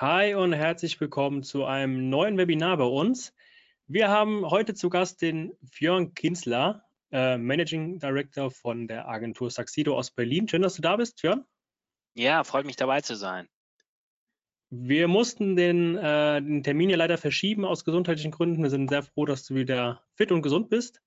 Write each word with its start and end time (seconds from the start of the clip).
Hi 0.00 0.32
und 0.36 0.52
herzlich 0.52 1.00
willkommen 1.00 1.42
zu 1.42 1.64
einem 1.64 2.08
neuen 2.08 2.38
Webinar 2.38 2.76
bei 2.76 2.84
uns. 2.84 3.34
Wir 3.88 4.08
haben 4.08 4.48
heute 4.48 4.74
zu 4.74 4.90
Gast 4.90 5.20
den 5.22 5.54
Björn 5.60 6.14
Kinsler, 6.14 6.84
äh, 7.10 7.36
Managing 7.36 7.98
Director 7.98 8.52
von 8.52 8.86
der 8.86 9.08
Agentur 9.08 9.50
Saxido 9.50 9.98
aus 9.98 10.12
Berlin. 10.12 10.46
Schön, 10.46 10.62
dass 10.62 10.76
du 10.76 10.82
da 10.82 10.94
bist, 10.94 11.20
Björn. 11.20 11.44
Ja, 12.14 12.44
freut 12.44 12.64
mich 12.64 12.76
dabei 12.76 13.00
zu 13.00 13.16
sein. 13.16 13.48
Wir 14.70 15.08
mussten 15.08 15.56
den, 15.56 15.96
äh, 15.96 16.40
den 16.42 16.62
Termin 16.62 16.90
ja 16.90 16.96
leider 16.96 17.18
verschieben 17.18 17.64
aus 17.64 17.84
gesundheitlichen 17.84 18.30
Gründen. 18.30 18.62
Wir 18.62 18.70
sind 18.70 18.90
sehr 18.90 19.02
froh, 19.02 19.26
dass 19.26 19.46
du 19.46 19.56
wieder 19.56 20.04
fit 20.14 20.30
und 20.30 20.42
gesund 20.42 20.70
bist. 20.70 21.02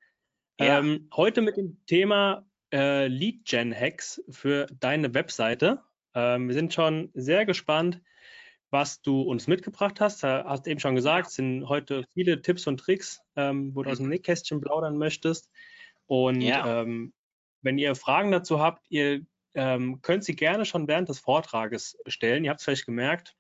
Ja. 0.60 0.80
Ähm, 0.80 1.08
heute 1.16 1.42
mit 1.42 1.56
dem 1.56 1.82
Thema 1.86 2.46
äh, 2.74 3.08
Lead 3.08 3.46
Gen 3.46 3.74
Hacks 3.74 4.22
für 4.30 4.68
deine 4.82 5.14
Webseite. 5.14 5.82
Ähm, 6.14 6.50
wir 6.50 6.56
sind 6.56 6.74
schon 6.74 7.10
sehr 7.14 7.46
gespannt, 7.46 8.02
was 8.72 9.02
du 9.02 9.22
uns 9.22 9.48
mitgebracht 9.48 10.00
hast. 10.00 10.24
Du 10.24 10.28
hast 10.28 10.66
eben 10.66 10.80
schon 10.80 10.96
gesagt, 10.96 11.28
es 11.28 11.36
sind 11.36 11.68
heute 11.68 12.06
viele 12.14 12.42
Tipps 12.42 12.66
und 12.68 12.80
Tricks, 12.80 13.22
ähm, 13.36 13.76
wo 13.76 13.84
du 13.84 13.92
aus 13.92 13.98
dem 13.98 14.06
mhm. 14.06 14.14
Nähkästchen 14.14 14.62
plaudern 14.62 14.98
möchtest. 14.98 15.50
Und 16.08 16.42
ja. 16.42 16.82
ähm, 16.82 17.14
wenn 17.62 17.78
ihr 17.78 17.96
Fragen 17.96 18.32
dazu 18.32 18.60
habt, 18.60 18.86
ihr 18.90 19.22
ähm, 19.54 20.02
könnt 20.02 20.24
sie 20.24 20.36
gerne 20.36 20.66
schon 20.66 20.88
während 20.88 21.10
des 21.10 21.20
Vortrages 21.20 21.98
stellen. 22.08 22.46
Ihr 22.46 22.52
habt 22.52 22.62
es 22.62 22.66
vielleicht 22.66 22.86
gemerkt, 22.86 23.36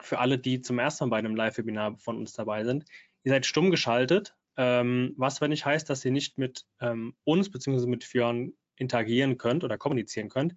für 0.00 0.18
alle, 0.18 0.38
die 0.38 0.60
zum 0.60 0.78
ersten 0.78 1.04
Mal 1.04 1.10
bei 1.10 1.18
einem 1.18 1.36
Live-Webinar 1.36 1.98
von 1.98 2.16
uns 2.16 2.32
dabei 2.32 2.64
sind, 2.64 2.84
ihr 3.24 3.30
seid 3.30 3.46
stumm 3.46 3.70
geschaltet, 3.70 4.34
ähm, 4.56 5.14
was 5.16 5.40
wenn 5.40 5.50
nicht 5.50 5.64
heißt, 5.64 5.88
dass 5.88 6.04
ihr 6.04 6.10
nicht 6.10 6.38
mit 6.38 6.64
ähm, 6.80 7.14
uns 7.24 7.50
bzw. 7.50 7.86
mit 7.86 8.04
Fionn 8.04 8.54
interagieren 8.76 9.38
könnt 9.38 9.64
oder 9.64 9.78
kommunizieren 9.78 10.28
könnt. 10.28 10.54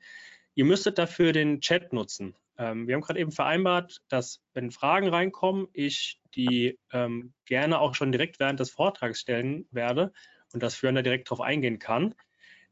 Ihr 0.55 0.65
müsstet 0.65 0.97
dafür 0.97 1.33
den 1.33 1.61
Chat 1.61 1.93
nutzen. 1.93 2.35
Ähm, 2.57 2.87
wir 2.87 2.95
haben 2.95 3.01
gerade 3.01 3.19
eben 3.19 3.31
vereinbart, 3.31 4.01
dass 4.07 4.41
wenn 4.53 4.71
Fragen 4.71 5.09
reinkommen, 5.09 5.67
ich 5.73 6.19
die 6.35 6.79
ähm, 6.91 7.33
gerne 7.45 7.79
auch 7.79 7.95
schon 7.95 8.11
direkt 8.11 8.39
während 8.39 8.59
des 8.59 8.71
Vortrags 8.71 9.19
stellen 9.19 9.67
werde 9.71 10.13
und 10.53 10.63
dass 10.63 10.75
Führender 10.75 11.03
direkt 11.03 11.27
darauf 11.29 11.41
eingehen 11.41 11.79
kann. 11.79 12.15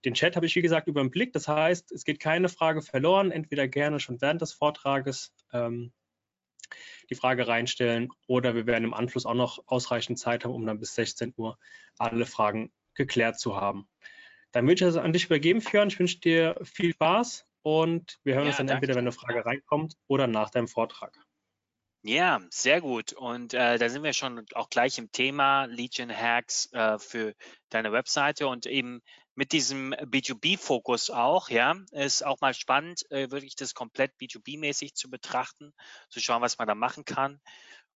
Den 0.06 0.14
Chat 0.14 0.36
habe 0.36 0.46
ich, 0.46 0.56
wie 0.56 0.62
gesagt, 0.62 0.88
über 0.88 1.02
den 1.02 1.12
Blick. 1.12 1.32
Das 1.32 1.48
heißt, 1.48 1.92
es 1.92 2.04
geht 2.04 2.20
keine 2.20 2.50
Frage 2.50 2.82
verloren. 2.82 3.32
Entweder 3.32 3.68
gerne 3.68 4.00
schon 4.00 4.22
während 4.22 4.42
des 4.42 4.52
Vortrages 4.52 5.34
ähm, 5.54 5.94
die 7.10 7.16
Frage 7.16 7.48
reinstellen 7.48 8.10
oder 8.28 8.56
wir 8.56 8.66
werden 8.66 8.84
im 8.84 8.94
Anschluss 8.94 9.26
auch 9.26 9.34
noch 9.34 9.64
ausreichend 9.68 10.20
Zeit 10.20 10.44
haben, 10.44 10.54
um 10.54 10.66
dann 10.66 10.80
bis 10.80 10.96
16 10.96 11.34
Uhr 11.38 11.58
alle 11.98 12.26
Fragen 12.26 12.72
geklärt 12.96 13.40
zu 13.40 13.56
haben. 13.56 13.88
Dann 14.52 14.66
würde 14.66 14.74
ich 14.74 14.80
das 14.82 14.98
an 14.98 15.14
dich 15.14 15.26
übergeben, 15.26 15.62
Fjörn. 15.62 15.88
Ich 15.88 16.00
wünsche 16.00 16.20
dir 16.20 16.60
viel 16.64 16.94
Spaß 16.94 17.46
und 17.64 18.20
wir 18.24 18.36
hören 18.36 18.44
ja, 18.44 18.50
uns 18.50 18.58
dann 18.58 18.70
entweder, 18.70 18.96
wenn 18.96 19.06
eine 19.06 19.12
Frage 19.12 19.46
reinkommt 19.46 19.96
oder 20.08 20.28
nach 20.28 20.50
deinem 20.50 20.68
Vortrag. 20.68 21.18
Ja, 22.06 22.42
sehr 22.50 22.82
gut. 22.82 23.14
Und 23.14 23.54
äh, 23.54 23.78
da 23.78 23.88
sind 23.88 24.04
wir 24.04 24.12
schon 24.12 24.46
auch 24.56 24.70
gleich 24.70 24.98
im 24.98 25.10
Thema 25.14 25.66
Legion 25.66 26.12
Hacks 26.12 26.70
äh, 26.74 27.00
für 27.00 27.34
deine 27.70 27.94
Webseite 27.94 28.48
und 28.48 28.66
eben 28.66 29.02
mit 29.36 29.54
diesem 29.54 29.94
B2B-Fokus 29.94 31.10
auch, 31.10 31.50
ja, 31.50 31.76
ist 31.92 32.26
auch 32.26 32.42
mal 32.42 32.54
spannend, 32.54 33.10
äh, 33.10 33.32
wirklich 33.32 33.56
das 33.56 33.74
komplett 33.74 34.12
B2B-mäßig 34.20 34.96
zu 34.96 35.10
betrachten, 35.10 35.74
zu 36.10 36.20
schauen, 36.20 36.42
was 36.42 36.58
man 36.58 36.68
da 36.68 36.76
machen 36.76 37.06
kann. 37.06 37.40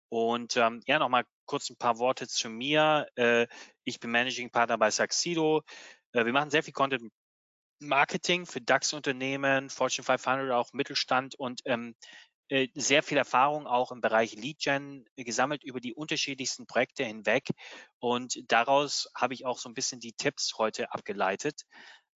Und 0.08 0.56
ähm, 0.56 0.82
ja, 0.86 1.00
nochmal 1.00 1.24
kurz 1.44 1.68
ein 1.68 1.76
paar 1.76 1.98
Worte 1.98 2.28
zu 2.28 2.48
mir. 2.48 3.08
Äh, 3.16 3.48
ich 3.82 3.98
bin 3.98 4.12
Managing 4.12 4.50
Partner 4.50 4.78
bei 4.78 4.90
Saxido. 4.90 5.62
Äh, 6.12 6.24
wir 6.24 6.32
machen 6.32 6.50
sehr 6.50 6.62
viel 6.62 6.72
Content 6.72 7.12
Marketing 7.78 8.46
für 8.46 8.60
DAX-Unternehmen, 8.60 9.70
Fortune 9.70 10.04
500, 10.04 10.52
auch 10.52 10.72
Mittelstand 10.72 11.34
und 11.34 11.60
ähm, 11.64 11.94
äh, 12.48 12.68
sehr 12.74 13.02
viel 13.02 13.18
Erfahrung 13.18 13.66
auch 13.66 13.90
im 13.90 14.00
Bereich 14.00 14.34
Lead 14.34 14.60
Gen 14.60 15.04
gesammelt 15.16 15.64
über 15.64 15.80
die 15.80 15.94
unterschiedlichsten 15.94 16.66
Projekte 16.66 17.04
hinweg. 17.04 17.48
Und 17.98 18.38
daraus 18.50 19.08
habe 19.16 19.34
ich 19.34 19.44
auch 19.44 19.58
so 19.58 19.68
ein 19.68 19.74
bisschen 19.74 19.98
die 20.00 20.12
Tipps 20.12 20.54
heute 20.58 20.92
abgeleitet. 20.92 21.62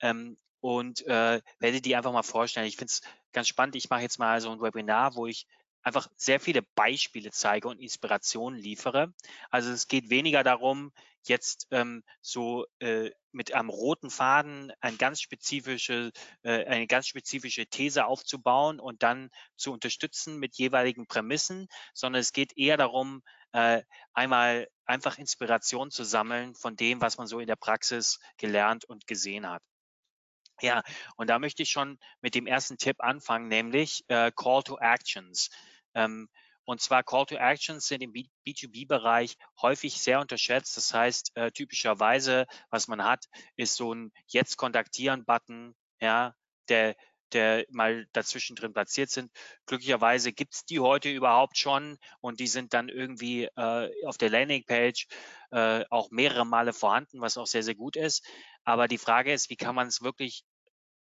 Ähm, 0.01 0.37
und 0.61 1.05
äh, 1.07 1.41
werde 1.59 1.81
die 1.81 1.95
einfach 1.95 2.11
mal 2.11 2.23
vorstellen. 2.23 2.67
Ich 2.67 2.75
finde 2.75 2.91
es 2.91 3.01
ganz 3.31 3.47
spannend. 3.47 3.75
Ich 3.75 3.89
mache 3.89 4.01
jetzt 4.01 4.19
mal 4.19 4.41
so 4.41 4.51
ein 4.51 4.61
Webinar, 4.61 5.15
wo 5.15 5.25
ich 5.25 5.47
einfach 5.89 6.07
sehr 6.17 6.39
viele 6.39 6.61
Beispiele 6.75 7.31
zeige 7.31 7.67
und 7.67 7.79
Inspirationen 7.79 8.59
liefere. 8.59 9.11
Also 9.49 9.71
es 9.71 9.87
geht 9.87 10.11
weniger 10.11 10.43
darum, 10.43 10.91
jetzt 11.23 11.67
ähm, 11.71 12.03
so 12.21 12.67
äh, 12.77 13.09
mit 13.31 13.55
einem 13.55 13.69
roten 13.69 14.11
Faden 14.11 14.71
ein 14.81 14.99
ganz 14.99 15.19
spezifische, 15.19 16.11
äh, 16.43 16.63
eine 16.65 16.85
ganz 16.85 17.07
spezifische 17.07 17.65
These 17.65 18.05
aufzubauen 18.05 18.79
und 18.79 19.01
dann 19.01 19.31
zu 19.55 19.73
unterstützen 19.73 20.37
mit 20.37 20.55
jeweiligen 20.57 21.07
Prämissen, 21.07 21.67
sondern 21.95 22.19
es 22.21 22.33
geht 22.33 22.55
eher 22.55 22.77
darum, 22.77 23.23
äh, 23.53 23.81
einmal 24.13 24.67
einfach 24.85 25.17
Inspiration 25.17 25.89
zu 25.89 26.03
sammeln 26.03 26.53
von 26.53 26.75
dem, 26.75 27.01
was 27.01 27.17
man 27.17 27.25
so 27.25 27.39
in 27.39 27.47
der 27.47 27.55
Praxis 27.55 28.19
gelernt 28.37 28.85
und 28.85 29.07
gesehen 29.07 29.49
hat. 29.49 29.63
Ja, 30.61 30.83
und 31.15 31.29
da 31.29 31.39
möchte 31.39 31.63
ich 31.63 31.69
schon 31.69 31.97
mit 32.21 32.35
dem 32.35 32.45
ersten 32.45 32.77
Tipp 32.77 32.97
anfangen, 32.99 33.47
nämlich 33.47 34.03
äh, 34.07 34.31
Call 34.35 34.63
to 34.63 34.77
Actions. 34.77 35.49
Ähm, 35.93 36.29
und 36.69 36.81
zwar 36.81 37.01
Call 37.03 37.25
to 37.25 37.35
Actions 37.35 37.87
sind 37.87 38.03
im 38.03 38.13
B2B-Bereich 38.13 39.37
häufig 39.59 39.99
sehr 39.99 40.19
unterschätzt. 40.19 40.77
Das 40.77 40.93
heißt, 40.93 41.31
äh, 41.35 41.51
typischerweise, 41.51 42.45
was 42.69 42.87
man 42.87 43.03
hat, 43.03 43.25
ist 43.55 43.75
so 43.75 43.91
ein 43.91 44.11
Jetzt 44.27 44.57
kontaktieren-Button, 44.57 45.73
ja, 45.99 46.35
der, 46.67 46.95
der 47.33 47.65
mal 47.71 48.05
dazwischen 48.13 48.55
drin 48.55 48.73
platziert 48.73 49.09
sind. 49.09 49.31
Glücklicherweise 49.65 50.31
gibt's 50.31 50.63
die 50.63 50.79
heute 50.79 51.09
überhaupt 51.09 51.57
schon 51.57 51.97
und 52.21 52.39
die 52.39 52.45
sind 52.45 52.73
dann 52.75 52.87
irgendwie 52.87 53.45
äh, 53.45 54.05
auf 54.05 54.19
der 54.19 54.29
Landingpage 54.29 55.07
äh, 55.49 55.85
auch 55.89 56.11
mehrere 56.11 56.45
Male 56.45 56.73
vorhanden, 56.73 57.19
was 57.19 57.37
auch 57.37 57.47
sehr, 57.47 57.63
sehr 57.63 57.73
gut 57.73 57.95
ist. 57.95 58.23
Aber 58.63 58.87
die 58.87 58.99
Frage 58.99 59.33
ist, 59.33 59.49
wie 59.49 59.55
kann 59.55 59.73
man 59.73 59.87
es 59.87 60.03
wirklich 60.03 60.43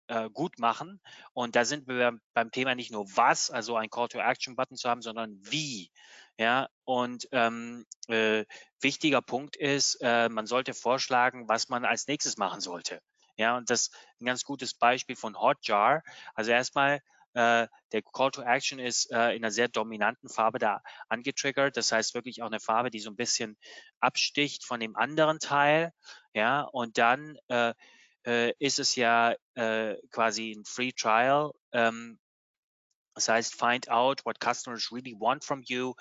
äh, 0.07 0.29
gut 0.29 0.59
machen. 0.59 0.99
Und 1.33 1.55
da 1.55 1.65
sind 1.65 1.87
wir 1.87 2.17
beim 2.33 2.51
Thema 2.51 2.75
nicht 2.75 2.91
nur 2.91 3.05
was, 3.15 3.49
also 3.51 3.75
ein 3.75 3.89
Call-to-Action-Button 3.89 4.77
zu 4.77 4.89
haben, 4.89 5.01
sondern 5.01 5.39
wie. 5.41 5.91
Ja, 6.37 6.69
und 6.83 7.27
ähm, 7.31 7.85
äh, 8.07 8.45
wichtiger 8.79 9.21
Punkt 9.21 9.55
ist, 9.55 9.95
äh, 10.01 10.29
man 10.29 10.45
sollte 10.45 10.73
vorschlagen, 10.73 11.47
was 11.47 11.67
man 11.69 11.83
als 11.83 12.07
nächstes 12.07 12.37
machen 12.37 12.61
sollte. 12.61 13.01
Ja, 13.37 13.57
und 13.57 13.69
das 13.69 13.83
ist 13.83 13.95
ein 14.19 14.25
ganz 14.25 14.43
gutes 14.43 14.73
Beispiel 14.73 15.15
von 15.15 15.39
Hotjar. 15.39 16.03
Also 16.35 16.51
erstmal 16.51 17.01
äh, 17.33 17.67
der 17.91 18.01
Call 18.01 18.31
to 18.31 18.41
Action 18.41 18.79
ist 18.79 19.11
äh, 19.11 19.31
in 19.31 19.43
einer 19.43 19.51
sehr 19.51 19.67
dominanten 19.67 20.27
Farbe 20.27 20.57
da 20.57 20.81
angetriggert. 21.07 21.77
Das 21.77 21.91
heißt 21.91 22.15
wirklich 22.15 22.41
auch 22.41 22.47
eine 22.47 22.59
Farbe, 22.59 22.89
die 22.89 22.99
so 22.99 23.11
ein 23.11 23.15
bisschen 23.15 23.57
absticht 23.99 24.65
von 24.65 24.79
dem 24.79 24.95
anderen 24.95 25.39
Teil. 25.39 25.91
Ja, 26.33 26.61
und 26.61 26.97
dann 26.97 27.37
äh, 27.47 27.73
äh, 28.27 28.53
ist 28.59 28.77
es 28.77 28.95
ja 28.95 29.35
äh, 29.55 29.95
quasi 30.11 30.51
ein 30.51 30.65
Free 30.65 30.91
Trial. 30.91 31.51
Ähm, 31.71 32.19
das 33.15 33.29
heißt, 33.29 33.55
find 33.55 33.89
out 33.89 34.25
what 34.25 34.39
customers 34.39 34.91
really 34.91 35.15
want 35.17 35.43
from 35.43 35.63
you. 35.65 35.95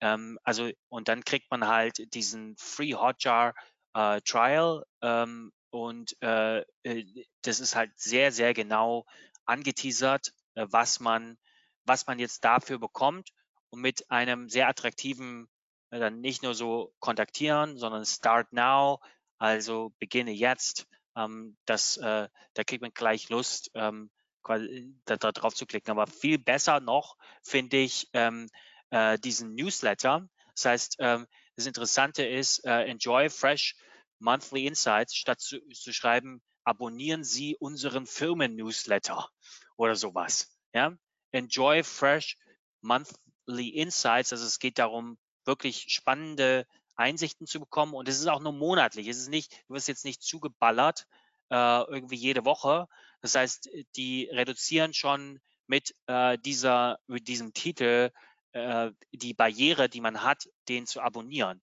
Ähm, 0.00 0.38
also, 0.42 0.70
und 0.88 1.08
dann 1.08 1.24
kriegt 1.24 1.50
man 1.50 1.66
halt 1.66 2.12
diesen 2.14 2.56
Free 2.58 2.94
Hotjar 2.94 3.54
äh, 3.94 4.20
Trial. 4.22 4.84
Ähm, 5.02 5.52
und 5.70 6.20
äh, 6.20 6.60
äh, 6.82 7.04
das 7.42 7.60
ist 7.60 7.76
halt 7.76 7.92
sehr, 7.98 8.32
sehr 8.32 8.54
genau 8.54 9.06
angeteasert, 9.46 10.32
äh, 10.54 10.66
was 10.68 10.98
man, 10.98 11.38
was 11.84 12.06
man 12.06 12.18
jetzt 12.18 12.44
dafür 12.44 12.78
bekommt 12.78 13.30
und 13.70 13.80
mit 13.80 14.10
einem 14.10 14.48
sehr 14.48 14.68
attraktiven, 14.68 15.48
dann 15.90 16.20
nicht 16.20 16.42
nur 16.42 16.54
so 16.54 16.92
kontaktieren, 16.98 17.78
sondern 17.78 18.04
Start 18.04 18.52
Now, 18.52 19.00
also 19.38 19.92
beginne 19.98 20.32
jetzt 20.32 20.86
ähm, 21.16 21.56
das, 21.64 21.96
äh, 21.96 22.28
da 22.54 22.64
kriegt 22.64 22.82
man 22.82 22.92
gleich 22.92 23.28
Lust, 23.28 23.70
ähm, 23.74 24.10
da, 25.04 25.16
da, 25.16 25.32
drauf 25.32 25.54
zu 25.54 25.66
klicken. 25.66 25.90
Aber 25.90 26.06
viel 26.06 26.38
besser 26.38 26.80
noch 26.80 27.16
finde 27.42 27.76
ich 27.78 28.08
ähm, 28.12 28.48
äh, 28.90 29.18
diesen 29.18 29.54
Newsletter. 29.54 30.28
Das 30.54 30.64
heißt, 30.64 30.96
ähm, 31.00 31.26
das 31.56 31.66
Interessante 31.66 32.24
ist, 32.24 32.64
äh, 32.64 32.84
enjoy 32.84 33.28
fresh 33.28 33.74
monthly 34.18 34.66
insights, 34.66 35.14
statt 35.14 35.40
zu, 35.40 35.60
zu 35.72 35.92
schreiben, 35.92 36.42
abonnieren 36.64 37.24
Sie 37.24 37.56
unseren 37.56 38.06
Firmen-Newsletter 38.06 39.28
oder 39.76 39.96
sowas. 39.96 40.58
Ja? 40.72 40.96
Enjoy 41.32 41.82
fresh 41.82 42.36
monthly 42.80 43.68
insights. 43.70 44.32
Also 44.32 44.46
es 44.46 44.58
geht 44.58 44.78
darum, 44.78 45.18
wirklich 45.44 45.86
spannende 45.88 46.66
Einsichten 46.98 47.46
zu 47.46 47.60
bekommen. 47.60 47.94
Und 47.94 48.08
es 48.08 48.18
ist 48.18 48.26
auch 48.26 48.40
nur 48.40 48.52
monatlich. 48.52 49.08
Es 49.08 49.18
ist 49.18 49.30
nicht, 49.30 49.64
du 49.68 49.74
wirst 49.74 49.88
jetzt 49.88 50.04
nicht 50.04 50.22
zugeballert 50.22 51.06
äh, 51.50 51.82
irgendwie 51.82 52.16
jede 52.16 52.44
Woche. 52.44 52.86
Das 53.20 53.34
heißt, 53.34 53.68
die 53.96 54.28
reduzieren 54.32 54.92
schon 54.94 55.40
mit 55.66 55.94
äh, 56.06 56.38
dieser, 56.38 56.98
mit 57.06 57.28
diesem 57.28 57.52
Titel 57.52 58.10
äh, 58.52 58.90
die 59.12 59.34
Barriere, 59.34 59.88
die 59.88 60.00
man 60.00 60.22
hat, 60.22 60.48
den 60.68 60.86
zu 60.86 61.00
abonnieren. 61.00 61.62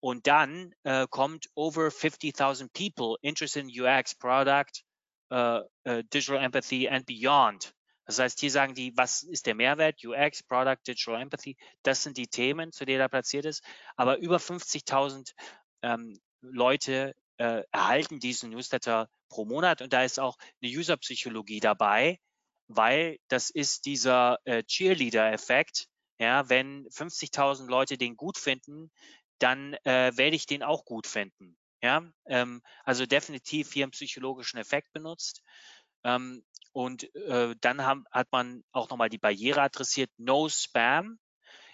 Und 0.00 0.26
dann 0.26 0.74
äh, 0.82 1.06
kommt 1.08 1.48
over 1.54 1.88
50.000 1.88 2.68
people 2.72 3.16
interested 3.22 3.64
in 3.64 3.70
UX, 3.70 4.14
Product, 4.14 4.84
uh, 5.32 5.62
uh, 5.88 6.02
Digital 6.12 6.38
Empathy 6.38 6.88
and 6.88 7.06
beyond. 7.06 7.72
Das 8.06 8.18
heißt, 8.18 8.40
hier 8.40 8.50
sagen 8.50 8.74
die, 8.74 8.96
was 8.96 9.22
ist 9.22 9.46
der 9.46 9.54
Mehrwert? 9.54 10.04
UX, 10.04 10.42
Product, 10.42 10.78
Digital 10.86 11.20
Empathy. 11.20 11.56
Das 11.82 12.02
sind 12.02 12.16
die 12.16 12.28
Themen, 12.28 12.72
zu 12.72 12.84
denen 12.84 13.00
er 13.00 13.08
platziert 13.08 13.44
ist. 13.44 13.64
Aber 13.96 14.18
über 14.18 14.36
50.000 14.36 15.34
ähm, 15.82 16.18
Leute 16.40 17.14
äh, 17.38 17.62
erhalten 17.70 18.20
diesen 18.20 18.50
Newsletter 18.50 19.08
pro 19.28 19.44
Monat 19.44 19.82
und 19.82 19.92
da 19.92 20.04
ist 20.04 20.20
auch 20.20 20.36
eine 20.62 20.70
User-Psychologie 20.70 21.60
dabei, 21.60 22.20
weil 22.68 23.18
das 23.28 23.50
ist 23.50 23.86
dieser 23.86 24.38
äh, 24.44 24.62
Cheerleader-Effekt. 24.62 25.88
Ja, 26.18 26.48
wenn 26.48 26.86
50.000 26.88 27.66
Leute 27.68 27.98
den 27.98 28.16
gut 28.16 28.38
finden, 28.38 28.90
dann 29.38 29.74
äh, 29.84 30.16
werde 30.16 30.36
ich 30.36 30.46
den 30.46 30.62
auch 30.62 30.84
gut 30.84 31.06
finden. 31.06 31.58
Ja, 31.82 32.02
ähm, 32.26 32.62
also 32.84 33.04
definitiv 33.04 33.72
hier 33.72 33.84
einen 33.84 33.90
psychologischen 33.90 34.58
Effekt 34.58 34.92
benutzt. 34.92 35.42
Ähm, 36.04 36.42
und 36.76 37.14
äh, 37.14 37.56
dann 37.62 37.86
haben, 37.86 38.04
hat 38.12 38.30
man 38.32 38.62
auch 38.70 38.90
nochmal 38.90 39.08
die 39.08 39.16
Barriere 39.16 39.62
adressiert, 39.62 40.10
No 40.18 40.46
Spam. 40.50 41.18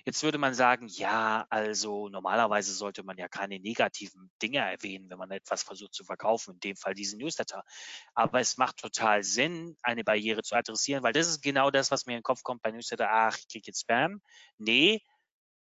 Jetzt 0.04 0.22
würde 0.22 0.38
man 0.38 0.54
sagen, 0.54 0.87
ja, 0.87 1.44
also 1.50 2.08
normalerweise 2.08 2.72
sollte 2.72 3.02
man 3.02 3.16
ja 3.16 3.26
keine 3.26 3.58
negativen 3.58 4.31
Dinge 4.40 4.58
erwähnen, 4.58 5.10
wenn 5.10 5.19
man 5.19 5.32
etwas 5.32 5.64
versucht 5.64 5.93
zu 5.93 6.04
verkaufen, 6.04 6.54
in 6.54 6.60
dem 6.60 6.76
Fall 6.76 6.94
diesen 6.94 7.19
Newsletter. 7.19 7.64
Aber 8.14 8.38
es 8.38 8.58
macht 8.58 8.76
total 8.76 9.25
Sinn, 9.25 9.76
eine 9.82 10.04
Barriere 10.04 10.44
zu 10.44 10.54
adressieren, 10.54 11.02
weil 11.02 11.12
das 11.12 11.26
ist 11.26 11.43
genau 11.43 11.72
das, 11.72 11.90
was 11.90 12.06
mir 12.06 12.12
in 12.12 12.19
den 12.19 12.22
Kopf 12.22 12.44
kommt 12.44 12.62
bei 12.62 12.70
Newsletter. 12.70 13.08
Ach, 13.10 13.37
ich 13.37 13.48
kriege 13.48 13.66
jetzt 13.66 13.81
Spam. 13.81 14.22
Nee, 14.58 15.02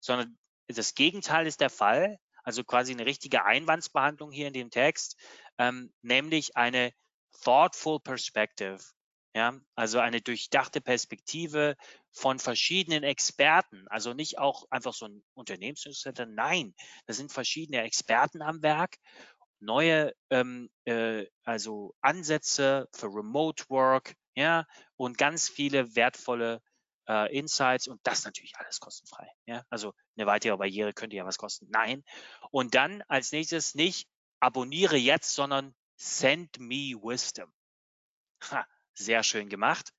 sondern 0.02 0.38
das 0.68 0.94
Gegenteil 0.94 1.48
ist 1.48 1.62
der 1.62 1.72
Fall. 1.72 2.20
Also 2.44 2.64
quasi 2.64 2.92
eine 2.92 3.08
richtige 3.08 3.44
Einwandsbehandlung 3.44 4.32
hier 4.32 4.50
in 4.50 4.54
dem 4.54 4.70
Text, 4.70 5.20
ähm, 5.58 5.92
nämlich 6.04 6.56
eine 6.56 6.92
thoughtful 7.44 8.00
perspective. 8.00 8.84
Ja, 9.33 9.57
also 9.75 10.00
eine 10.00 10.22
durchdachte 10.22 10.81
Perspektive 10.81 11.78
von 12.12 12.38
verschiedenen 12.38 13.04
Experten, 13.04 13.88
also 13.88 14.13
nicht 14.13 14.39
auch 14.39 14.66
einfach 14.69 14.94
so 14.94 15.06
ein 15.06 15.24
Unternehmensnewsletter, 15.33 16.25
nein, 16.25 16.75
da 17.06 17.13
sind 17.13 17.31
verschiedene 17.31 17.81
Experten 17.83 18.42
am 18.42 18.62
Werk, 18.62 18.98
neue 19.62 20.13
ähm, 20.30 20.69
äh, 20.83 21.28
also 21.44 21.95
Ansätze 22.01 22.89
für 22.94 23.07
Remote 23.07 23.63
Work, 23.69 24.16
ja, 24.36 24.66
und 24.98 25.18
ganz 25.18 25.48
viele 25.48 25.95
wertvolle 25.95 26.62
äh, 27.07 27.38
Insights 27.38 27.88
und 27.88 28.00
das 28.04 28.25
natürlich 28.25 28.56
alles 28.57 28.80
kostenfrei. 28.80 29.27
Ja, 29.45 29.63
also 29.69 29.94
eine 30.18 30.27
weitere 30.27 30.57
Barriere 30.57 30.94
könnte 30.94 31.16
ja 31.16 31.25
was 31.25 31.38
kosten. 31.38 31.68
Nein. 31.69 32.04
Und 32.51 32.75
dann 32.75 33.04
als 33.07 33.31
nächstes 33.31 33.75
nicht 33.75 34.07
abonniere 34.39 34.98
jetzt, 34.98 35.34
sondern 35.34 35.75
send 35.95 36.60
me 36.60 36.95
wisdom. 37.01 37.51
Ha, 38.50 38.66
sehr 38.94 39.24
schön 39.24 39.50
gemacht. 39.50 39.92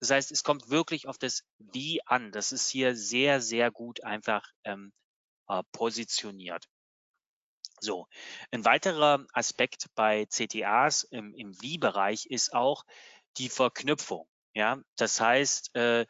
Das 0.00 0.10
heißt, 0.10 0.32
es 0.32 0.42
kommt 0.42 0.70
wirklich 0.70 1.06
auf 1.08 1.18
das 1.18 1.44
Wie 1.58 2.00
an. 2.06 2.32
Das 2.32 2.52
ist 2.52 2.70
hier 2.70 2.96
sehr, 2.96 3.40
sehr 3.40 3.70
gut 3.70 4.02
einfach 4.02 4.50
ähm, 4.64 4.92
äh, 5.48 5.62
positioniert. 5.72 6.66
So, 7.80 8.06
ein 8.50 8.64
weiterer 8.64 9.26
Aspekt 9.32 9.86
bei 9.94 10.26
CTAs 10.26 11.04
im, 11.04 11.34
im 11.34 11.60
Wie-Bereich 11.62 12.26
ist 12.26 12.52
auch 12.52 12.84
die 13.38 13.48
Verknüpfung. 13.48 14.28
Ja, 14.54 14.82
das 14.96 15.20
heißt, 15.20 15.74
äh, 15.76 16.06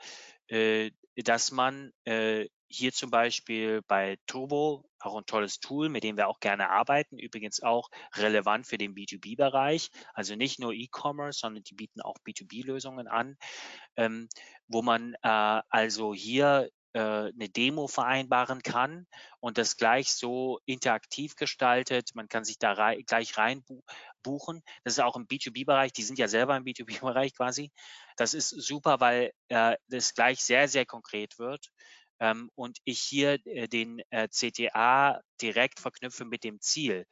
äh, 0.48 0.90
dass 1.16 1.50
man 1.52 1.92
äh, 2.04 2.48
hier 2.70 2.92
zum 2.92 3.10
Beispiel 3.10 3.82
bei 3.82 4.16
Turbo 4.26 4.84
auch 5.00 5.16
ein 5.16 5.26
tolles 5.26 5.60
Tool, 5.60 5.88
mit 5.88 6.04
dem 6.04 6.16
wir 6.16 6.28
auch 6.28 6.40
gerne 6.40 6.70
arbeiten, 6.70 7.18
übrigens 7.18 7.62
auch 7.62 7.88
relevant 8.14 8.66
für 8.66 8.78
den 8.78 8.94
B2B-Bereich, 8.94 9.90
also 10.14 10.36
nicht 10.36 10.60
nur 10.60 10.72
E-Commerce, 10.72 11.40
sondern 11.40 11.64
die 11.64 11.74
bieten 11.74 12.00
auch 12.00 12.16
B2B-Lösungen 12.24 13.08
an, 13.08 13.36
ähm, 13.96 14.28
wo 14.68 14.82
man 14.82 15.14
äh, 15.22 15.62
also 15.68 16.14
hier 16.14 16.70
äh, 16.92 17.00
eine 17.00 17.48
Demo 17.48 17.88
vereinbaren 17.88 18.62
kann 18.62 19.06
und 19.40 19.58
das 19.58 19.76
gleich 19.76 20.12
so 20.12 20.60
interaktiv 20.64 21.34
gestaltet. 21.34 22.10
Man 22.14 22.28
kann 22.28 22.44
sich 22.44 22.58
da 22.58 22.72
rei 22.72 23.02
gleich 23.02 23.36
rein 23.38 23.64
buchen. 24.22 24.62
Das 24.84 24.94
ist 24.94 25.00
auch 25.00 25.16
im 25.16 25.26
B2B-Bereich, 25.26 25.92
die 25.92 26.02
sind 26.02 26.18
ja 26.18 26.28
selber 26.28 26.56
im 26.56 26.64
B2B-Bereich 26.64 27.34
quasi. 27.34 27.72
Das 28.16 28.34
ist 28.34 28.50
super, 28.50 29.00
weil 29.00 29.32
äh, 29.48 29.76
das 29.88 30.14
gleich 30.14 30.40
sehr, 30.40 30.68
sehr 30.68 30.84
konkret 30.84 31.38
wird 31.38 31.70
ähm, 32.20 32.50
und 32.54 32.78
ich 32.84 33.00
hier 33.00 33.38
äh, 33.46 33.66
den 33.68 34.00
äh, 34.10 34.28
CTA 34.28 35.20
direkt 35.40 35.80
verknüpfe 35.80 36.24
mit 36.24 36.44
dem 36.44 36.60
Ziel. 36.60 37.06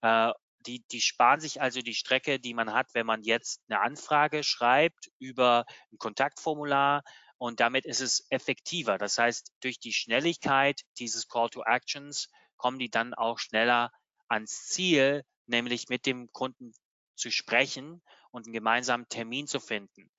Äh, 0.00 0.32
die, 0.66 0.84
die 0.92 1.00
sparen 1.00 1.40
sich 1.40 1.60
also 1.60 1.80
die 1.80 1.94
Strecke, 1.94 2.38
die 2.38 2.54
man 2.54 2.72
hat, 2.72 2.94
wenn 2.94 3.06
man 3.06 3.22
jetzt 3.22 3.60
eine 3.68 3.80
Anfrage 3.80 4.44
schreibt 4.44 5.10
über 5.18 5.64
ein 5.92 5.98
Kontaktformular 5.98 7.02
und 7.38 7.58
damit 7.58 7.84
ist 7.84 8.00
es 8.00 8.26
effektiver. 8.30 8.98
Das 8.98 9.18
heißt, 9.18 9.52
durch 9.60 9.80
die 9.80 9.92
Schnelligkeit 9.92 10.82
dieses 10.98 11.26
Call 11.26 11.50
to 11.50 11.64
Actions 11.64 12.28
kommen 12.56 12.78
die 12.78 12.90
dann 12.90 13.14
auch 13.14 13.40
schneller 13.40 13.90
ans 14.28 14.68
Ziel, 14.68 15.24
nämlich 15.46 15.88
mit 15.88 16.06
dem 16.06 16.30
Kunden 16.32 16.72
zu 17.16 17.32
sprechen 17.32 18.00
und 18.30 18.46
einen 18.46 18.52
gemeinsamen 18.52 19.08
Termin 19.08 19.48
zu 19.48 19.58
finden. 19.58 20.10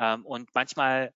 Ähm, 0.00 0.26
und 0.26 0.50
manchmal 0.54 1.12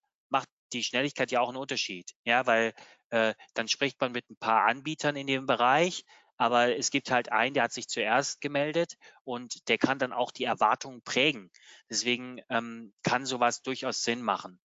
die 0.76 0.84
Schnelligkeit 0.84 1.31
ja 1.31 1.40
auch 1.40 1.49
einen 1.49 1.56
Unterschied. 1.56 2.12
Ja, 2.25 2.46
weil 2.46 2.75
äh, 3.11 3.34
dann 3.55 3.69
spricht 3.69 4.00
man 4.00 4.12
mit 4.12 4.28
ein 4.31 4.37
paar 4.37 4.67
Anbietern 4.67 5.17
in 5.17 5.26
dem 5.26 5.46
Bereich, 5.46 6.05
aber 6.38 6.76
es 6.76 6.90
gibt 6.90 7.11
halt 7.11 7.32
einen, 7.32 7.55
der 7.55 7.64
hat 7.64 7.73
sich 7.73 7.88
zuerst 7.88 8.40
gemeldet 8.40 8.96
und 9.25 9.69
der 9.69 9.78
kann 9.78 9.99
dann 9.99 10.12
auch 10.12 10.31
die 10.31 10.44
Erwartungen 10.44 11.02
prägen. 11.02 11.50
Deswegen 11.88 12.40
ähm, 12.50 12.93
kann 13.02 13.25
sowas 13.25 13.62
durchaus 13.62 14.02
Sinn 14.02 14.20
machen. 14.20 14.61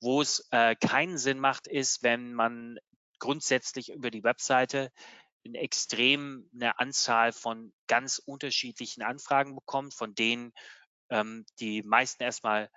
Wo 0.00 0.20
es 0.20 0.46
äh, 0.50 0.76
keinen 0.76 1.18
Sinn 1.18 1.40
macht, 1.40 1.66
ist, 1.66 2.02
wenn 2.02 2.32
man 2.32 2.78
grundsätzlich 3.18 3.90
über 3.92 4.10
die 4.10 4.22
Webseite 4.22 4.92
eine 5.44 5.58
extrem 5.58 6.48
eine 6.54 6.78
Anzahl 6.78 7.32
von 7.32 7.72
ganz 7.88 8.18
unterschiedlichen 8.24 9.02
Anfragen 9.02 9.54
bekommt, 9.54 9.94
von 9.94 10.14
denen 10.14 10.52
ähm, 11.10 11.44
die 11.60 11.82
meisten 11.82 12.22
erstmal 12.22 12.70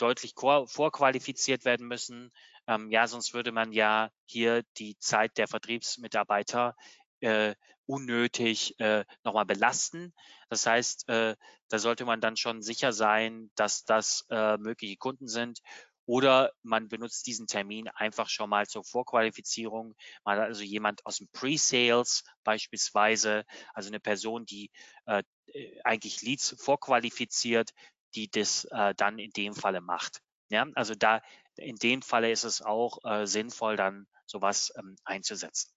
deutlich 0.00 0.34
vorqualifiziert 0.34 1.64
werden 1.64 1.86
müssen. 1.86 2.32
Ähm, 2.66 2.90
ja, 2.90 3.06
sonst 3.06 3.34
würde 3.34 3.52
man 3.52 3.72
ja 3.72 4.10
hier 4.24 4.62
die 4.78 4.96
Zeit 4.98 5.38
der 5.38 5.48
Vertriebsmitarbeiter 5.48 6.76
äh, 7.20 7.54
unnötig 7.86 8.78
äh, 8.78 9.04
nochmal 9.24 9.46
belasten. 9.46 10.14
Das 10.48 10.66
heißt, 10.66 11.08
äh, 11.08 11.36
da 11.68 11.78
sollte 11.78 12.04
man 12.04 12.20
dann 12.20 12.36
schon 12.36 12.62
sicher 12.62 12.92
sein, 12.92 13.50
dass 13.56 13.84
das 13.84 14.26
äh, 14.30 14.56
mögliche 14.58 14.96
Kunden 14.96 15.28
sind. 15.28 15.60
Oder 16.06 16.52
man 16.62 16.88
benutzt 16.88 17.26
diesen 17.26 17.46
Termin 17.46 17.88
einfach 17.88 18.28
schon 18.28 18.50
mal 18.50 18.66
zur 18.66 18.84
Vorqualifizierung. 18.84 19.94
Mal 20.24 20.40
also 20.40 20.62
jemand 20.62 21.06
aus 21.06 21.18
dem 21.18 21.28
Pre-Sales 21.28 22.24
beispielsweise, 22.42 23.44
also 23.74 23.90
eine 23.90 24.00
Person, 24.00 24.44
die 24.44 24.70
äh, 25.06 25.22
äh 25.52 25.80
eigentlich 25.84 26.22
Leads 26.22 26.56
vorqualifiziert, 26.58 27.70
die 28.14 28.30
das 28.30 28.64
äh, 28.66 28.94
dann 28.94 29.18
in 29.18 29.30
dem 29.30 29.54
Falle 29.54 29.80
macht. 29.80 30.20
Ja, 30.48 30.66
also 30.74 30.94
da 30.94 31.22
in 31.56 31.76
dem 31.76 32.02
Falle 32.02 32.30
ist 32.30 32.44
es 32.44 32.62
auch 32.62 32.98
äh, 33.04 33.26
sinnvoll, 33.26 33.76
dann 33.76 34.06
sowas 34.26 34.72
ähm, 34.76 34.96
einzusetzen. 35.04 35.70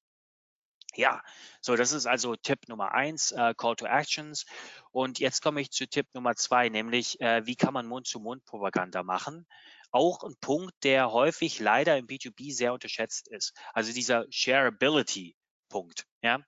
Ja, 0.95 1.23
so 1.61 1.75
das 1.75 1.91
ist 1.91 2.05
also 2.05 2.35
Tipp 2.35 2.67
Nummer 2.67 2.93
eins, 2.93 3.31
äh, 3.31 3.53
Call 3.57 3.75
to 3.75 3.85
Actions. 3.85 4.45
Und 4.91 5.19
jetzt 5.19 5.41
komme 5.41 5.61
ich 5.61 5.71
zu 5.71 5.87
Tipp 5.87 6.07
Nummer 6.13 6.35
zwei, 6.35 6.69
nämlich 6.69 7.19
äh, 7.19 7.45
wie 7.45 7.55
kann 7.55 7.73
man 7.73 7.87
Mund-zu-Mund-Propaganda 7.87 9.03
machen? 9.03 9.47
Auch 9.91 10.23
ein 10.23 10.35
Punkt, 10.39 10.73
der 10.83 11.11
häufig 11.11 11.59
leider 11.59 11.97
im 11.97 12.07
B2B 12.07 12.53
sehr 12.53 12.73
unterschätzt 12.73 13.27
ist. 13.27 13.53
Also 13.73 13.91
dieser 13.91 14.25
Shareability-Punkt. 14.29 16.05
Ja, 16.21 16.39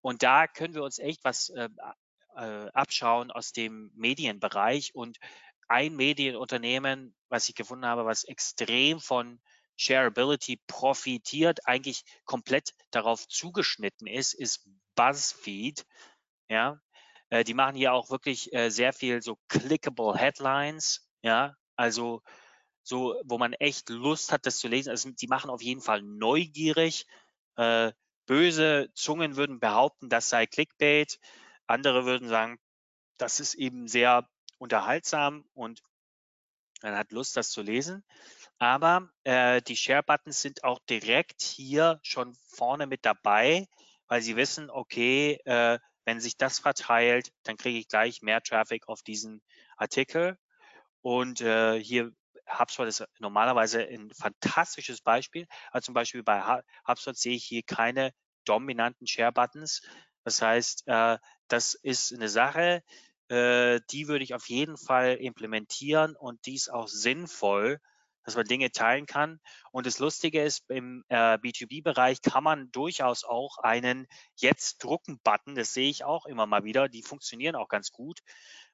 und 0.00 0.22
da 0.22 0.46
können 0.46 0.74
wir 0.74 0.82
uns 0.82 0.98
echt 0.98 1.22
was 1.24 1.50
äh, 1.50 1.68
äh, 2.36 2.70
abschauen 2.72 3.30
aus 3.30 3.52
dem 3.52 3.90
Medienbereich. 3.94 4.94
Und 4.94 5.18
ein 5.68 5.94
Medienunternehmen, 5.94 7.14
was 7.28 7.48
ich 7.48 7.54
gefunden 7.54 7.86
habe, 7.86 8.04
was 8.04 8.24
extrem 8.24 9.00
von 9.00 9.40
Shareability 9.76 10.60
profitiert, 10.66 11.66
eigentlich 11.66 12.04
komplett 12.24 12.74
darauf 12.90 13.26
zugeschnitten 13.28 14.06
ist, 14.06 14.34
ist 14.34 14.68
BuzzFeed. 14.94 15.86
Ja, 16.48 16.80
äh, 17.30 17.44
die 17.44 17.54
machen 17.54 17.76
hier 17.76 17.92
auch 17.92 18.10
wirklich 18.10 18.52
äh, 18.52 18.70
sehr 18.70 18.92
viel 18.92 19.22
so 19.22 19.38
clickable 19.48 20.16
Headlines. 20.16 21.08
Ja, 21.22 21.54
also 21.76 22.22
so, 22.82 23.20
wo 23.24 23.38
man 23.38 23.52
echt 23.54 23.88
Lust 23.88 24.32
hat, 24.32 24.46
das 24.46 24.58
zu 24.58 24.68
lesen. 24.68 24.90
Also 24.90 25.10
die 25.10 25.28
machen 25.28 25.50
auf 25.50 25.62
jeden 25.62 25.80
Fall 25.80 26.02
neugierig. 26.02 27.06
Äh, 27.56 27.92
böse 28.26 28.90
Zungen 28.94 29.36
würden 29.36 29.60
behaupten, 29.60 30.08
das 30.08 30.28
sei 30.28 30.46
Clickbait. 30.46 31.18
Andere 31.70 32.04
würden 32.04 32.28
sagen, 32.28 32.58
das 33.16 33.40
ist 33.40 33.54
eben 33.54 33.86
sehr 33.88 34.28
unterhaltsam 34.58 35.44
und 35.54 35.82
man 36.82 36.96
hat 36.96 37.12
Lust, 37.12 37.36
das 37.36 37.50
zu 37.50 37.62
lesen. 37.62 38.04
Aber 38.58 39.08
äh, 39.24 39.62
die 39.62 39.76
Share-Buttons 39.76 40.40
sind 40.40 40.64
auch 40.64 40.80
direkt 40.88 41.42
hier 41.42 42.00
schon 42.02 42.34
vorne 42.48 42.86
mit 42.86 43.04
dabei, 43.04 43.68
weil 44.08 44.22
sie 44.22 44.36
wissen, 44.36 44.70
okay, 44.70 45.38
äh, 45.44 45.78
wenn 46.04 46.20
sich 46.20 46.36
das 46.36 46.58
verteilt, 46.58 47.30
dann 47.44 47.56
kriege 47.56 47.78
ich 47.78 47.88
gleich 47.88 48.22
mehr 48.22 48.42
Traffic 48.42 48.88
auf 48.88 49.02
diesen 49.02 49.42
Artikel. 49.76 50.38
Und 51.02 51.40
äh, 51.40 51.82
hier 51.82 52.12
HubSpot 52.48 52.88
ist 52.88 53.04
normalerweise 53.18 53.86
ein 53.86 54.10
fantastisches 54.12 55.02
Beispiel. 55.02 55.46
Also 55.70 55.86
zum 55.86 55.94
Beispiel 55.94 56.22
bei 56.22 56.62
HubSpot 56.86 57.16
sehe 57.16 57.36
ich 57.36 57.44
hier 57.44 57.62
keine 57.62 58.12
dominanten 58.44 59.06
Share-Buttons. 59.06 59.82
Das 60.24 60.42
heißt, 60.42 60.82
äh, 60.86 61.18
das 61.52 61.74
ist 61.74 62.12
eine 62.12 62.28
Sache, 62.28 62.82
äh, 63.28 63.80
die 63.90 64.08
würde 64.08 64.24
ich 64.24 64.34
auf 64.34 64.48
jeden 64.48 64.76
Fall 64.76 65.16
implementieren 65.16 66.16
und 66.16 66.46
dies 66.46 66.68
auch 66.68 66.88
sinnvoll, 66.88 67.80
dass 68.24 68.36
man 68.36 68.46
Dinge 68.46 68.70
teilen 68.70 69.06
kann. 69.06 69.40
Und 69.72 69.86
das 69.86 69.98
Lustige 69.98 70.42
ist, 70.42 70.68
im 70.68 71.04
äh, 71.08 71.38
B2B-Bereich 71.38 72.22
kann 72.22 72.44
man 72.44 72.70
durchaus 72.70 73.24
auch 73.24 73.58
einen 73.58 74.06
Jetzt 74.36 74.84
drucken-Button, 74.84 75.54
das 75.54 75.72
sehe 75.72 75.88
ich 75.88 76.04
auch 76.04 76.26
immer 76.26 76.46
mal 76.46 76.64
wieder, 76.64 76.88
die 76.88 77.02
funktionieren 77.02 77.56
auch 77.56 77.68
ganz 77.68 77.92
gut, 77.92 78.20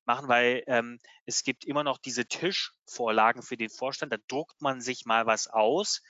machen, 0.05 0.29
weil 0.29 0.63
ähm, 0.67 0.99
es 1.27 1.43
gibt 1.43 1.65
immer 1.65 1.85
noch 1.85 1.99
diese 1.99 2.27
Tischvorlagen 2.27 3.43
für 3.43 3.57
den 3.57 3.71
Vorstand, 3.71 4.13
da 4.13 4.19
druckt 4.29 4.61
man 4.61 4.81
sich 4.81 5.05
mal 5.05 5.27
was 5.27 5.49
aus. 5.49 6.03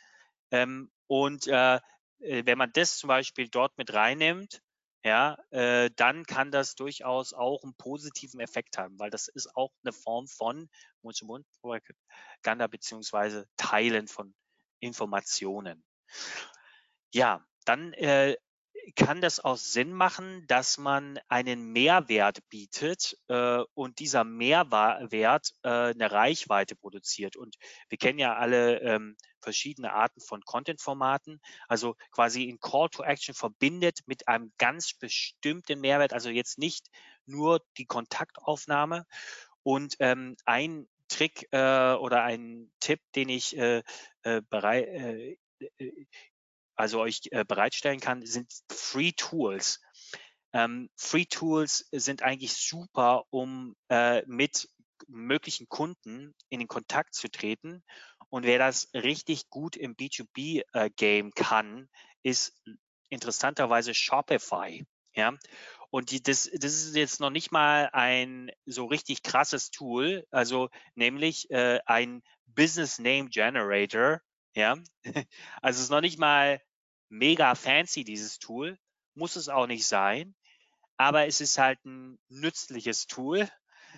Ähm, 0.50 0.90
und 1.06 1.46
äh, 1.46 1.76
äh 2.20 2.42
wenn 2.46 2.58
man 2.58 2.72
das 2.72 2.98
zum 2.98 3.08
Beispiel 3.08 3.48
dort 3.48 3.76
mit 3.78 3.92
reinnimmt, 3.92 4.62
ja, 5.06 5.38
äh, 5.50 5.88
dann 5.94 6.24
kann 6.24 6.50
das 6.50 6.74
durchaus 6.74 7.32
auch 7.32 7.62
einen 7.62 7.76
positiven 7.76 8.40
Effekt 8.40 8.76
haben, 8.76 8.98
weil 8.98 9.08
das 9.08 9.28
ist 9.28 9.54
auch 9.54 9.70
eine 9.84 9.92
Form 9.92 10.26
von 10.26 10.68
Mund-zu-Mund-Propaganda 11.02 12.66
beziehungsweise 12.66 13.46
Teilen 13.56 14.08
von 14.08 14.34
Informationen. 14.80 15.84
Ja, 17.14 17.46
dann 17.66 17.92
äh, 17.92 18.36
kann 18.94 19.20
das 19.20 19.40
auch 19.40 19.56
Sinn 19.56 19.92
machen, 19.92 20.46
dass 20.46 20.78
man 20.78 21.18
einen 21.28 21.72
Mehrwert 21.72 22.38
bietet 22.48 23.18
äh, 23.28 23.62
und 23.74 23.98
dieser 23.98 24.24
Mehrwert 24.24 25.52
äh, 25.62 25.68
eine 25.68 26.12
Reichweite 26.12 26.76
produziert. 26.76 27.36
Und 27.36 27.56
wir 27.88 27.98
kennen 27.98 28.18
ja 28.18 28.36
alle 28.36 28.80
ähm, 28.80 29.16
verschiedene 29.40 29.92
Arten 29.92 30.20
von 30.20 30.42
Content-Formaten, 30.42 31.40
also 31.68 31.96
quasi 32.12 32.48
ein 32.48 32.60
Call 32.60 32.88
to 32.90 33.02
Action 33.02 33.34
verbindet 33.34 34.00
mit 34.06 34.28
einem 34.28 34.52
ganz 34.58 34.94
bestimmten 34.94 35.80
Mehrwert, 35.80 36.12
also 36.12 36.30
jetzt 36.30 36.58
nicht 36.58 36.88
nur 37.26 37.62
die 37.78 37.86
Kontaktaufnahme. 37.86 39.06
Und 39.62 39.96
ähm, 39.98 40.36
ein 40.44 40.86
Trick 41.08 41.48
äh, 41.52 41.94
oder 41.94 42.22
ein 42.22 42.70
Tipp, 42.80 43.00
den 43.14 43.28
ich 43.28 43.56
äh, 43.56 43.82
äh, 44.22 44.42
bereit, 44.48 44.86
äh, 44.88 45.36
also 46.76 47.00
euch 47.00 47.22
äh, 47.30 47.44
bereitstellen 47.44 48.00
kann, 48.00 48.24
sind 48.24 48.52
Free 48.70 49.12
Tools. 49.12 49.80
Ähm, 50.52 50.88
Free 50.96 51.26
Tools 51.26 51.88
sind 51.92 52.22
eigentlich 52.22 52.54
super, 52.54 53.24
um 53.30 53.74
äh, 53.88 54.22
mit 54.26 54.68
möglichen 55.08 55.68
Kunden 55.68 56.34
in 56.48 56.60
den 56.60 56.68
Kontakt 56.68 57.14
zu 57.14 57.28
treten. 57.28 57.82
Und 58.28 58.44
wer 58.44 58.58
das 58.58 58.88
richtig 58.94 59.48
gut 59.50 59.76
im 59.76 59.94
B2B-Game 59.94 61.28
äh, 61.28 61.30
kann, 61.34 61.88
ist 62.22 62.54
interessanterweise 63.08 63.94
Shopify. 63.94 64.84
Ja, 65.14 65.34
und 65.90 66.10
die, 66.10 66.22
das, 66.22 66.50
das 66.52 66.74
ist 66.74 66.94
jetzt 66.94 67.20
noch 67.20 67.30
nicht 67.30 67.50
mal 67.50 67.88
ein 67.92 68.50
so 68.66 68.84
richtig 68.84 69.22
krasses 69.22 69.70
Tool, 69.70 70.26
also 70.30 70.68
nämlich 70.94 71.50
äh, 71.50 71.80
ein 71.86 72.22
Business 72.46 72.98
Name 72.98 73.30
Generator. 73.30 74.20
Ja, 74.54 74.76
also 75.62 75.78
es 75.78 75.84
ist 75.84 75.90
noch 75.90 76.00
nicht 76.02 76.18
mal 76.18 76.60
mega 77.08 77.54
fancy, 77.54 78.04
dieses 78.04 78.38
Tool. 78.38 78.78
Muss 79.14 79.36
es 79.36 79.48
auch 79.48 79.66
nicht 79.66 79.86
sein. 79.86 80.34
Aber 80.96 81.26
es 81.26 81.40
ist 81.40 81.58
halt 81.58 81.84
ein 81.84 82.18
nützliches 82.28 83.06
Tool. 83.06 83.48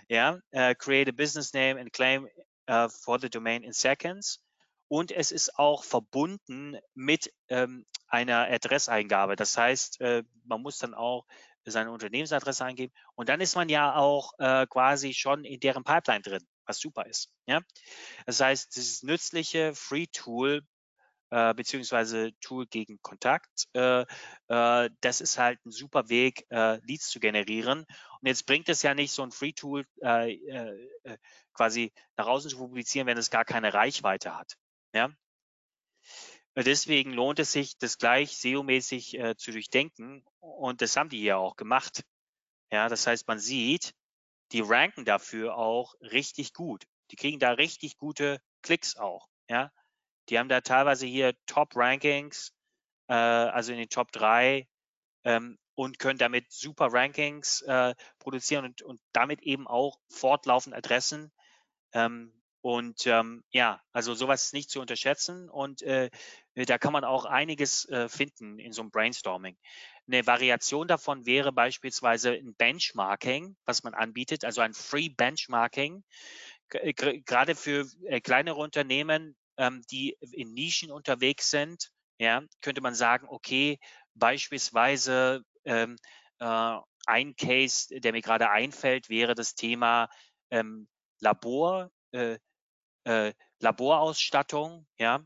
Ja, 0.09 0.39
uh, 0.55 0.75
create 0.75 1.09
a 1.09 1.13
business 1.13 1.53
name 1.53 1.81
and 1.81 1.93
claim 1.93 2.29
uh, 2.71 2.89
for 2.89 3.19
the 3.21 3.29
domain 3.29 3.63
in 3.63 3.73
seconds. 3.73 4.41
Und 4.89 5.13
es 5.13 5.33
ist 5.33 5.59
auch 5.59 5.85
verbunden 5.85 6.79
mit 6.95 7.33
ähm, 7.49 7.85
einer 8.07 8.49
Adresseingabe. 8.51 9.37
Das 9.37 9.57
heißt, 9.57 10.01
äh, 10.01 10.25
man 10.45 10.63
muss 10.63 10.79
dann 10.79 10.95
auch 10.95 11.27
seine 11.71 11.93
Unternehmensadresse 11.93 12.65
eingeben 12.65 12.93
und 13.15 13.29
dann 13.29 13.41
ist 13.41 13.55
man 13.55 13.69
ja 13.69 13.95
auch 13.95 14.33
äh, 14.39 14.67
quasi 14.67 15.13
schon 15.13 15.45
in 15.45 15.61
deren 15.61 15.85
Pipeline 15.85 16.23
drin, 16.23 16.47
was 16.65 16.79
super 16.79 17.07
ist. 17.07 17.31
Ja? 17.47 17.61
Das 18.27 18.41
heißt, 18.41 18.75
dieses 18.75 19.03
nützliche 19.03 19.75
Free 19.75 20.07
Tool 20.07 20.63
äh, 21.31 21.55
beziehungsweise 21.55 22.33
Tool 22.41 22.67
gegen 22.67 23.01
Kontakt. 23.03 23.69
Äh, 23.75 24.03
äh, 24.49 24.91
das 25.01 25.21
ist 25.21 25.39
halt 25.39 25.65
ein 25.65 25.71
super 25.71 26.09
Weg, 26.09 26.47
äh, 26.51 26.79
Leads 26.87 27.09
zu 27.09 27.21
generieren. 27.21 27.81
Und 28.21 28.27
jetzt 28.27 28.47
bringt 28.47 28.69
es 28.69 28.83
ja 28.83 28.95
nicht, 28.95 29.13
so 29.13 29.23
ein 29.23 29.31
Free-Tool 29.31 29.85
äh, 30.03 30.33
äh, 30.33 31.19
quasi 31.53 31.93
nach 32.17 32.27
außen 32.27 32.51
zu 32.51 32.59
publizieren, 32.59 33.07
wenn 33.07 33.19
es 33.19 33.31
gar 33.31 33.45
keine 33.45 33.75
Reichweite 33.75 34.37
hat. 34.37 34.55
Ja? 34.95 35.11
Deswegen 36.57 37.13
lohnt 37.13 37.39
es 37.39 37.53
sich, 37.53 37.79
das 37.79 37.99
gleich 37.99 38.33
SEO-mäßig 38.37 39.37
zu 39.37 39.53
durchdenken. 39.53 40.25
Und 40.41 40.83
das 40.83 40.97
haben 40.97 41.09
die 41.09 41.23
ja 41.23 41.37
auch 41.37 41.55
gemacht. 41.55 42.03
Ja, 42.73 42.89
das 42.89 43.07
heißt, 43.07 43.29
man 43.29 43.39
sieht, 43.39 43.93
die 44.51 44.61
ranken 44.61 45.05
dafür 45.05 45.57
auch 45.57 45.95
richtig 46.01 46.55
gut. 46.55 46.85
Die 47.13 47.17
kriegen 47.17 47.39
da 47.39 47.53
richtig 47.53 47.97
gute 47.97 48.41
Klicks 48.63 48.97
auch. 48.97 49.29
Ja, 49.49 49.71
die 50.29 50.39
haben 50.39 50.49
da 50.49 50.61
teilweise 50.61 51.07
hier 51.07 51.35
Top-Rankings, 51.47 52.53
äh, 53.09 53.15
also 53.15 53.73
in 53.73 53.79
den 53.79 53.89
Top 53.89 54.13
3 54.13 54.69
ähm, 55.25 55.59
und 55.75 55.99
können 55.99 56.19
damit 56.19 56.51
super 56.51 56.89
Rankings 56.93 57.63
äh, 57.63 57.95
produzieren 58.19 58.65
und, 58.65 58.83
und 58.83 59.01
damit 59.13 59.43
eben 59.43 59.67
auch 59.67 59.99
fortlaufend 60.11 60.75
Adressen. 60.75 61.33
Ähm, 61.93 62.33
und 62.61 63.07
ähm, 63.07 63.45
ja, 63.51 63.81
also 63.93 64.15
sowas 64.15 64.47
ist 64.47 64.53
nicht 64.53 64.71
zu 64.71 64.81
unterschätzen 64.81 65.49
und 65.49 65.83
äh, 65.83 66.11
da 66.55 66.77
kann 66.77 66.93
man 66.93 67.05
auch 67.05 67.25
einiges 67.25 67.89
äh, 67.89 68.09
finden 68.09 68.59
in 68.59 68.73
so 68.73 68.83
einem 68.83 68.91
Brainstorming. 68.91 69.57
Eine 70.09 70.27
Variation 70.27 70.89
davon 70.89 71.25
wäre 71.25 71.53
beispielsweise 71.53 72.33
ein 72.33 72.55
Benchmarking, 72.57 73.57
was 73.65 73.85
man 73.85 73.95
anbietet, 73.95 74.45
also 74.45 74.61
ein 74.61 74.75
Free 74.75 75.09
Benchmarking. 75.09 76.03
Äh, 76.71 76.93
gerade 76.93 77.55
für 77.55 77.87
äh, 78.07 78.21
kleinere 78.21 78.57
Unternehmen 78.57 79.37
ähm, 79.59 79.83
die 79.91 80.17
in 80.33 80.55
Nischen 80.55 80.91
unterwegs 80.91 81.51
sind, 81.51 81.91
ja, 82.19 82.43
könnte 82.63 82.81
man 82.81 82.95
sagen, 82.95 83.27
okay, 83.29 83.79
beispielsweise 84.15 85.43
ähm, 85.65 85.97
äh, 86.39 86.79
ein 87.07 87.37
Case, 87.37 87.89
der 88.01 88.13
mir 88.13 88.23
gerade 88.23 88.51
einfällt, 88.51 89.09
wäre 89.09 89.35
das 89.35 89.55
Thema 89.55 90.09
ähm, 90.51 90.89
Labor, 91.21 91.91
äh, 92.13 92.39
äh, 93.05 93.33
Laborausstattung, 93.61 94.87
ja, 94.99 95.17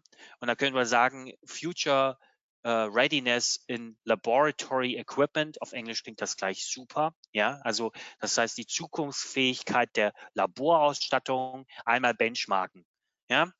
und 0.41 0.49
da 0.49 0.55
könnte 0.55 0.75
man 0.75 0.87
sagen, 0.87 1.33
Future 1.47 2.19
Uh, 2.65 2.87
Readiness 2.87 3.65
in 3.67 3.97
Laboratory 4.05 4.95
Equipment. 4.97 5.61
Auf 5.61 5.73
Englisch 5.73 6.05
klingt 6.05 6.21
das 6.21 6.37
gleich 6.37 6.65
super. 6.65 7.13
Ja, 7.33 7.59
also 7.65 7.91
das 8.21 8.39
heißt 8.39 8.57
die 8.57 8.69
Zukunftsfähigkeit 8.69 9.97
der 9.97 10.13
Laborausstattung 10.35 11.67
einmal 11.85 12.15
benchmarken. 12.15 12.87
Ja, 13.29 13.51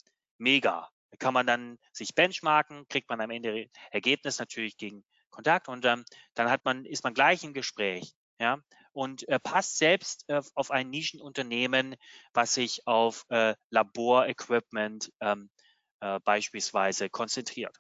mega. 0.43 0.89
Da 1.11 1.17
kann 1.19 1.35
man 1.35 1.47
dann 1.47 1.79
sich 1.93 2.15
benchmarken, 2.15 2.87
kriegt 2.89 3.09
man 3.09 3.21
am 3.21 3.31
Ende 3.31 3.69
Ergebnis 3.91 4.39
natürlich 4.39 4.77
gegen 4.77 5.05
Kontakt 5.31 5.69
und 5.69 5.85
ähm, 5.85 6.05
dann 6.35 6.51
hat 6.51 6.65
man, 6.65 6.85
ist 6.85 7.05
man 7.05 7.15
gleich 7.15 7.45
im 7.45 7.55
Gespräch. 7.55 8.13
Ja, 8.39 8.59
und 8.93 9.29
äh, 9.29 9.39
passt 9.39 9.79
selbst 9.79 10.25
äh, 10.29 10.43
auf 10.55 10.71
ein 10.71 10.91
Nischenunternehmen, 10.91 11.97
was 12.35 12.55
sich 12.55 12.87
auf 12.87 13.25
äh, 13.29 13.55
Laborequipment 13.71 15.13
ähm, 15.21 15.49
äh, 16.01 16.19
beispielsweise 16.25 17.09
konzentriert. 17.09 17.77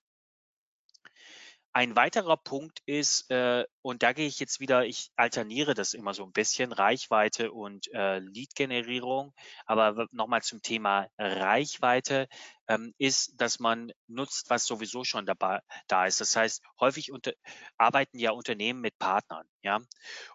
Ein 1.74 1.96
weiterer 1.96 2.36
Punkt 2.36 2.80
ist, 2.84 3.30
äh, 3.30 3.64
und 3.80 4.02
da 4.02 4.12
gehe 4.12 4.26
ich 4.26 4.38
jetzt 4.38 4.60
wieder, 4.60 4.84
ich 4.84 5.10
alterniere 5.16 5.72
das 5.72 5.94
immer 5.94 6.12
so 6.12 6.22
ein 6.22 6.32
bisschen, 6.32 6.70
Reichweite 6.70 7.50
und 7.50 7.90
äh, 7.94 8.18
Lead-Generierung. 8.18 9.32
Aber 9.64 10.06
nochmal 10.10 10.42
zum 10.42 10.60
Thema 10.60 11.08
Reichweite 11.16 12.28
ähm, 12.68 12.92
ist, 12.98 13.40
dass 13.40 13.58
man 13.58 13.90
nutzt, 14.06 14.50
was 14.50 14.66
sowieso 14.66 15.04
schon 15.04 15.24
dabei 15.24 15.60
da 15.88 16.04
ist. 16.04 16.20
Das 16.20 16.36
heißt, 16.36 16.62
häufig 16.78 17.10
unter, 17.10 17.32
arbeiten 17.78 18.18
ja 18.18 18.32
Unternehmen 18.32 18.82
mit 18.82 18.98
Partnern, 18.98 19.46
ja. 19.62 19.80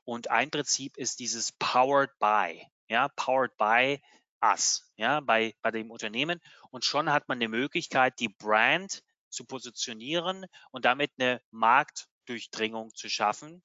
Und 0.05 0.31
ein 0.31 0.49
Prinzip 0.49 0.97
ist 0.97 1.19
dieses 1.19 1.51
Powered 1.51 2.17
by, 2.19 2.65
ja, 2.89 3.09
Powered 3.15 3.55
by 3.57 4.01
us, 4.43 4.91
ja, 4.97 5.19
bei, 5.19 5.53
bei 5.61 5.69
dem 5.69 5.91
Unternehmen. 5.91 6.39
Und 6.71 6.83
schon 6.83 7.11
hat 7.11 7.27
man 7.27 7.37
eine 7.37 7.49
Möglichkeit, 7.49 8.19
die 8.19 8.29
Brand 8.29 9.03
zu 9.37 9.45
positionieren 9.45 10.45
und 10.71 10.85
damit 10.85 11.11
eine 11.19 11.41
Marktdurchdringung 11.51 12.93
zu 12.93 13.09
schaffen. 13.09 13.61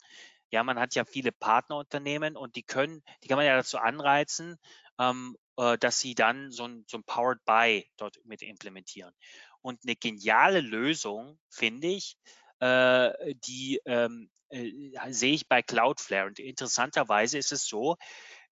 Ja, 0.51 0.63
man 0.63 0.79
hat 0.79 0.95
ja 0.95 1.05
viele 1.05 1.33
Partnerunternehmen 1.33 2.37
und 2.37 2.57
die 2.57 2.63
können, 2.63 3.03
die 3.23 3.29
kann 3.29 3.39
man 3.39 3.47
ja 3.47 3.57
dazu 3.57 3.79
anreizen, 3.79 4.59
ähm, 4.99 5.37
äh, 5.57 5.79
dass 5.79 5.99
sie 5.99 6.15
dann 6.15 6.51
so 6.51 6.67
ein, 6.67 6.85
so 6.87 6.99
ein 6.99 7.05
Powered 7.05 7.43
By 7.45 7.89
dort 7.97 8.19
mit 8.25 8.43
implementieren. 8.43 9.15
Und 9.63 9.81
eine 9.85 9.97
geniale 9.97 10.61
Lösung, 10.61 11.39
finde 11.49 11.89
ich, 11.89 12.17
äh, 12.61 13.35
die 13.47 13.81
ähm, 13.87 14.31
äh, 14.51 14.71
sehe 15.11 15.35
ich 15.35 15.49
bei 15.49 15.63
Cloudflare. 15.63 16.27
Und 16.27 16.39
interessanterweise 16.39 17.39
ist 17.39 17.53
es 17.53 17.67
so, 17.67 17.97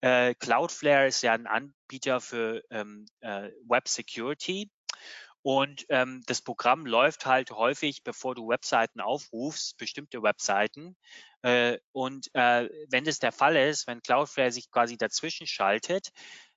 äh, 0.01 0.33
Cloudflare 0.35 1.07
ist 1.07 1.21
ja 1.23 1.33
ein 1.33 1.47
Anbieter 1.47 2.21
für 2.21 2.63
ähm, 2.69 3.05
äh, 3.19 3.49
Web 3.67 3.87
Security. 3.89 4.69
Und 5.41 5.85
ähm, 5.89 6.21
das 6.25 6.41
Programm 6.41 6.85
läuft 6.85 7.25
halt 7.25 7.51
häufig, 7.51 8.03
bevor 8.03 8.35
du 8.35 8.49
Webseiten 8.49 8.99
aufrufst, 8.99 9.77
bestimmte 9.77 10.21
Webseiten. 10.21 10.97
Äh, 11.41 11.77
und 11.93 12.33
äh, 12.33 12.69
wenn 12.89 13.05
das 13.05 13.19
der 13.19 13.31
Fall 13.31 13.55
ist, 13.55 13.87
wenn 13.87 14.01
Cloudflare 14.01 14.51
sich 14.51 14.69
quasi 14.69 14.97
dazwischen 14.97 15.47
schaltet, 15.47 16.09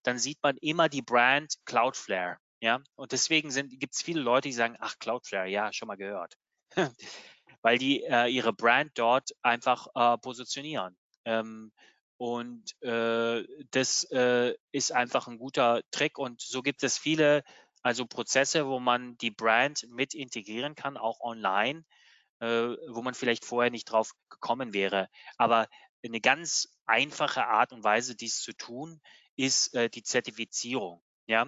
dann 0.02 0.18
sieht 0.18 0.42
man 0.42 0.56
immer 0.56 0.88
die 0.88 1.02
Brand 1.02 1.54
Cloudflare. 1.64 2.38
Ja, 2.60 2.80
und 2.96 3.12
deswegen 3.12 3.50
gibt 3.78 3.94
es 3.94 4.02
viele 4.02 4.20
Leute, 4.20 4.48
die 4.48 4.52
sagen, 4.52 4.76
ach, 4.78 4.96
Cloudflare, 4.98 5.48
ja, 5.48 5.72
schon 5.72 5.88
mal 5.88 5.96
gehört. 5.96 6.34
Weil 7.62 7.78
die 7.78 8.02
äh, 8.04 8.28
ihre 8.28 8.52
Brand 8.52 8.92
dort 8.94 9.30
einfach 9.42 9.86
äh, 9.94 10.18
positionieren. 10.18 10.96
Ähm, 11.24 11.72
und 12.18 12.80
äh, 12.82 13.44
das 13.72 14.04
äh, 14.12 14.54
ist 14.70 14.92
einfach 14.92 15.26
ein 15.26 15.38
guter 15.38 15.82
Trick. 15.90 16.18
Und 16.18 16.40
so 16.40 16.62
gibt 16.62 16.84
es 16.84 16.96
viele, 16.96 17.42
also 17.82 18.06
Prozesse, 18.06 18.66
wo 18.66 18.80
man 18.80 19.16
die 19.18 19.30
Brand 19.30 19.86
mit 19.88 20.14
integrieren 20.14 20.74
kann, 20.74 20.96
auch 20.96 21.20
online, 21.20 21.84
äh, 22.40 22.76
wo 22.88 23.02
man 23.02 23.14
vielleicht 23.14 23.44
vorher 23.44 23.70
nicht 23.70 23.86
drauf 23.86 24.12
gekommen 24.30 24.72
wäre. 24.72 25.08
Aber 25.36 25.68
eine 26.04 26.20
ganz 26.20 26.68
einfache 26.86 27.46
Art 27.46 27.72
und 27.72 27.84
Weise, 27.84 28.16
dies 28.16 28.40
zu 28.40 28.52
tun, 28.52 29.00
ist 29.36 29.74
äh, 29.74 29.88
die 29.88 30.02
Zertifizierung. 30.02 31.02
Ja, 31.26 31.46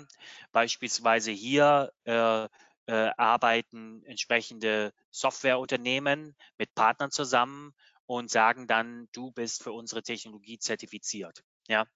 beispielsweise 0.53 1.33
hier 1.33 1.93
äh, 2.05 2.49
äh, 2.87 3.11
arbeiten 3.17 4.03
entsprechende 4.05 4.93
Softwareunternehmen 5.11 6.37
mit 6.59 6.75
Partnern 6.75 7.11
zusammen 7.11 7.75
und 8.07 8.31
sagen 8.31 8.67
dann, 8.67 9.09
du 9.13 9.33
bist 9.33 9.63
für 9.63 9.73
unsere 9.73 10.03
Technologie 10.03 10.59
zertifiziert. 10.59 11.43
Ja, 11.67 11.87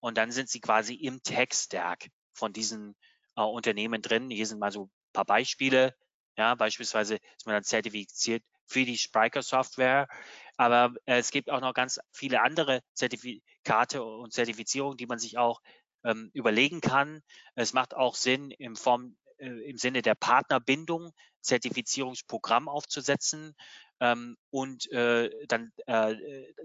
und 0.00 0.16
dann 0.16 0.32
sind 0.32 0.48
sie 0.48 0.60
quasi 0.60 0.94
im 0.94 1.22
Tech-Stack 1.22 2.08
von 2.32 2.52
diesen 2.52 2.96
äh, 3.36 3.42
Unternehmen 3.42 4.02
drin. 4.02 4.30
Hier 4.30 4.46
sind 4.46 4.58
mal 4.58 4.72
so 4.72 4.84
ein 4.84 4.90
paar 5.12 5.24
Beispiele. 5.24 5.94
Ja, 6.36 6.54
beispielsweise 6.54 7.16
ist 7.16 7.46
man 7.46 7.54
dann 7.54 7.64
zertifiziert 7.64 8.42
für 8.66 8.84
die 8.84 8.98
Spriker-Software. 8.98 10.08
Aber 10.56 10.94
äh, 11.06 11.18
es 11.18 11.30
gibt 11.30 11.50
auch 11.50 11.60
noch 11.60 11.74
ganz 11.74 12.00
viele 12.12 12.42
andere 12.42 12.82
Zertifikate 12.94 14.02
und 14.02 14.32
Zertifizierungen, 14.32 14.96
die 14.96 15.06
man 15.06 15.18
sich 15.18 15.38
auch 15.38 15.60
ähm, 16.04 16.30
überlegen 16.32 16.80
kann. 16.80 17.22
Es 17.54 17.72
macht 17.72 17.94
auch 17.94 18.14
Sinn, 18.14 18.50
im, 18.52 18.76
Form, 18.76 19.16
äh, 19.38 19.48
im 19.48 19.76
Sinne 19.76 20.02
der 20.02 20.14
Partnerbindung 20.14 21.12
Zertifizierungsprogramm 21.42 22.68
aufzusetzen 22.68 23.54
ähm, 24.00 24.36
und 24.50 24.90
äh, 24.92 25.30
dann 25.46 25.72
äh, 25.86 26.14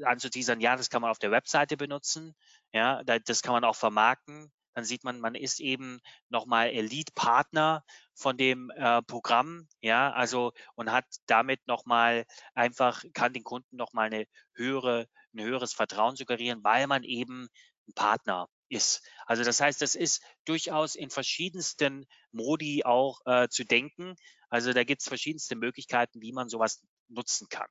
anzuteasern, 0.03 0.59
ja, 0.59 0.75
das 0.75 0.89
kann 0.89 1.01
man 1.01 1.11
auf 1.11 1.19
der 1.19 1.31
Webseite 1.31 1.77
benutzen, 1.77 2.35
ja, 2.73 3.03
das 3.03 3.41
kann 3.41 3.53
man 3.53 3.63
auch 3.63 3.75
vermarkten. 3.75 4.51
Dann 4.75 4.83
sieht 4.83 5.03
man, 5.03 5.19
man 5.19 5.35
ist 5.35 5.59
eben 5.59 5.99
nochmal 6.29 6.69
Elite-Partner 6.69 7.83
von 8.13 8.37
dem 8.37 8.69
äh, 8.71 9.01
Programm, 9.01 9.67
ja, 9.81 10.11
also 10.11 10.51
und 10.75 10.91
hat 10.91 11.05
damit 11.25 11.65
nochmal 11.65 12.25
einfach, 12.53 13.03
kann 13.13 13.33
den 13.33 13.43
Kunden 13.43 13.77
nochmal 13.77 14.07
eine 14.07 14.25
höhere, 14.53 15.07
ein 15.33 15.43
höheres 15.43 15.73
Vertrauen 15.73 16.15
suggerieren, 16.15 16.63
weil 16.63 16.87
man 16.87 17.03
eben 17.03 17.47
ein 17.87 17.93
Partner 17.93 18.47
ist. 18.69 19.01
Also 19.25 19.43
das 19.43 19.61
heißt, 19.61 19.81
das 19.81 19.95
ist 19.95 20.21
durchaus 20.45 20.95
in 20.95 21.09
verschiedensten 21.09 22.05
Modi 22.31 22.83
auch 22.83 23.21
äh, 23.25 23.47
zu 23.47 23.63
denken. 23.63 24.15
Also 24.49 24.73
da 24.73 24.83
gibt 24.83 25.01
es 25.01 25.07
verschiedenste 25.07 25.55
Möglichkeiten, 25.55 26.21
wie 26.21 26.33
man 26.33 26.49
sowas 26.49 26.83
nutzen 27.07 27.47
kann. 27.49 27.67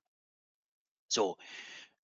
So. 1.08 1.37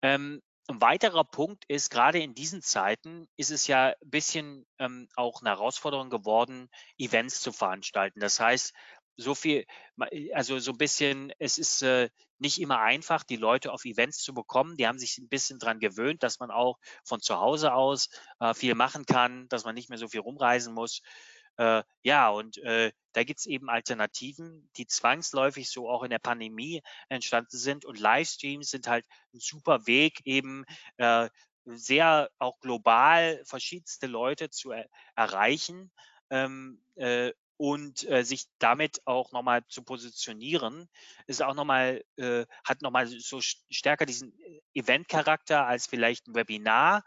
Ähm, 0.02 0.42
ein 0.70 0.80
weiterer 0.80 1.24
Punkt 1.24 1.64
ist, 1.68 1.90
gerade 1.90 2.20
in 2.20 2.34
diesen 2.34 2.62
Zeiten 2.62 3.28
ist 3.36 3.50
es 3.50 3.66
ja 3.66 3.88
ein 3.88 4.10
bisschen 4.10 4.66
ähm, 4.78 5.08
auch 5.16 5.40
eine 5.40 5.50
Herausforderung 5.50 6.10
geworden, 6.10 6.68
Events 6.98 7.40
zu 7.40 7.52
veranstalten. 7.52 8.20
Das 8.20 8.40
heißt, 8.40 8.72
so 9.16 9.34
viel, 9.34 9.66
also 10.32 10.58
so 10.58 10.72
ein 10.72 10.78
bisschen, 10.78 11.32
es 11.38 11.58
ist 11.58 11.82
äh, 11.82 12.08
nicht 12.38 12.60
immer 12.60 12.80
einfach, 12.80 13.22
die 13.22 13.36
Leute 13.36 13.72
auf 13.72 13.84
Events 13.84 14.18
zu 14.18 14.32
bekommen. 14.32 14.76
Die 14.76 14.86
haben 14.86 14.98
sich 14.98 15.18
ein 15.18 15.28
bisschen 15.28 15.58
dran 15.58 15.78
gewöhnt, 15.78 16.22
dass 16.22 16.40
man 16.40 16.50
auch 16.50 16.78
von 17.04 17.20
zu 17.20 17.38
Hause 17.38 17.74
aus 17.74 18.08
äh, 18.40 18.54
viel 18.54 18.74
machen 18.74 19.04
kann, 19.04 19.48
dass 19.48 19.64
man 19.64 19.74
nicht 19.74 19.90
mehr 19.90 19.98
so 19.98 20.08
viel 20.08 20.20
rumreisen 20.20 20.72
muss. 20.72 21.02
Äh, 21.60 21.82
ja, 22.02 22.30
und 22.30 22.56
äh, 22.58 22.90
da 23.12 23.22
gibt 23.22 23.40
es 23.40 23.46
eben 23.46 23.68
Alternativen, 23.68 24.70
die 24.76 24.86
zwangsläufig 24.86 25.68
so 25.68 25.90
auch 25.90 26.02
in 26.02 26.10
der 26.10 26.18
Pandemie 26.18 26.80
entstanden 27.10 27.58
sind. 27.58 27.84
Und 27.84 28.00
Livestreams 28.00 28.70
sind 28.70 28.88
halt 28.88 29.04
ein 29.34 29.40
super 29.40 29.86
Weg, 29.86 30.22
eben 30.24 30.64
äh, 30.96 31.28
sehr 31.66 32.30
auch 32.38 32.58
global 32.60 33.42
verschiedenste 33.44 34.06
Leute 34.06 34.48
zu 34.48 34.70
er 34.70 34.88
erreichen. 35.16 35.92
Ähm, 36.30 36.82
äh, 36.94 37.32
und 37.58 38.08
äh, 38.08 38.24
sich 38.24 38.46
damit 38.58 39.02
auch 39.04 39.32
nochmal 39.32 39.62
zu 39.68 39.82
positionieren, 39.82 40.88
ist 41.26 41.42
auch 41.42 41.52
nochmal, 41.54 42.02
äh, 42.16 42.46
hat 42.64 42.80
nochmal 42.80 43.06
so 43.06 43.42
stärker 43.42 44.06
diesen 44.06 44.32
äh, 44.40 44.62
Event-Charakter 44.72 45.66
als 45.66 45.86
vielleicht 45.86 46.26
ein 46.26 46.34
Webinar 46.34 47.04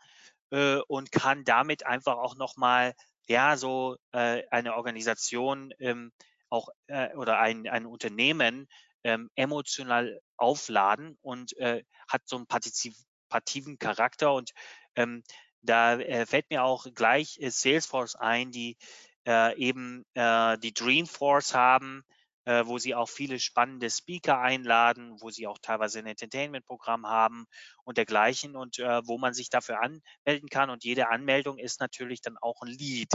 äh, 0.52 0.78
und 0.88 1.12
kann 1.12 1.44
damit 1.44 1.88
einfach 1.88 2.18
auch 2.18 2.36
nochmal, 2.36 2.94
ja, 3.27 3.57
so 3.57 3.97
äh, 4.12 4.43
eine 4.51 4.75
Organisation 4.75 5.73
ähm, 5.79 6.12
auch 6.49 6.69
äh, 6.88 7.13
oder 7.15 7.39
ein, 7.39 7.67
ein 7.67 7.86
Unternehmen 7.86 8.67
ähm, 9.03 9.29
emotional 9.36 10.19
aufladen 10.38 11.17
und 11.21 11.57
äh, 11.57 11.83
hat 12.07 12.21
so 12.25 12.36
einen 12.38 12.47
partizipativen 12.47 13.79
Charakter 13.79 14.33
und 14.33 14.51
ähm, 14.95 15.23
da 15.62 15.95
äh, 15.95 16.25
fällt 16.25 16.49
mir 16.49 16.63
auch 16.63 16.86
gleich 16.93 17.39
äh, 17.39 17.49
Salesforce 17.49 18.15
ein, 18.15 18.51
die 18.51 18.77
äh, 19.25 19.57
eben 19.57 20.05
äh, 20.13 20.57
die 20.57 20.73
Dreamforce 20.73 21.53
haben, 21.53 22.03
äh, 22.45 22.65
wo 22.65 22.77
sie 22.77 22.95
auch 22.95 23.10
viele 23.10 23.39
spannende 23.39 23.89
Speaker 23.89 24.39
einladen, 24.39 25.15
wo 25.19 25.29
sie 25.29 25.47
auch 25.47 25.58
teilweise 25.62 25.99
ein 25.99 26.08
Entertainment-Programm 26.08 27.08
haben 27.08 27.45
und 27.84 27.97
dergleichen 27.97 28.56
und 28.56 28.79
äh, 28.79 29.01
wo 29.06 29.17
man 29.17 29.34
sich 29.34 29.49
dafür 29.49 29.82
anmelden 29.82 30.49
kann. 30.49 30.69
Und 30.69 30.84
jede 30.84 31.10
Anmeldung 31.10 31.58
ist 31.58 31.79
natürlich 31.79 32.21
dann 32.21 32.38
auch 32.38 32.62
ein 32.62 32.69
Lead 32.69 33.10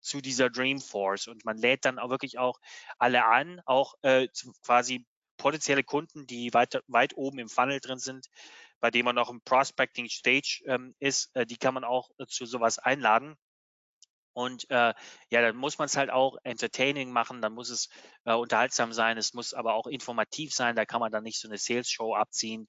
zu 0.00 0.20
dieser 0.20 0.50
Dreamforce 0.50 1.28
und 1.28 1.44
man 1.44 1.58
lädt 1.58 1.84
dann 1.84 1.98
auch 1.98 2.10
wirklich 2.10 2.38
auch 2.38 2.58
alle 2.98 3.26
an, 3.26 3.60
auch 3.66 3.94
äh, 4.02 4.28
quasi 4.64 5.06
potenzielle 5.36 5.84
Kunden, 5.84 6.26
die 6.26 6.52
weit, 6.52 6.82
weit 6.86 7.16
oben 7.16 7.38
im 7.38 7.48
Funnel 7.48 7.80
drin 7.80 7.98
sind, 7.98 8.26
bei 8.80 8.90
dem 8.90 9.04
man 9.04 9.14
noch 9.14 9.30
im 9.30 9.40
Prospecting 9.42 10.08
Stage 10.08 10.62
ähm, 10.66 10.94
ist, 10.98 11.34
äh, 11.34 11.46
die 11.46 11.56
kann 11.56 11.74
man 11.74 11.84
auch 11.84 12.10
äh, 12.18 12.26
zu 12.26 12.46
sowas 12.46 12.78
einladen. 12.78 13.36
Und 14.32 14.70
äh, 14.70 14.94
ja, 15.30 15.42
dann 15.42 15.56
muss 15.56 15.78
man 15.78 15.86
es 15.86 15.96
halt 15.96 16.10
auch 16.10 16.36
entertaining 16.44 17.10
machen, 17.10 17.42
dann 17.42 17.52
muss 17.52 17.70
es 17.70 17.88
äh, 18.24 18.32
unterhaltsam 18.32 18.92
sein, 18.92 19.18
es 19.18 19.34
muss 19.34 19.54
aber 19.54 19.74
auch 19.74 19.86
informativ 19.86 20.54
sein, 20.54 20.76
da 20.76 20.84
kann 20.84 21.00
man 21.00 21.10
dann 21.10 21.24
nicht 21.24 21.40
so 21.40 21.48
eine 21.48 21.58
Sales-Show 21.58 22.14
abziehen, 22.14 22.68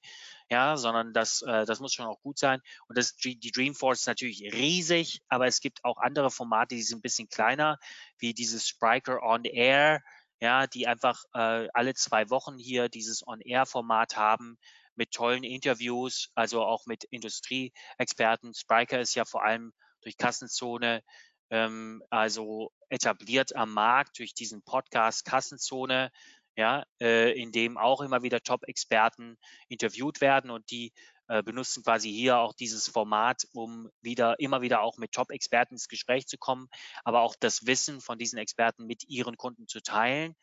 ja, 0.50 0.76
sondern 0.76 1.12
das, 1.12 1.42
äh, 1.42 1.64
das 1.64 1.80
muss 1.80 1.94
schon 1.94 2.06
auch 2.06 2.20
gut 2.20 2.38
sein. 2.38 2.60
Und 2.88 2.98
das, 2.98 3.14
die 3.14 3.38
Dreamforce 3.38 4.00
ist 4.00 4.06
natürlich 4.06 4.42
riesig, 4.52 5.20
aber 5.28 5.46
es 5.46 5.60
gibt 5.60 5.84
auch 5.84 5.98
andere 5.98 6.30
Formate, 6.30 6.74
die 6.74 6.82
sind 6.82 6.98
ein 6.98 7.02
bisschen 7.02 7.28
kleiner, 7.28 7.78
wie 8.18 8.34
dieses 8.34 8.66
Spriker 8.66 9.22
On 9.22 9.44
Air, 9.44 10.02
ja, 10.40 10.66
die 10.66 10.88
einfach 10.88 11.22
äh, 11.34 11.68
alle 11.72 11.94
zwei 11.94 12.28
Wochen 12.28 12.58
hier 12.58 12.88
dieses 12.88 13.24
On-Air-Format 13.24 14.16
haben 14.16 14.58
mit 14.96 15.12
tollen 15.12 15.44
Interviews, 15.44 16.30
also 16.34 16.64
auch 16.64 16.86
mit 16.86 17.04
Industrieexperten. 17.04 18.52
Spriker 18.52 19.00
ist 19.00 19.14
ja 19.14 19.24
vor 19.24 19.44
allem 19.44 19.72
durch 20.02 20.16
Kassenzone 20.16 21.02
ähm, 21.52 22.02
also 22.08 22.72
etabliert 22.88 23.54
am 23.54 23.72
Markt 23.72 24.18
durch 24.18 24.34
diesen 24.34 24.62
Podcast 24.62 25.24
Kassenzone, 25.26 26.10
ja, 26.56 26.84
äh, 27.00 27.38
in 27.40 27.52
dem 27.52 27.76
auch 27.76 28.00
immer 28.00 28.22
wieder 28.22 28.40
Top-Experten 28.40 29.36
interviewt 29.68 30.20
werden 30.20 30.50
und 30.50 30.70
die 30.70 30.92
äh, 31.28 31.42
benutzen 31.42 31.82
quasi 31.82 32.10
hier 32.10 32.38
auch 32.38 32.54
dieses 32.54 32.88
Format, 32.88 33.46
um 33.52 33.90
wieder 34.00 34.40
immer 34.40 34.62
wieder 34.62 34.80
auch 34.80 34.96
mit 34.96 35.12
Top-Experten 35.12 35.74
ins 35.74 35.88
Gespräch 35.88 36.26
zu 36.26 36.38
kommen, 36.38 36.68
aber 37.04 37.20
auch 37.20 37.36
das 37.38 37.66
Wissen 37.66 38.00
von 38.00 38.18
diesen 38.18 38.38
Experten 38.38 38.86
mit 38.86 39.08
ihren 39.08 39.36
Kunden 39.36 39.68
zu 39.68 39.82
teilen. 39.82 40.34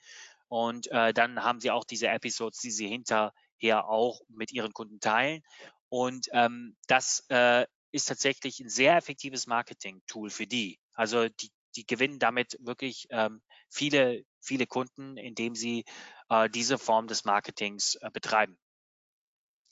Und 0.48 0.92
äh, 0.92 1.14
dann 1.14 1.44
haben 1.44 1.60
sie 1.60 1.72
auch 1.72 1.86
diese 1.86 2.08
Episodes, 2.08 2.60
die 2.60 2.72
sie 2.72 2.88
hinterher 2.88 3.88
auch 3.88 4.22
mit 4.30 4.52
ihren 4.52 4.74
Kunden 4.74 5.00
teilen. 5.00 5.42
Und 5.90 6.28
ähm, 6.34 6.76
das 6.88 7.26
äh, 7.30 7.66
ist 7.92 8.08
tatsächlich 8.08 8.60
ein 8.60 8.70
sehr 8.70 8.96
effektives 8.96 9.48
Marketing-Tool 9.48 10.30
für 10.30 10.48
die. 10.48 10.80
Also 10.94 11.28
die, 11.28 11.52
die 11.76 11.86
gewinnen 11.86 12.20
damit 12.20 12.58
wirklich 12.60 13.08
ähm, 13.10 13.42
viele, 13.70 14.24
viele 14.42 14.68
Kunden, 14.68 15.18
indem 15.18 15.56
sie 15.56 15.86
äh, 16.30 16.50
diese 16.50 16.78
Form 16.78 17.08
des 17.08 17.26
Marketings 17.26 17.96
äh, 17.96 18.10
betreiben. 18.12 18.58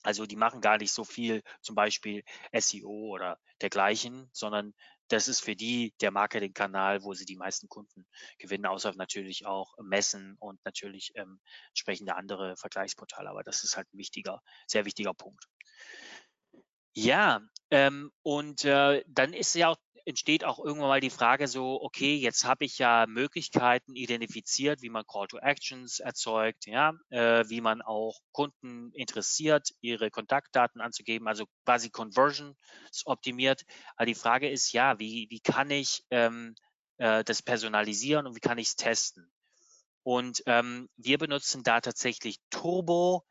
Also 0.03 0.25
die 0.25 0.35
machen 0.35 0.61
gar 0.61 0.77
nicht 0.77 0.91
so 0.91 1.03
viel, 1.03 1.41
zum 1.61 1.75
Beispiel 1.75 2.23
SEO 2.53 3.09
oder 3.09 3.39
dergleichen, 3.61 4.29
sondern 4.31 4.73
das 5.09 5.27
ist 5.27 5.41
für 5.41 5.55
die 5.55 5.93
der 6.01 6.11
Marketingkanal, 6.11 7.03
wo 7.03 7.13
sie 7.13 7.25
die 7.25 7.37
meisten 7.37 7.67
Kunden 7.67 8.05
gewinnen, 8.37 8.65
außer 8.65 8.93
natürlich 8.95 9.45
auch 9.45 9.73
Messen 9.81 10.35
und 10.39 10.63
natürlich 10.65 11.11
ähm, 11.15 11.39
entsprechende 11.69 12.15
andere 12.15 12.55
Vergleichsportale. 12.57 13.29
Aber 13.29 13.43
das 13.43 13.63
ist 13.63 13.77
halt 13.77 13.87
ein 13.93 13.97
wichtiger, 13.97 14.41
sehr 14.67 14.85
wichtiger 14.85 15.13
Punkt. 15.13 15.45
Ja, 16.99 17.41
ähm, 17.69 18.11
und 18.23 18.65
äh, 18.65 19.03
dann 19.07 19.33
ist 19.33 19.53
ja 19.53 19.69
auch 19.69 19.77
entsteht 20.05 20.43
auch 20.45 20.57
irgendwann 20.57 20.87
mal 20.87 20.99
die 21.01 21.09
Frage 21.11 21.47
so, 21.47 21.79
okay, 21.81 22.15
jetzt 22.15 22.43
habe 22.45 22.63
ich 22.65 22.79
ja 22.79 23.05
Möglichkeiten 23.07 23.93
identifiziert, 23.93 24.81
wie 24.81 24.89
man 24.89 25.05
Call 25.05 25.27
to 25.27 25.37
Actions 25.37 25.99
erzeugt, 25.99 26.65
ja, 26.65 26.93
äh, 27.09 27.43
wie 27.49 27.61
man 27.61 27.81
auch 27.83 28.19
Kunden 28.31 28.91
interessiert, 28.93 29.69
ihre 29.81 30.09
Kontaktdaten 30.09 30.81
anzugeben, 30.81 31.27
also 31.27 31.45
quasi 31.65 31.89
Conversions 31.91 32.55
optimiert. 33.05 33.63
Aber 33.97 34.05
die 34.07 34.15
Frage 34.15 34.49
ist 34.49 34.71
ja, 34.71 34.97
wie, 34.97 35.27
wie 35.29 35.41
kann 35.41 35.69
ich 35.69 36.03
ähm, 36.09 36.55
äh, 36.97 37.23
das 37.25 37.43
personalisieren 37.43 38.25
und 38.27 38.35
wie 38.35 38.39
kann 38.39 38.57
ich 38.57 38.69
es 38.69 38.75
testen? 38.75 39.29
Und 40.03 40.41
ähm, 40.45 40.89
wir 40.95 41.17
benutzen 41.17 41.63
da 41.63 41.81
tatsächlich 41.81 42.39
Turbo. 42.49 43.25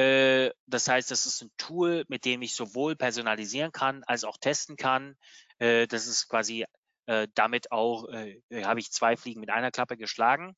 Äh, 0.00 0.52
das 0.66 0.88
heißt, 0.88 1.10
das 1.10 1.26
ist 1.26 1.42
ein 1.42 1.50
Tool, 1.58 2.04
mit 2.08 2.24
dem 2.24 2.42
ich 2.42 2.54
sowohl 2.54 2.96
personalisieren 2.96 3.72
kann 3.72 4.02
als 4.04 4.24
auch 4.24 4.38
testen 4.38 4.76
kann. 4.76 5.16
Äh, 5.58 5.86
das 5.86 6.06
ist 6.06 6.28
quasi 6.28 6.64
äh, 7.06 7.28
damit 7.34 7.72
auch, 7.72 8.08
habe 8.08 8.80
ich 8.80 8.92
zwei 8.92 9.16
Fliegen 9.16 9.40
mit 9.40 9.50
einer 9.50 9.70
Klappe 9.70 9.96
geschlagen. 9.96 10.54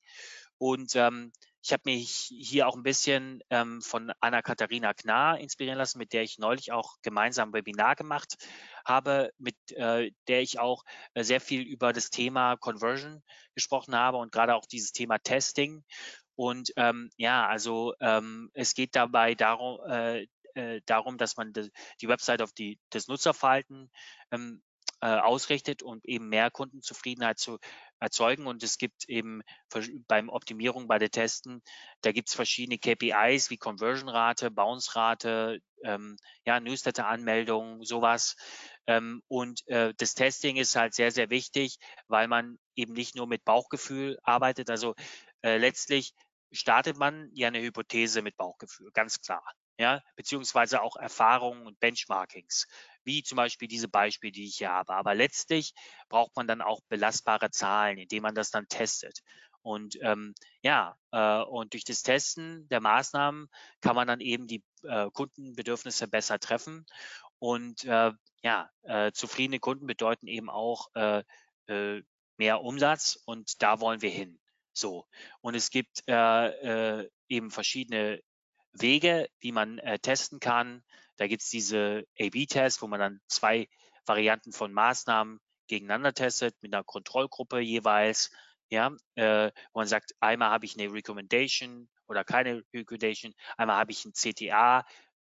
Und 0.58 0.94
ähm, 0.94 1.32
ich 1.64 1.72
habe 1.72 1.82
mich 1.86 2.32
hier 2.36 2.66
auch 2.66 2.76
ein 2.76 2.82
bisschen 2.82 3.40
ähm, 3.50 3.82
von 3.82 4.12
Anna-Katharina 4.20 4.94
Knar 4.94 5.38
inspirieren 5.38 5.78
lassen, 5.78 5.98
mit 5.98 6.12
der 6.12 6.22
ich 6.22 6.38
neulich 6.38 6.72
auch 6.72 6.96
gemeinsam 7.02 7.48
ein 7.48 7.52
Webinar 7.52 7.94
gemacht 7.94 8.36
habe, 8.84 9.32
mit 9.38 9.56
äh, 9.70 10.10
der 10.26 10.42
ich 10.42 10.58
auch 10.58 10.82
äh, 11.14 11.22
sehr 11.22 11.40
viel 11.40 11.62
über 11.62 11.92
das 11.92 12.10
Thema 12.10 12.56
Conversion 12.56 13.22
gesprochen 13.54 13.94
habe 13.94 14.18
und 14.18 14.32
gerade 14.32 14.56
auch 14.56 14.66
dieses 14.66 14.92
Thema 14.92 15.18
Testing. 15.18 15.84
Und 16.36 16.72
ähm, 16.76 17.10
ja, 17.16 17.46
also 17.46 17.94
ähm, 18.00 18.50
es 18.54 18.74
geht 18.74 18.96
dabei 18.96 19.34
darum, 19.34 19.78
äh, 19.88 20.26
äh, 20.54 20.80
darum, 20.86 21.18
dass 21.18 21.36
man 21.36 21.52
die, 21.52 21.70
die 22.00 22.08
Website 22.08 22.42
auf 22.42 22.52
die, 22.52 22.78
das 22.90 23.08
Nutzerverhalten 23.08 23.90
ähm, 24.30 24.62
äh, 25.02 25.18
ausrichtet 25.18 25.82
und 25.82 26.04
eben 26.04 26.28
mehr 26.28 26.50
Kundenzufriedenheit 26.50 27.38
zu 27.38 27.58
erzeugen. 27.98 28.46
Und 28.46 28.62
es 28.62 28.78
gibt 28.78 29.08
eben 29.08 29.42
beim 30.06 30.28
Optimierung, 30.28 30.86
bei 30.86 30.98
der 30.98 31.10
Testen, 31.10 31.60
da 32.02 32.12
gibt 32.12 32.28
es 32.28 32.36
verschiedene 32.36 32.78
KPIs 32.78 33.50
wie 33.50 33.56
Conversion-Rate, 33.56 34.52
Bounce-Rate, 34.52 35.58
ähm, 35.82 36.16
ja, 36.46 36.60
Newsletter-Anmeldungen, 36.60 37.82
sowas. 37.82 38.36
Ähm, 38.86 39.22
und 39.26 39.66
äh, 39.66 39.92
das 39.96 40.14
Testing 40.14 40.56
ist 40.56 40.76
halt 40.76 40.94
sehr, 40.94 41.10
sehr 41.10 41.30
wichtig, 41.30 41.78
weil 42.06 42.28
man 42.28 42.58
eben 42.76 42.92
nicht 42.92 43.16
nur 43.16 43.26
mit 43.26 43.44
Bauchgefühl 43.44 44.18
arbeitet. 44.22 44.70
Also 44.70 44.94
äh, 45.42 45.58
letztlich 45.58 46.14
startet 46.52 46.96
man 46.96 47.30
ja 47.34 47.48
eine 47.48 47.60
Hypothese 47.60 48.22
mit 48.22 48.36
Bauchgefühl, 48.36 48.90
ganz 48.92 49.20
klar. 49.20 49.44
Ja, 49.78 50.00
beziehungsweise 50.16 50.82
auch 50.82 50.96
Erfahrungen 50.96 51.66
und 51.66 51.80
Benchmarkings 51.80 52.66
wie 53.04 53.22
zum 53.22 53.36
Beispiel 53.36 53.68
diese 53.68 53.88
Beispiele, 53.88 54.32
die 54.32 54.46
ich 54.46 54.56
hier 54.58 54.70
habe. 54.70 54.94
Aber 54.94 55.14
letztlich 55.14 55.72
braucht 56.08 56.36
man 56.36 56.46
dann 56.46 56.62
auch 56.62 56.80
belastbare 56.88 57.50
Zahlen, 57.50 57.98
indem 57.98 58.22
man 58.22 58.34
das 58.34 58.50
dann 58.50 58.68
testet. 58.68 59.20
Und 59.62 59.96
ähm, 60.02 60.34
ja, 60.62 60.96
äh, 61.12 61.42
und 61.42 61.72
durch 61.72 61.84
das 61.84 62.02
Testen 62.02 62.68
der 62.68 62.80
Maßnahmen 62.80 63.48
kann 63.80 63.96
man 63.96 64.08
dann 64.08 64.20
eben 64.20 64.46
die 64.46 64.62
äh, 64.82 65.08
Kundenbedürfnisse 65.12 66.08
besser 66.08 66.38
treffen. 66.38 66.84
Und 67.38 67.84
äh, 67.84 68.12
ja, 68.42 68.70
äh, 68.82 69.12
zufriedene 69.12 69.60
Kunden 69.60 69.86
bedeuten 69.86 70.26
eben 70.26 70.50
auch 70.50 70.88
äh, 70.94 71.22
äh, 71.66 72.02
mehr 72.38 72.62
Umsatz 72.62 73.20
und 73.24 73.62
da 73.62 73.80
wollen 73.80 74.02
wir 74.02 74.10
hin. 74.10 74.38
So. 74.72 75.06
Und 75.40 75.54
es 75.54 75.70
gibt 75.70 76.02
äh, 76.08 77.00
äh, 77.00 77.10
eben 77.28 77.50
verschiedene 77.50 78.20
Wege, 78.72 79.28
wie 79.40 79.52
man 79.52 79.78
äh, 79.78 79.98
testen 79.98 80.40
kann. 80.40 80.82
Da 81.16 81.26
gibt 81.26 81.42
es 81.42 81.50
diese 81.50 82.04
A-B-Tests, 82.18 82.80
wo 82.82 82.86
man 82.86 83.00
dann 83.00 83.20
zwei 83.28 83.68
Varianten 84.06 84.52
von 84.52 84.72
Maßnahmen 84.72 85.40
gegeneinander 85.68 86.14
testet, 86.14 86.56
mit 86.62 86.74
einer 86.74 86.84
Kontrollgruppe 86.84 87.60
jeweils. 87.60 88.30
Ja, 88.70 88.90
äh, 89.16 89.50
wo 89.72 89.80
man 89.80 89.86
sagt, 89.86 90.14
einmal 90.20 90.48
habe 90.48 90.64
ich 90.64 90.78
eine 90.78 90.90
Recommendation 90.90 91.90
oder 92.08 92.24
keine 92.24 92.62
Recommendation, 92.72 93.34
einmal 93.58 93.76
habe 93.76 93.92
ich 93.92 94.06
ein 94.06 94.14
CTA, 94.14 94.86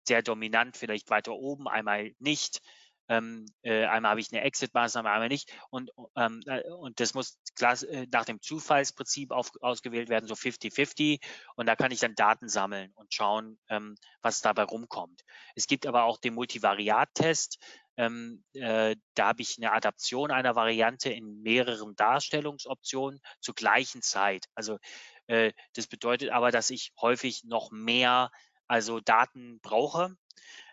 sehr 0.08 0.22
dominant, 0.22 0.78
vielleicht 0.78 1.10
weiter 1.10 1.34
oben, 1.34 1.68
einmal 1.68 2.14
nicht 2.20 2.62
ähm, 3.08 3.46
äh, 3.62 3.86
einmal 3.86 4.12
habe 4.12 4.20
ich 4.22 4.32
eine 4.32 4.42
Exit-Maßnahme, 4.42 5.10
einmal 5.10 5.28
nicht. 5.28 5.52
Und, 5.70 5.92
ähm, 6.16 6.42
äh, 6.46 6.62
und 6.70 7.00
das 7.00 7.14
muss 7.14 7.40
klar, 7.56 7.82
äh, 7.84 8.08
nach 8.12 8.26
dem 8.26 8.42
Zufallsprinzip 8.42 9.32
auf, 9.32 9.52
ausgewählt 9.62 10.10
werden, 10.10 10.28
so 10.28 10.36
50-50. 10.36 11.20
Und 11.56 11.66
da 11.66 11.76
kann 11.76 11.92
ich 11.92 12.00
dann 12.00 12.16
Daten 12.16 12.48
sammeln 12.48 12.92
und 12.96 13.14
schauen, 13.14 13.60
ähm, 13.70 13.96
was 14.22 14.42
dabei 14.42 14.64
rumkommt. 14.64 15.22
Es 15.56 15.68
gibt 15.68 15.86
aber 15.86 16.04
auch 16.04 16.18
den 16.20 16.36
Multivariat-Test. 16.36 17.60
Ähm, 17.98 18.44
äh, 18.54 18.96
da 19.16 19.28
habe 19.28 19.42
ich 19.42 19.58
eine 19.58 19.74
Adaption 19.74 20.32
einer 20.32 20.56
Variante 20.56 21.12
in 21.12 21.42
mehreren 21.42 21.96
Darstellungsoptionen 21.96 23.20
zur 23.42 23.56
gleichen 23.56 24.02
Zeit. 24.02 24.46
Also 24.56 24.78
äh, 25.28 25.52
das 25.74 25.88
bedeutet 25.88 26.30
aber, 26.30 26.52
dass 26.52 26.70
ich 26.70 26.94
häufig 27.00 27.44
noch 27.44 27.72
mehr 27.72 28.32
also 28.68 29.02
Daten 29.02 29.60
brauche 29.60 30.16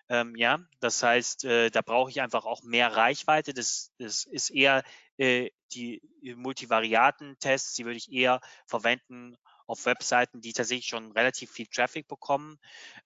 ähm, 0.08 0.34
ja, 0.36 0.58
das 0.80 1.02
heißt, 1.02 1.44
äh, 1.44 1.70
da 1.70 1.82
brauche 1.82 2.10
ich 2.10 2.20
einfach 2.20 2.44
auch 2.44 2.62
mehr 2.62 2.94
Reichweite. 2.94 3.52
Das, 3.52 3.92
das 3.98 4.24
ist 4.24 4.50
eher 4.50 4.82
äh, 5.18 5.50
die 5.72 6.00
Multivariaten-Tests, 6.22 7.74
die 7.74 7.84
würde 7.84 7.98
ich 7.98 8.10
eher 8.10 8.40
verwenden 8.66 9.36
auf 9.66 9.84
Webseiten, 9.84 10.40
die 10.40 10.54
tatsächlich 10.54 10.86
schon 10.86 11.12
relativ 11.12 11.50
viel 11.50 11.66
Traffic 11.66 12.08
bekommen. 12.08 12.58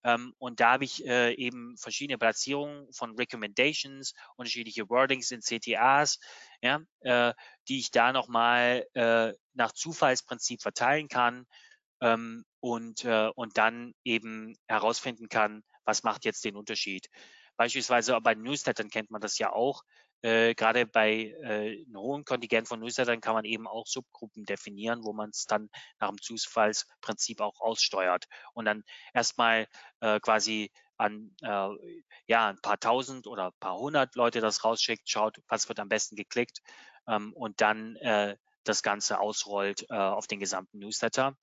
Ähm, 0.05 0.33
und 0.39 0.61
da 0.61 0.73
habe 0.73 0.85
ich 0.85 1.05
äh, 1.05 1.35
eben 1.35 1.77
verschiedene 1.77 2.19
Platzierungen 2.19 2.91
von 2.93 3.17
Recommendations, 3.17 4.15
unterschiedliche 4.37 4.89
Wordings 4.89 5.33
in 5.33 5.41
CTAs, 5.41 6.21
ja, 6.63 6.81
äh, 7.01 7.35
die 7.67 7.81
ich 7.81 7.91
da 7.91 8.13
nochmal 8.13 8.87
äh, 8.95 9.33
nach 9.55 9.73
Zufallsprinzip 9.73 10.63
verteilen 10.63 11.09
kann 11.09 11.47
ähm, 12.01 12.45
und, 12.61 13.05
äh, 13.05 13.31
und 13.35 13.59
dann 13.59 13.93
eben 14.05 14.57
herausfinden 14.69 15.29
kann, 15.29 15.65
was 15.85 16.03
macht 16.03 16.25
jetzt 16.25 16.45
den 16.45 16.57
Unterschied. 16.57 17.09
Beispielsweise 17.57 18.19
bei 18.21 18.35
Newslettern 18.35 18.89
kennt 18.89 19.11
man 19.11 19.21
das 19.21 19.39
ja 19.39 19.53
auch. 19.53 19.83
Äh, 20.23 20.55
gerade 20.55 20.87
bei 20.87 21.35
äh, 21.43 21.83
einem 21.85 21.97
hohen 21.97 22.25
Kontingent 22.25 22.69
von 22.69 22.79
Newslettern 22.79 23.21
kann 23.21 23.35
man 23.35 23.45
eben 23.45 23.67
auch 23.67 23.87
Subgruppen 23.87 24.45
definieren, 24.45 25.03
wo 25.03 25.13
man 25.13 25.31
es 25.31 25.47
dann 25.47 25.69
nach 25.99 26.09
dem 26.09 26.21
Zufallsprinzip 26.21 27.41
auch 27.41 27.61
aussteuert 27.61 28.27
und 28.55 28.67
dann 28.67 28.85
erstmal 29.15 29.67
äh, 30.01 30.21
quasi 30.21 30.71
an 30.97 31.35
äh, 31.43 31.69
ja 32.27 32.49
ein 32.49 32.61
paar 32.63 32.79
tausend 32.79 33.27
oder 33.27 33.47
ein 33.47 33.59
paar 33.59 33.79
hundert 33.79 34.15
Leute 34.15 34.41
das 34.41 34.63
rausschickt, 34.63 35.11
schaut, 35.11 35.39
was 35.49 35.69
wird 35.69 35.81
am 35.81 35.89
besten 35.89 36.15
geklickt 36.15 36.61
ähm, 37.09 37.33
und 37.33 37.61
dann 37.61 37.97
äh, 37.97 38.37
das 38.63 38.85
Ganze 38.85 39.19
ausrollt 39.19 39.87
äh, 39.91 39.95
auf 39.95 40.29
den 40.29 40.39
gesamten 40.39 40.79
Newsletter. 40.79 41.37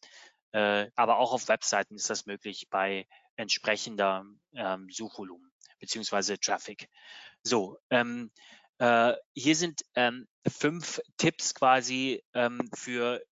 Äh, 0.54 0.89
aber 0.95 1.17
auch 1.17 1.34
auf 1.34 1.49
Webseiten 1.49 1.95
ist 1.95 2.10
das 2.10 2.25
möglich 2.25 2.67
bei 2.69 3.08
entsprechender 3.39 4.25
ähm, 4.54 4.88
Suchvolumen 4.91 5.52
beziehungsweise 5.80 6.39
Traffic. 6.39 6.89
So, 7.41 7.78
ähm, 7.89 8.32
äh, 8.80 9.13
hier 9.34 9.56
sind 9.56 9.82
ähm, 9.95 10.28
fünf 10.47 10.99
Tipps 11.17 11.56
quasi 11.56 12.23
ähm, 12.34 12.69
für 12.75 13.23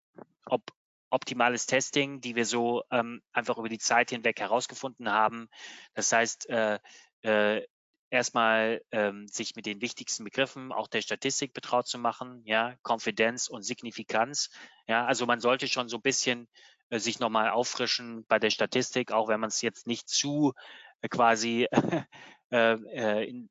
ob, 0.45 0.71
optimales 1.09 1.65
Testing, 1.65 2.21
die 2.21 2.35
wir 2.35 2.45
so 2.45 2.83
ähm, 2.89 3.21
einfach 3.33 3.57
über 3.57 3.69
die 3.69 3.79
Zeit 3.79 4.09
hinweg 4.09 4.39
herausgefunden 4.39 5.11
haben. 5.11 5.49
Das 5.93 6.11
heißt, 6.11 6.49
äh, 6.49 6.79
äh, 7.21 7.65
erstmal 8.09 8.81
ähm, 8.91 9.27
sich 9.27 9.55
mit 9.55 9.65
den 9.65 9.81
wichtigsten 9.81 10.23
Begriffen 10.23 10.71
auch 10.71 10.87
der 10.87 11.01
Statistik 11.01 11.53
betraut 11.53 11.87
zu 11.87 11.97
machen, 11.97 12.41
ja, 12.45 12.75
Konfidenz 12.81 13.49
und 13.49 13.63
Signifikanz. 13.63 14.49
Ja, 14.87 15.05
also 15.05 15.25
man 15.25 15.41
sollte 15.41 15.67
schon 15.67 15.89
so 15.89 15.97
ein 15.97 16.01
bisschen 16.01 16.47
äh, 16.89 16.99
sich 16.99 17.19
nochmal 17.19 17.49
auffrischen 17.49 18.25
bei 18.27 18.39
der 18.39 18.49
Statistik, 18.49 19.11
auch 19.11 19.27
wenn 19.27 19.39
man 19.39 19.49
es 19.49 19.61
jetzt 19.61 19.87
nicht 19.87 20.09
zu 20.09 20.53
äh, 21.01 21.09
quasi 21.09 21.67
äh, 22.51 22.73
äh, 22.73 23.29
in, 23.29 23.49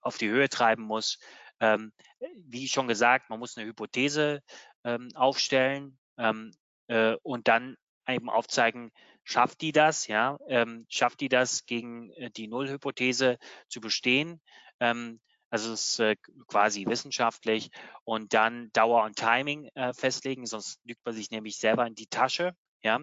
auf 0.00 0.18
die 0.18 0.28
Höhe 0.28 0.48
treiben 0.48 0.82
muss. 0.82 1.18
Ähm, 1.60 1.92
wie 2.36 2.68
schon 2.68 2.88
gesagt, 2.88 3.30
man 3.30 3.38
muss 3.38 3.56
eine 3.56 3.66
Hypothese 3.66 4.42
ähm, 4.84 5.08
aufstellen 5.14 5.98
ähm, 6.18 6.52
äh, 6.88 7.16
und 7.22 7.48
dann 7.48 7.76
eben 8.08 8.30
aufzeigen, 8.30 8.90
schafft 9.24 9.60
die 9.60 9.72
das, 9.72 10.06
ja, 10.06 10.38
ähm, 10.48 10.86
schafft 10.88 11.20
die 11.20 11.28
das 11.28 11.66
gegen 11.66 12.12
die 12.36 12.48
Nullhypothese 12.48 13.38
zu 13.68 13.80
bestehen. 13.80 14.40
Ähm, 14.80 15.20
also 15.50 15.72
es 15.72 15.90
ist 15.90 16.00
äh, 16.00 16.16
quasi 16.46 16.86
wissenschaftlich 16.86 17.70
und 18.04 18.32
dann 18.34 18.70
Dauer 18.72 19.04
und 19.04 19.16
Timing 19.16 19.68
äh, 19.74 19.92
festlegen, 19.92 20.46
sonst 20.46 20.80
lügt 20.84 21.04
man 21.04 21.14
sich 21.14 21.30
nämlich 21.30 21.58
selber 21.58 21.86
in 21.86 21.94
die 21.94 22.06
Tasche. 22.06 22.54
Ja, 22.82 23.00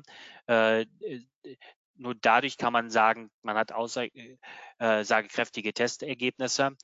äh, 0.48 0.82
äh 0.82 0.88
nur 2.00 2.16
dadurch 2.16 2.58
kann 2.58 2.74
man 2.74 2.90
sagen, 2.92 3.32
man 3.42 3.58
hat 3.58 3.72
aussagekräftige 3.72 5.70
äh, 5.70 5.74
Testergebnisse. 5.74 6.76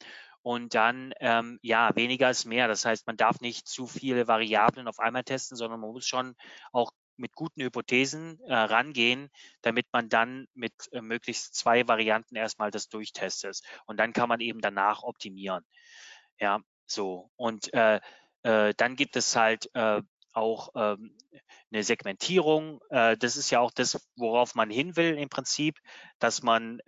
Und 0.42 0.76
dann, 0.76 1.14
ähm, 1.22 1.58
ja, 1.62 1.96
weniger 1.96 2.30
ist 2.30 2.46
mehr. 2.46 2.68
Das 2.68 2.84
heißt, 2.84 3.08
man 3.08 3.16
darf 3.16 3.40
nicht 3.40 3.68
zu 3.68 3.88
viele 3.88 4.28
Variablen 4.28 4.88
auf 4.88 5.00
einmal 5.00 5.24
testen, 5.24 5.56
sondern 5.56 5.80
man 5.80 5.92
muss 5.92 6.06
schon 6.06 6.36
auch 6.74 6.92
mit 7.18 7.34
guten 7.36 7.62
Hypothesen 7.62 8.40
äh, 8.48 8.54
rangehen, 8.54 9.30
damit 9.62 9.88
man 9.92 10.10
dann 10.10 10.48
mit 10.54 10.74
äh, 10.92 11.02
möglichst 11.02 11.56
zwei 11.56 11.88
Varianten 11.88 12.36
erstmal 12.36 12.72
das 12.72 12.90
durchtestet. 12.90 13.62
Und 13.86 13.98
dann 13.98 14.14
kann 14.14 14.30
man 14.30 14.40
eben 14.40 14.62
danach 14.62 15.04
optimieren. 15.04 15.64
Ja, 16.40 16.60
so. 16.86 17.30
Und 17.36 17.74
äh, 17.74 18.00
äh, 18.44 18.74
dann 18.76 18.96
gibt 18.96 19.16
es 19.16 19.36
halt 19.36 19.70
äh, 19.74 20.02
auch 20.34 20.70
ähm, 20.76 21.16
eine 21.72 21.84
Segmentierung. 21.84 22.80
Äh, 22.90 23.18
das 23.18 23.38
ist 23.38 23.50
ja 23.52 23.60
auch 23.60 23.72
das, 23.72 24.08
worauf 24.16 24.56
man 24.56 24.70
hin 24.70 24.96
will 24.96 25.18
im 25.18 25.30
Prinzip, 25.30 25.78
dass 26.20 26.42
man 26.42 26.80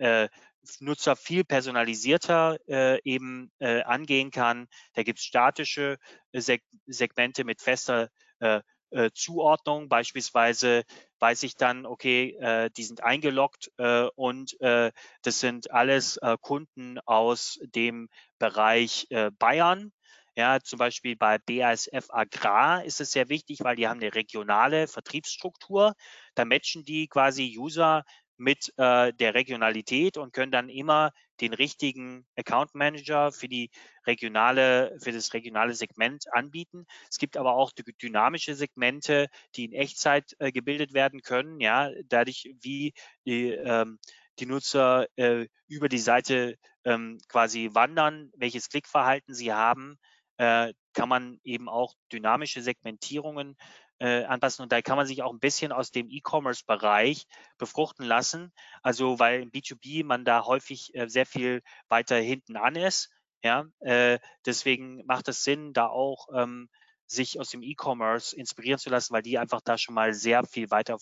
Nutzer 0.80 1.16
viel 1.16 1.44
personalisierter 1.44 2.58
äh, 2.68 3.00
eben 3.04 3.50
äh, 3.58 3.82
angehen 3.82 4.30
kann. 4.30 4.68
Da 4.94 5.02
gibt 5.02 5.18
es 5.18 5.24
statische 5.24 5.98
Seg 6.32 6.62
Segmente 6.86 7.44
mit 7.44 7.60
fester 7.60 8.10
äh, 8.40 8.60
äh, 8.90 9.10
Zuordnung. 9.14 9.88
Beispielsweise 9.88 10.84
weiß 11.18 11.42
ich 11.44 11.56
dann, 11.56 11.86
okay, 11.86 12.36
äh, 12.40 12.70
die 12.76 12.84
sind 12.84 13.02
eingeloggt 13.02 13.70
äh, 13.78 14.06
und 14.14 14.60
äh, 14.60 14.92
das 15.22 15.40
sind 15.40 15.70
alles 15.70 16.16
äh, 16.18 16.36
Kunden 16.40 16.98
aus 17.00 17.58
dem 17.62 18.08
Bereich 18.38 19.06
äh, 19.10 19.30
Bayern. 19.38 19.92
Ja, 20.36 20.60
zum 20.60 20.78
Beispiel 20.78 21.16
bei 21.16 21.38
BASF 21.38 22.08
Agrar 22.10 22.84
ist 22.84 23.00
es 23.00 23.12
sehr 23.12 23.30
wichtig, 23.30 23.60
weil 23.64 23.76
die 23.76 23.88
haben 23.88 24.00
eine 24.00 24.14
regionale 24.14 24.86
Vertriebsstruktur. 24.86 25.94
Da 26.34 26.44
matchen 26.44 26.84
die 26.84 27.08
quasi 27.08 27.56
User 27.58 28.04
mit 28.36 28.72
äh, 28.76 29.14
der 29.14 29.34
Regionalität 29.34 30.18
und 30.18 30.34
können 30.34 30.52
dann 30.52 30.68
immer 30.68 31.12
den 31.40 31.54
richtigen 31.54 32.26
Account 32.36 32.74
Manager 32.74 33.32
für 33.32 33.48
die 33.48 33.70
regionale, 34.06 34.96
für 35.02 35.12
das 35.12 35.34
regionale 35.34 35.74
Segment 35.74 36.24
anbieten. 36.32 36.86
Es 37.10 37.18
gibt 37.18 37.36
aber 37.36 37.54
auch 37.54 37.72
dynamische 38.02 38.54
Segmente, 38.54 39.28
die 39.54 39.64
in 39.64 39.72
Echtzeit 39.72 40.34
äh, 40.38 40.52
gebildet 40.52 40.94
werden 40.94 41.22
können, 41.22 41.60
ja, 41.60 41.90
dadurch 42.06 42.48
wie 42.60 42.92
die, 43.26 43.50
ähm, 43.50 43.98
die 44.38 44.46
Nutzer 44.46 45.06
äh, 45.16 45.46
über 45.68 45.88
die 45.88 45.98
Seite 45.98 46.56
ähm, 46.84 47.18
quasi 47.28 47.70
wandern, 47.72 48.30
welches 48.36 48.68
Klickverhalten 48.68 49.34
sie 49.34 49.52
haben, 49.52 49.98
äh, 50.38 50.72
kann 50.92 51.08
man 51.08 51.38
eben 51.44 51.68
auch 51.68 51.94
dynamische 52.12 52.62
Segmentierungen 52.62 53.56
äh, 53.98 54.24
anpassen. 54.24 54.62
Und 54.62 54.72
da 54.72 54.82
kann 54.82 54.96
man 54.96 55.06
sich 55.06 55.22
auch 55.22 55.32
ein 55.32 55.40
bisschen 55.40 55.72
aus 55.72 55.90
dem 55.90 56.08
E-Commerce-Bereich 56.10 57.26
befruchten 57.58 58.04
lassen. 58.04 58.52
Also 58.82 59.18
weil 59.18 59.42
im 59.42 59.50
B2B 59.50 60.04
man 60.04 60.24
da 60.24 60.44
häufig 60.44 60.94
äh, 60.94 61.08
sehr 61.08 61.26
viel 61.26 61.62
weiter 61.88 62.16
hinten 62.16 62.56
an 62.56 62.76
ist. 62.76 63.10
Ja, 63.42 63.64
äh, 63.80 64.18
deswegen 64.44 65.04
macht 65.06 65.28
es 65.28 65.44
Sinn, 65.44 65.72
da 65.72 65.86
auch 65.86 66.28
ähm, 66.34 66.68
sich 67.06 67.38
aus 67.38 67.50
dem 67.50 67.62
E-Commerce 67.62 68.34
inspirieren 68.36 68.78
zu 68.78 68.90
lassen, 68.90 69.14
weil 69.14 69.22
die 69.22 69.38
einfach 69.38 69.60
da 69.60 69.78
schon 69.78 69.94
mal 69.94 70.12
sehr 70.12 70.44
viel 70.44 70.70
weiter 70.70 70.98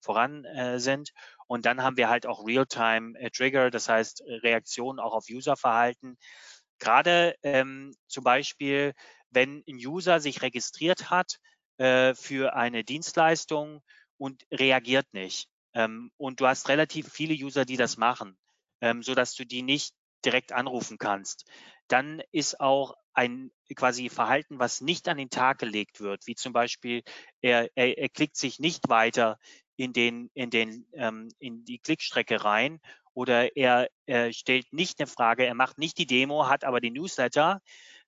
voran 0.00 0.44
äh, 0.44 0.78
sind. 0.78 1.10
Und 1.46 1.66
dann 1.66 1.82
haben 1.82 1.96
wir 1.96 2.08
halt 2.08 2.26
auch 2.26 2.46
Real-Time-Trigger, 2.46 3.66
äh, 3.66 3.70
das 3.70 3.88
heißt 3.88 4.22
Reaktionen 4.26 5.00
auch 5.00 5.14
auf 5.14 5.24
Userverhalten. 5.28 6.16
Gerade 6.78 7.34
ähm, 7.42 7.92
zum 8.06 8.22
Beispiel, 8.22 8.92
wenn 9.30 9.64
ein 9.68 9.76
User 9.76 10.20
sich 10.20 10.42
registriert 10.42 11.10
hat, 11.10 11.38
äh, 11.78 12.14
für 12.14 12.54
eine 12.54 12.84
Dienstleistung 12.84 13.82
und 14.16 14.44
reagiert 14.52 15.06
nicht. 15.12 15.48
Ähm, 15.74 16.10
und 16.16 16.40
du 16.40 16.46
hast 16.46 16.68
relativ 16.68 17.08
viele 17.10 17.34
User, 17.34 17.64
die 17.64 17.76
das 17.76 17.96
machen, 17.96 18.36
ähm, 18.80 19.02
so 19.02 19.14
dass 19.14 19.34
du 19.34 19.44
die 19.44 19.62
nicht 19.62 19.94
direkt 20.24 20.52
anrufen 20.52 20.98
kannst. 20.98 21.44
Dann 21.88 22.22
ist 22.32 22.60
auch 22.60 22.94
ein 23.14 23.50
quasi 23.74 24.08
Verhalten, 24.08 24.58
was 24.58 24.80
nicht 24.80 25.08
an 25.08 25.16
den 25.16 25.30
Tag 25.30 25.58
gelegt 25.58 26.00
wird, 26.00 26.26
wie 26.26 26.34
zum 26.34 26.52
Beispiel 26.52 27.02
er, 27.40 27.68
er, 27.74 27.98
er 27.98 28.08
klickt 28.08 28.36
sich 28.36 28.58
nicht 28.58 28.88
weiter 28.88 29.38
in 29.76 29.92
den 29.92 30.30
in 30.34 30.50
den 30.50 30.86
ähm, 30.92 31.28
in 31.38 31.64
die 31.64 31.78
Klickstrecke 31.78 32.44
rein 32.44 32.80
oder 33.14 33.56
er, 33.56 33.88
er 34.06 34.32
stellt 34.32 34.72
nicht 34.72 35.00
eine 35.00 35.08
Frage, 35.08 35.44
er 35.44 35.54
macht 35.54 35.78
nicht 35.78 35.98
die 35.98 36.06
Demo, 36.06 36.48
hat 36.48 36.62
aber 36.62 36.80
den 36.80 36.92
Newsletter, 36.92 37.60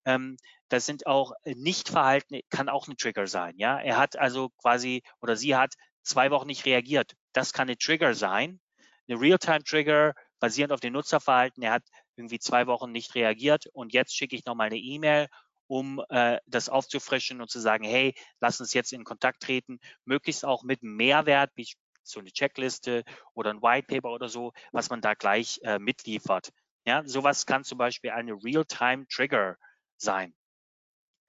ähm, 0.04 0.36
das 0.68 0.86
sind 0.86 1.06
auch 1.06 1.32
äh, 1.44 1.54
nicht 1.54 1.88
verhalten, 1.88 2.40
kann 2.50 2.68
auch 2.68 2.88
ein 2.88 2.96
Trigger 2.96 3.26
sein. 3.26 3.54
Ja, 3.56 3.78
er 3.78 3.98
hat 3.98 4.16
also 4.16 4.50
quasi 4.58 5.02
oder 5.20 5.36
sie 5.36 5.56
hat 5.56 5.74
zwei 6.02 6.30
Wochen 6.30 6.46
nicht 6.46 6.64
reagiert. 6.66 7.14
Das 7.32 7.52
kann 7.52 7.68
ein 7.68 7.78
Trigger 7.78 8.14
sein. 8.14 8.60
Eine 9.08 9.20
Realtime-Trigger 9.20 10.14
basierend 10.38 10.72
auf 10.72 10.80
dem 10.80 10.92
Nutzerverhalten. 10.92 11.62
Er 11.62 11.72
hat 11.72 11.84
irgendwie 12.16 12.38
zwei 12.38 12.66
Wochen 12.66 12.92
nicht 12.92 13.14
reagiert 13.14 13.66
und 13.72 13.92
jetzt 13.92 14.16
schicke 14.16 14.36
ich 14.36 14.44
nochmal 14.44 14.66
eine 14.66 14.78
E-Mail, 14.78 15.28
um 15.66 16.02
äh, 16.08 16.38
das 16.46 16.68
aufzufrischen 16.68 17.40
und 17.40 17.50
zu 17.50 17.60
sagen, 17.60 17.84
hey, 17.84 18.14
lass 18.40 18.60
uns 18.60 18.74
jetzt 18.74 18.92
in 18.92 19.04
Kontakt 19.04 19.42
treten, 19.42 19.78
möglichst 20.04 20.44
auch 20.44 20.62
mit 20.64 20.82
Mehrwert, 20.82 21.50
wie 21.54 21.68
so 22.02 22.20
eine 22.20 22.32
Checkliste 22.32 23.04
oder 23.34 23.50
ein 23.50 23.62
White 23.62 23.86
Paper 23.86 24.10
oder 24.10 24.28
so, 24.28 24.52
was 24.72 24.90
man 24.90 25.00
da 25.00 25.14
gleich 25.14 25.60
äh, 25.62 25.78
mitliefert. 25.78 26.50
Ja, 26.86 27.02
sowas 27.04 27.46
kann 27.46 27.62
zum 27.62 27.78
Beispiel 27.78 28.10
eine 28.10 28.32
Real-Time-Trigger 28.32 29.56
sein. 30.00 30.34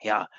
Ja, 0.01 0.29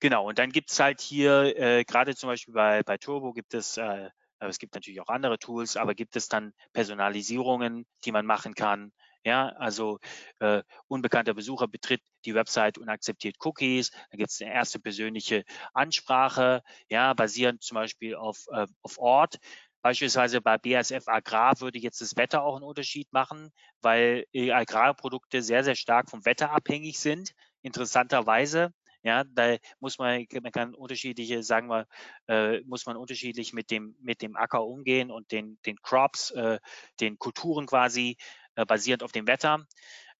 genau. 0.00 0.28
Und 0.28 0.38
dann 0.38 0.50
gibt 0.50 0.70
es 0.70 0.80
halt 0.80 1.00
hier, 1.00 1.56
äh, 1.58 1.84
gerade 1.84 2.16
zum 2.16 2.28
Beispiel 2.28 2.54
bei, 2.54 2.82
bei 2.82 2.98
Turbo 2.98 3.32
gibt 3.32 3.54
es, 3.54 3.76
äh, 3.76 4.10
es 4.40 4.58
gibt 4.58 4.74
natürlich 4.74 5.00
auch 5.00 5.08
andere 5.08 5.38
Tools, 5.38 5.76
aber 5.76 5.94
gibt 5.94 6.16
es 6.16 6.28
dann 6.28 6.52
Personalisierungen, 6.72 7.86
die 8.04 8.12
man 8.12 8.26
machen 8.26 8.54
kann. 8.54 8.92
Ja, 9.24 9.48
also 9.58 10.00
äh, 10.40 10.62
unbekannter 10.88 11.32
Besucher 11.32 11.66
betritt 11.66 12.02
die 12.26 12.34
Website 12.34 12.76
und 12.76 12.90
akzeptiert 12.90 13.36
Cookies. 13.40 13.90
Dann 14.10 14.18
gibt 14.18 14.30
es 14.30 14.42
eine 14.42 14.52
erste 14.52 14.78
persönliche 14.80 15.44
Ansprache, 15.72 16.62
ja, 16.90 17.14
basierend 17.14 17.62
zum 17.62 17.76
Beispiel 17.76 18.16
auf, 18.16 18.46
äh, 18.52 18.66
auf 18.82 18.98
Ort. 18.98 19.38
Beispielsweise 19.80 20.40
bei 20.42 20.58
BASF 20.58 21.08
Agrar 21.08 21.60
würde 21.60 21.78
jetzt 21.78 22.00
das 22.02 22.16
Wetter 22.16 22.42
auch 22.42 22.56
einen 22.56 22.64
Unterschied 22.64 23.10
machen, 23.12 23.50
weil 23.80 24.26
äh, 24.32 24.50
Agrarprodukte 24.52 25.42
sehr, 25.42 25.64
sehr 25.64 25.74
stark 25.76 26.10
vom 26.10 26.24
Wetter 26.26 26.50
abhängig 26.50 26.98
sind 26.98 27.34
interessanterweise. 27.64 28.72
Ja, 29.02 29.24
da 29.24 29.56
muss 29.80 29.98
man, 29.98 30.24
man 30.42 30.52
kann 30.52 30.74
unterschiedliche, 30.74 31.42
sagen 31.42 31.68
wir, 31.68 31.86
äh, 32.26 32.60
muss 32.60 32.86
man 32.86 32.96
unterschiedlich 32.96 33.52
mit 33.52 33.70
dem, 33.70 33.96
mit 34.00 34.22
dem 34.22 34.34
Acker 34.34 34.64
umgehen 34.64 35.10
und 35.10 35.30
den, 35.30 35.58
den 35.66 35.76
Crops, 35.82 36.30
äh, 36.30 36.58
den 37.00 37.18
Kulturen 37.18 37.66
quasi 37.66 38.16
äh, 38.54 38.64
basierend 38.64 39.02
auf 39.02 39.12
dem 39.12 39.26
Wetter. 39.26 39.66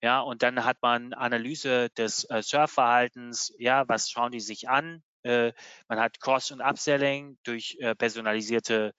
Ja, 0.02 0.20
und 0.20 0.42
dann 0.42 0.64
hat 0.66 0.78
man 0.82 1.14
Analyse 1.14 1.88
des 1.96 2.24
äh, 2.28 2.42
Surfverhaltens. 2.42 3.54
Ja, 3.58 3.88
was 3.88 4.10
schauen 4.10 4.32
die 4.32 4.40
sich 4.40 4.68
an? 4.68 5.02
Äh, 5.22 5.52
man 5.88 5.98
hat 5.98 6.20
Cross- 6.20 6.50
und 6.50 6.60
Upselling 6.60 7.38
durch 7.42 7.78
äh, 7.80 7.94
personalisierte 7.94 8.92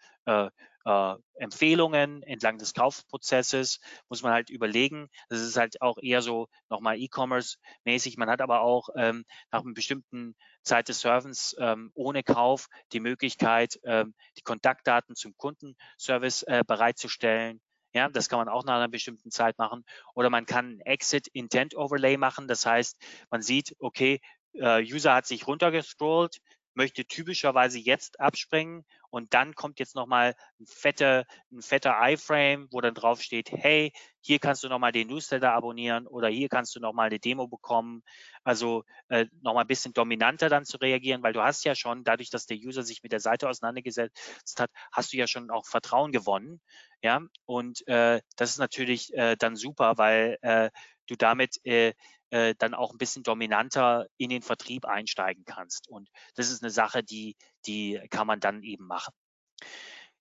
äh, 0.86 1.15
Empfehlungen 1.36 2.24
entlang 2.24 2.58
des 2.58 2.74
Kaufprozesses, 2.74 3.80
muss 4.10 4.24
man 4.24 4.32
halt 4.32 4.50
überlegen. 4.50 5.10
Das 5.30 5.41
ist 5.41 5.58
halt 5.58 5.82
auch 5.82 5.98
eher 6.02 6.21
so 6.21 6.48
nochmal 6.69 6.98
E-Commerce-mäßig. 7.00 8.17
Man 8.17 8.30
hat 8.30 8.41
aber 8.41 8.62
auch 8.62 8.89
ähm, 8.95 9.26
nach 9.52 9.63
einer 9.63 9.74
bestimmten 9.74 10.36
Zeit 10.63 10.88
des 10.88 11.02
Surfens 11.02 11.56
ähm, 11.60 11.91
ohne 11.93 12.24
Kauf 12.24 12.67
die 12.93 13.00
Möglichkeit, 13.00 13.80
ähm, 13.84 14.13
die 14.38 14.43
Kontaktdaten 14.43 15.15
zum 15.15 15.36
Kundenservice 15.38 16.43
äh, 16.43 16.63
bereitzustellen. 16.65 17.60
Ja, 17.93 18.10
das 18.10 18.28
kann 18.28 18.39
man 18.39 18.50
auch 18.50 18.65
nach 18.65 18.76
einer 18.76 18.89
bestimmten 18.89 19.32
Zeit 19.32 19.58
machen. 19.58 19.86
Oder 20.15 20.30
man 20.30 20.45
kann 20.45 20.82
Exit 20.82 21.28
Intent 21.28 21.76
Overlay 21.76 22.17
machen. 22.17 22.48
Das 22.48 22.65
heißt, 22.65 22.98
man 23.30 23.41
sieht, 23.41 23.74
okay, 23.80 24.19
äh, 24.54 24.82
User 24.84 25.13
hat 25.13 25.26
sich 25.26 25.48
runtergescrollt, 25.48 26.39
möchte 26.76 27.06
typischerweise 27.06 27.80
jetzt 27.80 28.20
abspringen 28.20 28.86
und 29.10 29.34
dann 29.34 29.56
kommt 29.56 29.80
jetzt 29.80 29.96
nochmal 29.96 30.36
ein 30.60 30.66
fetter, 30.66 31.26
ein 31.52 31.62
fetter 31.62 31.96
iFrame, 32.02 32.68
wo 32.72 32.82
dann 32.82 32.94
drauf 32.94 33.22
steht, 33.22 33.52
hey, 33.52 33.94
hier 34.20 34.40
kannst 34.40 34.64
du 34.64 34.68
nochmal 34.68 34.92
den 34.92 35.08
Newsletter 35.08 35.54
abonnieren 35.54 36.06
oder 36.08 36.28
hier 36.28 36.50
kannst 36.50 36.76
du 36.76 36.80
nochmal 36.80 37.08
eine 37.08 37.20
Demo 37.20 37.48
bekommen. 37.48 38.04
Also 38.44 38.84
äh, 39.08 39.26
nochmal 39.42 39.64
ein 39.64 39.68
bisschen 39.68 39.94
dominanter 39.94 40.50
dann 40.50 40.66
zu 40.66 40.78
reagieren, 40.78 41.24
weil 41.24 41.34
du 41.34 41.42
hast 41.42 41.64
ja 41.64 41.76
schon, 41.76 42.04
dadurch, 42.04 42.30
dass 42.30 42.46
der 42.46 42.58
User 42.58 42.84
sich 42.84 43.04
mit 43.04 43.12
der 43.12 43.20
Seite 43.20 43.48
auseinandergesetzt 43.50 44.60
hat, 44.60 44.72
hast 44.92 45.14
du 45.14 45.18
ja 45.18 45.28
schon 45.28 45.50
auch 45.50 45.66
Vertrauen 45.66 46.12
gewonnen. 46.12 46.60
Ja, 47.02 47.22
und 47.46 47.88
äh, 47.88 48.22
das 48.36 48.50
ist 48.50 48.58
natürlich 48.58 49.14
äh, 49.14 49.36
dann 49.38 49.56
super, 49.56 49.98
weil 49.98 50.38
äh, 50.42 50.72
du 51.08 51.16
damit 51.16 51.64
äh, 51.66 51.94
äh, 52.36 52.54
dann 52.58 52.74
auch 52.74 52.91
ein 52.91 52.98
bisschen 52.98 53.24
dominanter 53.24 54.08
in 54.17 54.30
den 54.30 54.41
Vertrieb 54.41 54.84
einsteigen 54.84 55.45
kannst. 55.45 55.88
Und 55.88 56.10
das 56.36 56.52
ist 56.52 56.62
eine 56.62 56.69
Sache, 56.69 57.02
die, 57.02 57.38
die 57.65 58.02
kann 58.10 58.28
man 58.28 58.41
dann 58.41 58.62
eben 58.62 58.86
machen. 58.86 59.13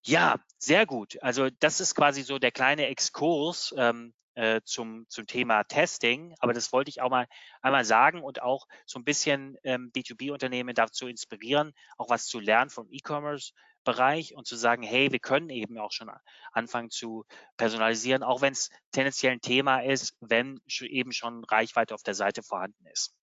Ja, 0.06 0.36
sehr 0.58 0.86
gut. 0.86 1.20
Also 1.22 1.48
das 1.58 1.80
ist 1.80 1.96
quasi 1.96 2.22
so 2.22 2.38
der 2.38 2.52
kleine 2.52 2.86
Exkurs 2.86 3.74
ähm, 3.76 4.14
äh, 4.34 4.60
zum, 4.64 5.06
zum 5.08 5.26
Thema 5.26 5.64
Testing. 5.64 6.36
Aber 6.38 6.52
das 6.52 6.72
wollte 6.72 6.88
ich 6.90 7.00
auch 7.00 7.10
mal 7.10 7.26
einmal 7.62 7.84
sagen 7.84 8.22
und 8.22 8.42
auch 8.42 8.68
so 8.86 9.00
ein 9.00 9.04
bisschen 9.04 9.56
ähm, 9.64 9.90
B2B-Unternehmen 9.92 10.76
dazu 10.76 11.08
inspirieren, 11.08 11.72
auch 11.98 12.10
was 12.10 12.26
zu 12.26 12.38
lernen 12.38 12.70
vom 12.70 12.86
E-Commerce 12.92 13.52
Bereich 13.84 14.34
und 14.34 14.46
zu 14.46 14.56
sagen, 14.56 14.82
hey, 14.82 15.12
wir 15.12 15.18
können 15.18 15.50
eben 15.50 15.78
auch 15.78 15.92
schon 15.92 16.10
anfangen 16.52 16.90
zu 16.90 17.24
personalisieren, 17.56 18.22
auch 18.22 18.40
wenn 18.40 18.52
es 18.52 18.70
tendenziell 18.92 19.32
ein 19.32 19.40
Thema 19.40 19.80
ist, 19.80 20.16
wenn 20.20 20.60
eben 20.80 21.12
schon 21.12 21.44
Reichweite 21.44 21.94
auf 21.94 22.02
der 22.02 22.14
Seite 22.14 22.42
vorhanden 22.42 22.86
ist. 22.86 23.14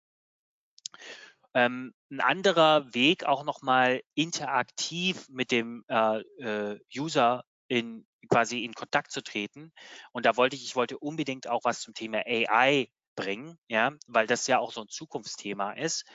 Ähm, 1.53 1.93
ein 2.09 2.21
anderer 2.21 2.93
Weg, 2.93 3.25
auch 3.25 3.43
nochmal 3.43 4.01
interaktiv 4.15 5.27
mit 5.29 5.51
dem 5.51 5.83
äh, 5.89 6.21
äh, 6.39 6.79
User 6.95 7.43
in 7.67 8.05
quasi 8.29 8.63
in 8.63 8.73
Kontakt 8.73 9.11
zu 9.11 9.21
treten. 9.21 9.73
Und 10.11 10.25
da 10.25 10.37
wollte 10.37 10.55
ich, 10.55 10.63
ich 10.63 10.75
wollte 10.75 10.97
unbedingt 10.97 11.47
auch 11.47 11.61
was 11.63 11.81
zum 11.81 11.93
Thema 11.93 12.19
AI 12.25 12.89
bringen, 13.15 13.57
ja, 13.67 13.91
weil 14.07 14.27
das 14.27 14.47
ja 14.47 14.59
auch 14.59 14.71
so 14.71 14.81
ein 14.81 14.87
Zukunftsthema 14.87 15.73
ist. 15.73 16.05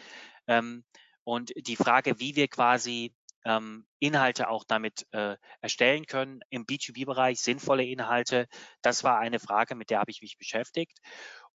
Ähm, 0.47 0.85
und 1.25 1.53
die 1.57 1.77
Frage, 1.77 2.19
wie 2.19 2.37
wir 2.37 2.49
quasi 2.49 3.15
ähm, 3.47 3.87
Inhalte 4.01 4.49
auch 4.49 4.65
damit 4.65 5.07
äh, 5.13 5.37
erstellen 5.61 6.07
können 6.07 6.41
im 6.51 6.67
B2B-Bereich, 6.67 7.41
sinnvolle 7.41 7.85
Inhalte, 7.85 8.49
das 8.83 9.05
war 9.05 9.19
eine 9.19 9.39
Frage, 9.39 9.77
mit 9.77 9.91
der 9.91 10.01
habe 10.01 10.11
ich 10.11 10.21
mich 10.21 10.37
beschäftigt. 10.37 10.99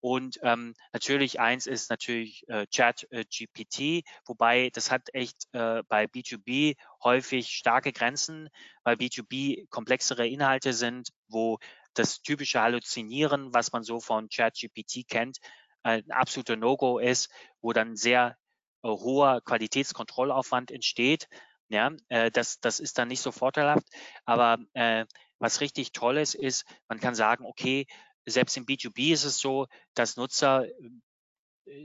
Und 0.02 0.39
ähm, 0.43 0.75
natürlich 0.93 1.39
eins 1.41 1.67
ist 1.67 1.89
natürlich 1.89 2.47
äh, 2.47 2.67
Chat 2.67 3.06
äh, 3.12 3.25
GPT, 3.25 4.08
wobei 4.25 4.69
das 4.71 4.91
hat 4.91 5.10
echt 5.13 5.47
äh, 5.52 5.84
bei 5.89 6.06
B2B 6.06 6.78
häufig 7.04 7.49
starke 7.49 7.91
Grenzen, 7.91 8.49
weil 8.84 8.95
B2B 8.95 9.67
komplexere 9.69 10.25
Inhalte 10.25 10.71
sind, 10.71 11.10
wo 11.28 11.58
das 11.95 12.21
typische 12.21 12.62
Halluzinieren, 12.62 13.54
was 13.54 13.73
man 13.73 13.84
so 13.84 13.99
von 13.99 14.30
Chat 14.30 14.54
GPT 14.54 15.06
kennt, 15.10 15.39
ein 15.84 16.10
absoluter 16.12 16.56
No-Go 16.56 16.99
ist, 16.99 17.30
wo 17.62 17.73
dann 17.73 17.95
sehr 17.97 18.38
äh, 18.84 18.88
hoher 18.88 19.41
Qualitätskontrollaufwand 19.41 20.71
entsteht. 20.71 21.28
Ja, 21.69 21.91
äh, 22.10 22.32
das, 22.32 22.60
das 22.60 22.79
ist 22.79 22.97
dann 22.97 23.08
nicht 23.08 23.21
so 23.21 23.32
vorteilhaft. 23.32 23.86
Aber 24.25 24.58
äh, 24.73 25.05
was 25.39 25.62
richtig 25.62 25.91
toll 25.93 26.17
ist, 26.17 26.36
ist, 26.36 26.65
man 26.88 26.99
kann 26.99 27.15
sagen, 27.15 27.45
okay, 27.45 27.86
selbst 28.25 28.58
im 28.58 28.65
B2B 28.65 29.13
ist 29.13 29.23
es 29.23 29.39
so, 29.39 29.67
dass 29.93 30.17
Nutzer 30.17 30.65
äh, 30.65 30.71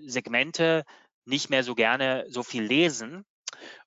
Segmente 0.07 0.85
nicht 1.27 1.51
mehr 1.51 1.63
so 1.63 1.75
gerne 1.75 2.25
so 2.29 2.43
viel 2.43 2.63
lesen. 2.65 3.25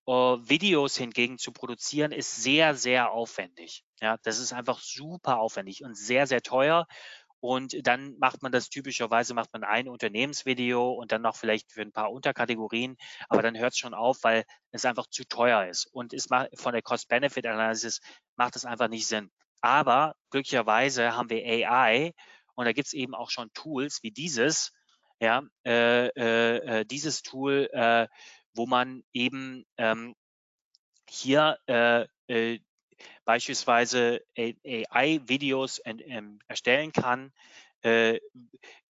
Uh, 0.08 0.38
Videos 0.48 0.96
hingegen 0.96 1.38
zu 1.38 1.52
produzieren 1.52 2.14
ist 2.14 2.42
sehr, 2.42 2.76
sehr 2.76 3.12
aufwendig. 3.12 3.84
Ja, 4.00 4.18
das 4.24 4.40
ist 4.40 4.54
einfach 4.54 4.80
super 4.80 5.40
aufwendig 5.40 5.84
und 5.84 5.98
sehr, 5.98 6.28
sehr 6.28 6.42
teuer. 6.42 6.88
Und 7.40 7.86
dann 7.86 8.18
macht 8.18 8.42
man 8.42 8.52
das 8.52 8.70
typischerweise, 8.70 9.34
macht 9.34 9.54
man 9.54 9.64
ein 9.64 9.88
Unternehmensvideo 9.88 10.92
und 10.92 11.12
dann 11.12 11.22
noch 11.22 11.36
vielleicht 11.36 11.72
für 11.72 11.82
ein 11.82 11.92
paar 11.92 12.12
Unterkategorien, 12.12 12.98
aber 13.30 13.42
dann 13.42 13.58
hört 13.58 13.74
es 13.74 13.80
schon 13.80 13.94
auf, 13.94 14.24
weil 14.24 14.44
es 14.72 14.86
einfach 14.86 15.08
zu 15.08 15.24
teuer 15.26 15.68
ist. 15.68 15.86
Und 15.86 16.14
es 16.14 16.30
macht, 16.30 16.50
von 16.60 16.74
der 16.74 16.82
Cost-Benefit-Analysis 16.82 18.02
macht 18.36 18.56
es 18.56 18.66
einfach 18.66 18.88
nicht 18.88 19.08
Sinn. 19.08 19.32
Aber 19.62 20.16
glücklicherweise 20.32 21.16
haben 21.16 21.30
wir 21.30 21.44
AI 21.46 22.14
und 22.56 22.66
da 22.66 22.74
gibt 22.74 22.88
es 22.88 22.94
eben 22.94 23.14
auch 23.14 23.30
schon 23.30 23.54
Tools 23.54 24.02
wie 24.02 24.12
dieses, 24.12 24.72
ja, 25.20 25.44
äh, 25.66 26.08
äh, 26.08 26.80
äh, 26.80 26.86
dieses 26.86 27.22
Tool, 27.22 27.70
äh, 27.72 28.08
wo 28.54 28.66
man 28.66 29.04
eben 29.14 29.64
ähm, 29.78 30.16
hier 31.10 31.58
äh, 31.68 32.06
äh, 32.28 32.60
beispielsweise 33.26 34.22
AI-Videos 34.38 35.82
ähm, 35.86 36.40
erstellen 36.48 36.92
kann, 36.92 37.32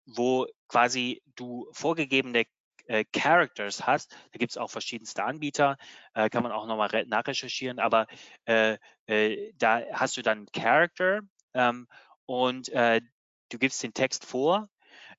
wo 0.07 0.47
quasi 0.69 1.23
du 1.37 1.69
vorgegebene 1.73 2.45
äh, 2.87 3.05
Characters 3.13 3.87
hast. 3.87 4.13
Da 4.33 4.39
gibt 4.39 4.53
es 4.53 4.57
auch 4.57 4.71
verschiedenste 4.71 5.25
Anbieter, 5.25 5.77
äh, 6.15 6.31
kann 6.31 6.43
man 6.43 6.53
auch 6.53 6.67
nochmal 6.67 7.05
nachrecherchieren, 7.07 7.79
aber 7.79 8.07
äh, 8.47 8.79
da 9.57 9.83
hast 9.93 10.17
du 10.17 10.23
dann 10.23 10.47
Character 10.53 11.21
ähm, 11.55 11.87
und 12.27 12.69
du 12.69 13.59
gibst 13.59 13.83
den 13.83 13.95
Text 13.95 14.27
vor, 14.27 14.69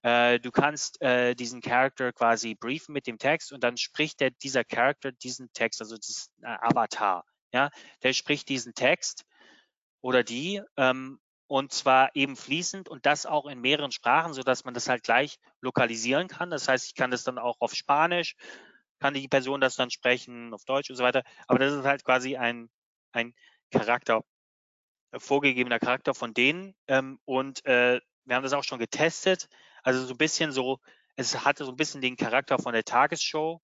äh, 0.01 0.39
du 0.39 0.51
kannst 0.51 1.01
äh, 1.01 1.35
diesen 1.35 1.61
Character 1.61 2.13
quasi 2.13 2.55
briefen 2.55 2.93
mit 2.93 3.07
dem 3.07 3.17
Text 3.17 3.51
und 3.51 3.63
dann 3.63 3.77
spricht 3.77 4.21
der, 4.21 4.31
dieser 4.31 4.63
Character 4.63 5.11
diesen 5.11 5.51
Text, 5.53 5.81
also 5.81 5.95
das 5.97 6.31
äh, 6.41 6.47
Avatar, 6.61 7.25
ja, 7.53 7.69
der 8.03 8.13
spricht 8.13 8.49
diesen 8.49 8.73
Text 8.73 9.25
oder 10.01 10.23
die 10.23 10.61
ähm, 10.77 11.19
und 11.47 11.73
zwar 11.73 12.15
eben 12.15 12.35
fließend 12.35 12.89
und 12.89 13.07
das 13.07 13.25
auch 13.25 13.47
in 13.47 13.59
mehreren 13.59 13.91
Sprachen, 13.91 14.33
so 14.33 14.43
dass 14.43 14.65
man 14.65 14.75
das 14.75 14.87
halt 14.87 15.03
gleich 15.03 15.39
lokalisieren 15.61 16.27
kann. 16.27 16.51
Das 16.51 16.67
heißt, 16.67 16.85
ich 16.85 16.95
kann 16.95 17.09
das 17.09 17.23
dann 17.23 17.39
auch 17.39 17.55
auf 17.59 17.73
Spanisch, 17.73 18.35
kann 18.99 19.15
die 19.15 19.27
Person 19.27 19.59
das 19.59 19.75
dann 19.75 19.89
sprechen, 19.89 20.53
auf 20.53 20.63
Deutsch 20.65 20.91
und 20.91 20.95
so 20.95 21.03
weiter. 21.03 21.23
Aber 21.47 21.57
das 21.57 21.73
ist 21.73 21.85
halt 21.85 22.03
quasi 22.03 22.37
ein, 22.37 22.69
ein 23.13 23.33
Charakter, 23.71 24.23
vorgegebener 25.17 25.79
Charakter 25.79 26.13
von 26.13 26.35
denen. 26.35 26.75
Ähm, 26.87 27.19
und 27.25 27.65
äh, 27.65 27.99
wir 28.25 28.35
haben 28.35 28.43
das 28.43 28.53
auch 28.53 28.63
schon 28.63 28.79
getestet. 28.79 29.47
Also 29.81 30.05
so 30.05 30.13
ein 30.13 30.17
bisschen 30.17 30.51
so, 30.51 30.77
es 31.15 31.45
hatte 31.45 31.65
so 31.65 31.71
ein 31.71 31.77
bisschen 31.77 32.01
den 32.01 32.15
Charakter 32.15 32.59
von 32.59 32.73
der 32.73 32.83
Tagesshow. 32.83 33.59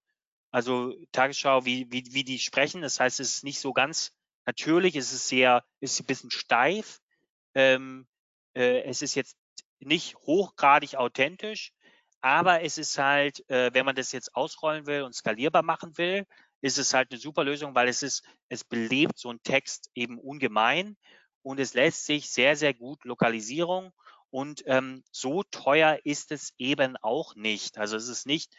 Also 0.56 0.96
Tagesschau, 1.12 1.66
wie, 1.66 1.92
wie, 1.92 2.14
wie 2.14 2.24
die 2.24 2.40
sprechen. 2.40 2.82
Das 2.82 3.02
heißt, 3.02 3.20
es 3.20 3.36
ist 3.36 3.44
nicht 3.44 3.60
so 3.60 3.74
ganz 3.74 4.14
natürlich, 4.46 4.96
es 4.96 5.12
ist 5.12 5.28
sehr, 5.28 5.66
ist 5.82 6.00
ein 6.00 6.06
bisschen 6.06 6.32
steif. 6.32 7.02
Ähm, 7.56 8.08
äh, 8.54 8.84
es 8.84 9.02
ist 9.02 9.16
jetzt 9.16 9.36
nicht 9.80 10.16
hochgradig 10.16 10.96
authentisch, 10.96 11.74
aber 12.22 12.62
es 12.62 12.78
ist 12.78 12.98
halt, 12.98 13.44
äh, 13.50 13.74
wenn 13.74 13.86
man 13.86 13.98
das 13.98 14.14
jetzt 14.14 14.34
ausrollen 14.34 14.86
will 14.86 15.02
und 15.02 15.14
skalierbar 15.14 15.62
machen 15.62 15.98
will, 15.98 16.26
ist 16.62 16.78
es 16.78 16.94
halt 16.94 17.12
eine 17.12 17.20
super 17.20 17.44
Lösung, 17.44 17.76
weil 17.76 17.90
es 17.90 18.02
ist, 18.02 18.24
es 18.48 18.64
belebt 18.64 19.18
so 19.18 19.30
ein 19.30 19.44
Text 19.44 19.92
eben 19.94 20.18
ungemein 20.18 20.96
und 21.42 21.60
es 21.60 21.74
lässt 21.74 22.06
sich 22.06 22.30
sehr, 22.30 22.56
sehr 22.56 22.74
gut 22.74 23.04
Lokalisierung 23.04 23.92
und 24.30 24.64
ähm, 24.68 25.04
so 25.12 25.44
teuer 25.44 26.00
ist 26.06 26.32
es 26.32 26.54
eben 26.58 26.96
auch 26.96 27.36
nicht. 27.36 27.78
Also 27.78 27.98
es 27.98 28.08
ist 28.08 28.26
nicht 28.26 28.56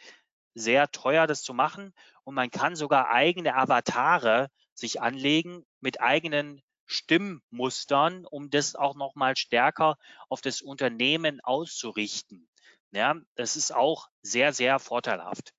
sehr 0.57 0.89
teuer, 0.91 1.27
das 1.27 1.43
zu 1.43 1.53
machen. 1.53 1.93
Und 2.23 2.35
man 2.35 2.51
kann 2.51 2.75
sogar 2.75 3.09
eigene 3.09 3.55
Avatare 3.55 4.49
sich 4.73 5.01
anlegen 5.01 5.65
mit 5.79 6.01
eigenen 6.01 6.61
Stimmmustern, 6.85 8.25
um 8.25 8.49
das 8.49 8.75
auch 8.75 8.95
nochmal 8.95 9.35
stärker 9.35 9.97
auf 10.29 10.41
das 10.41 10.61
Unternehmen 10.61 11.41
auszurichten. 11.41 12.47
Ja, 12.91 13.15
das 13.35 13.55
ist 13.55 13.73
auch 13.73 14.07
sehr, 14.21 14.53
sehr 14.53 14.79
vorteilhaft. 14.79 15.53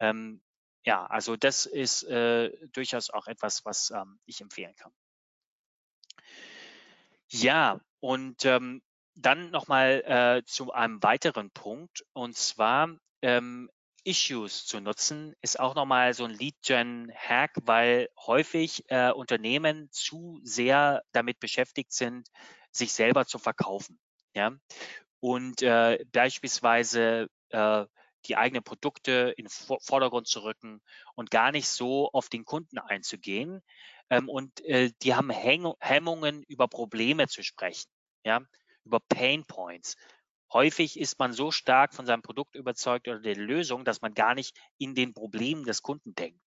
Ähm, 0.00 0.42
ja, 0.84 1.06
also 1.06 1.36
das 1.36 1.66
ist 1.66 2.02
äh, 2.04 2.50
durchaus 2.72 3.10
auch 3.10 3.26
etwas, 3.26 3.64
was 3.64 3.90
ähm, 3.90 4.18
ich 4.24 4.40
empfehlen 4.40 4.74
kann. 4.74 4.92
Ja, 7.28 7.80
und 8.00 8.44
ähm, 8.44 8.82
dann 9.14 9.50
nochmal 9.50 10.02
äh, 10.06 10.44
zu 10.44 10.72
einem 10.72 11.02
weiteren 11.02 11.50
Punkt 11.50 12.04
und 12.14 12.36
zwar 12.36 12.96
ähm, 13.20 13.70
Issues 14.04 14.66
zu 14.66 14.80
nutzen, 14.80 15.34
ist 15.40 15.58
auch 15.58 15.74
nochmal 15.74 16.14
so 16.14 16.24
ein 16.24 16.32
Lead-Gen-Hack, 16.32 17.52
weil 17.64 18.08
häufig 18.18 18.84
äh, 18.88 19.10
Unternehmen 19.12 19.88
zu 19.90 20.40
sehr 20.42 21.02
damit 21.12 21.40
beschäftigt 21.40 21.92
sind, 21.92 22.28
sich 22.70 22.92
selber 22.92 23.26
zu 23.26 23.38
verkaufen. 23.38 23.98
Ja? 24.34 24.52
Und 25.20 25.62
äh, 25.62 26.04
beispielsweise 26.12 27.28
äh, 27.50 27.84
die 28.26 28.36
eigenen 28.36 28.62
Produkte 28.62 29.34
in 29.36 29.46
den 29.46 29.78
Vordergrund 29.80 30.26
zu 30.26 30.42
rücken 30.42 30.80
und 31.14 31.30
gar 31.30 31.52
nicht 31.52 31.68
so 31.68 32.10
auf 32.12 32.28
den 32.28 32.44
Kunden 32.44 32.78
einzugehen. 32.78 33.62
Ähm, 34.10 34.28
und 34.28 34.64
äh, 34.64 34.92
die 35.02 35.14
haben 35.14 35.30
Häng 35.30 35.72
Hemmungen, 35.80 36.42
über 36.44 36.68
Probleme 36.68 37.28
zu 37.28 37.42
sprechen. 37.42 37.90
Ja? 38.24 38.40
über 38.84 39.00
Pain 39.00 39.44
Points. 39.44 39.96
Häufig 40.52 40.98
ist 40.98 41.18
man 41.18 41.32
so 41.32 41.50
stark 41.50 41.94
von 41.94 42.06
seinem 42.06 42.22
Produkt 42.22 42.54
überzeugt 42.54 43.08
oder 43.08 43.20
der 43.20 43.36
Lösung, 43.36 43.84
dass 43.84 44.02
man 44.02 44.14
gar 44.14 44.34
nicht 44.34 44.56
in 44.78 44.94
den 44.94 45.14
Problemen 45.14 45.64
des 45.64 45.82
Kunden 45.82 46.14
denkt. 46.14 46.40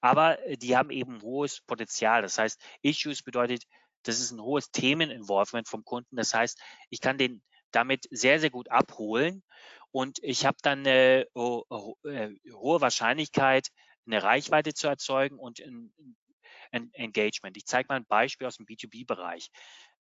Aber 0.00 0.44
äh, 0.46 0.56
die 0.56 0.76
haben 0.76 0.90
eben 0.90 1.22
hohes 1.22 1.60
Potenzial. 1.60 2.22
Das 2.22 2.38
heißt, 2.38 2.60
Issues 2.82 3.22
bedeutet, 3.22 3.64
das 4.04 4.20
ist 4.20 4.30
ein 4.30 4.40
hohes 4.40 4.70
Themeninvolvement 4.70 5.68
vom 5.68 5.84
Kunden. 5.84 6.16
Das 6.16 6.34
heißt, 6.34 6.60
ich 6.88 7.00
kann 7.00 7.18
den 7.18 7.42
damit 7.70 8.06
sehr, 8.10 8.40
sehr 8.40 8.50
gut 8.50 8.70
abholen 8.70 9.44
und 9.92 10.18
ich 10.22 10.46
habe 10.46 10.56
dann 10.62 10.80
eine 10.80 11.26
oh, 11.34 11.62
oh, 11.68 11.94
äh, 12.04 12.30
hohe 12.52 12.80
Wahrscheinlichkeit, 12.80 13.68
eine 14.06 14.22
Reichweite 14.22 14.74
zu 14.74 14.88
erzeugen 14.88 15.38
und 15.38 15.60
ein, 15.60 15.92
Engagement. 16.72 17.56
Ich 17.56 17.66
zeige 17.66 17.88
mal 17.88 17.96
ein 17.96 18.06
Beispiel 18.06 18.46
aus 18.46 18.56
dem 18.56 18.66
B2B-Bereich. 18.66 19.50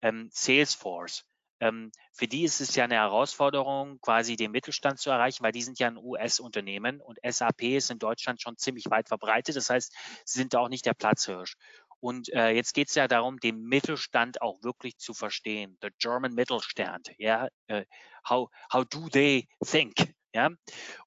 Ähm, 0.03 0.29
Salesforce 0.31 1.25
für 1.59 2.27
die 2.27 2.43
ist 2.43 2.61
es 2.61 2.75
ja 2.75 2.85
eine 2.85 2.95
Herausforderung, 2.95 3.99
quasi 4.01 4.35
den 4.35 4.51
Mittelstand 4.51 4.99
zu 4.99 5.09
erreichen, 5.09 5.43
weil 5.43 5.51
die 5.51 5.61
sind 5.61 5.79
ja 5.79 5.87
ein 5.87 5.97
US-Unternehmen 5.97 7.01
und 7.01 7.19
SAP 7.27 7.63
ist 7.63 7.91
in 7.91 7.99
Deutschland 7.99 8.41
schon 8.41 8.57
ziemlich 8.57 8.89
weit 8.89 9.09
verbreitet. 9.09 9.55
Das 9.55 9.69
heißt, 9.69 9.93
sie 10.25 10.39
sind 10.39 10.55
auch 10.55 10.69
nicht 10.69 10.85
der 10.85 10.93
Platzhirsch. 10.93 11.55
Und 11.99 12.31
äh, 12.33 12.51
jetzt 12.51 12.73
geht 12.73 12.89
es 12.89 12.95
ja 12.95 13.07
darum, 13.07 13.39
den 13.39 13.61
Mittelstand 13.61 14.41
auch 14.41 14.63
wirklich 14.63 14.97
zu 14.97 15.13
verstehen. 15.13 15.77
The 15.81 15.89
German 15.99 16.33
Mittelstand, 16.33 17.11
ja, 17.17 17.49
äh, 17.67 17.85
how, 18.27 18.49
how 18.71 18.85
do 18.85 19.09
they 19.09 19.47
think? 19.65 20.13
Ja, 20.31 20.51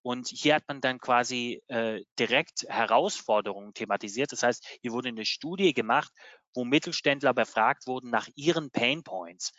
und 0.02 0.26
hier 0.26 0.56
hat 0.56 0.64
man 0.66 0.80
dann 0.80 0.98
quasi 0.98 1.62
äh, 1.68 2.02
direkt 2.18 2.64
Herausforderungen 2.68 3.72
thematisiert. 3.72 4.32
Das 4.32 4.42
heißt, 4.42 4.66
hier 4.82 4.90
wurde 4.90 5.10
eine 5.10 5.24
Studie 5.24 5.72
gemacht, 5.72 6.12
wo 6.54 6.64
Mittelständler 6.64 7.32
befragt 7.32 7.86
wurden 7.86 8.10
nach 8.10 8.28
ihren 8.34 8.72
Pain 8.72 9.04
Points. 9.04 9.52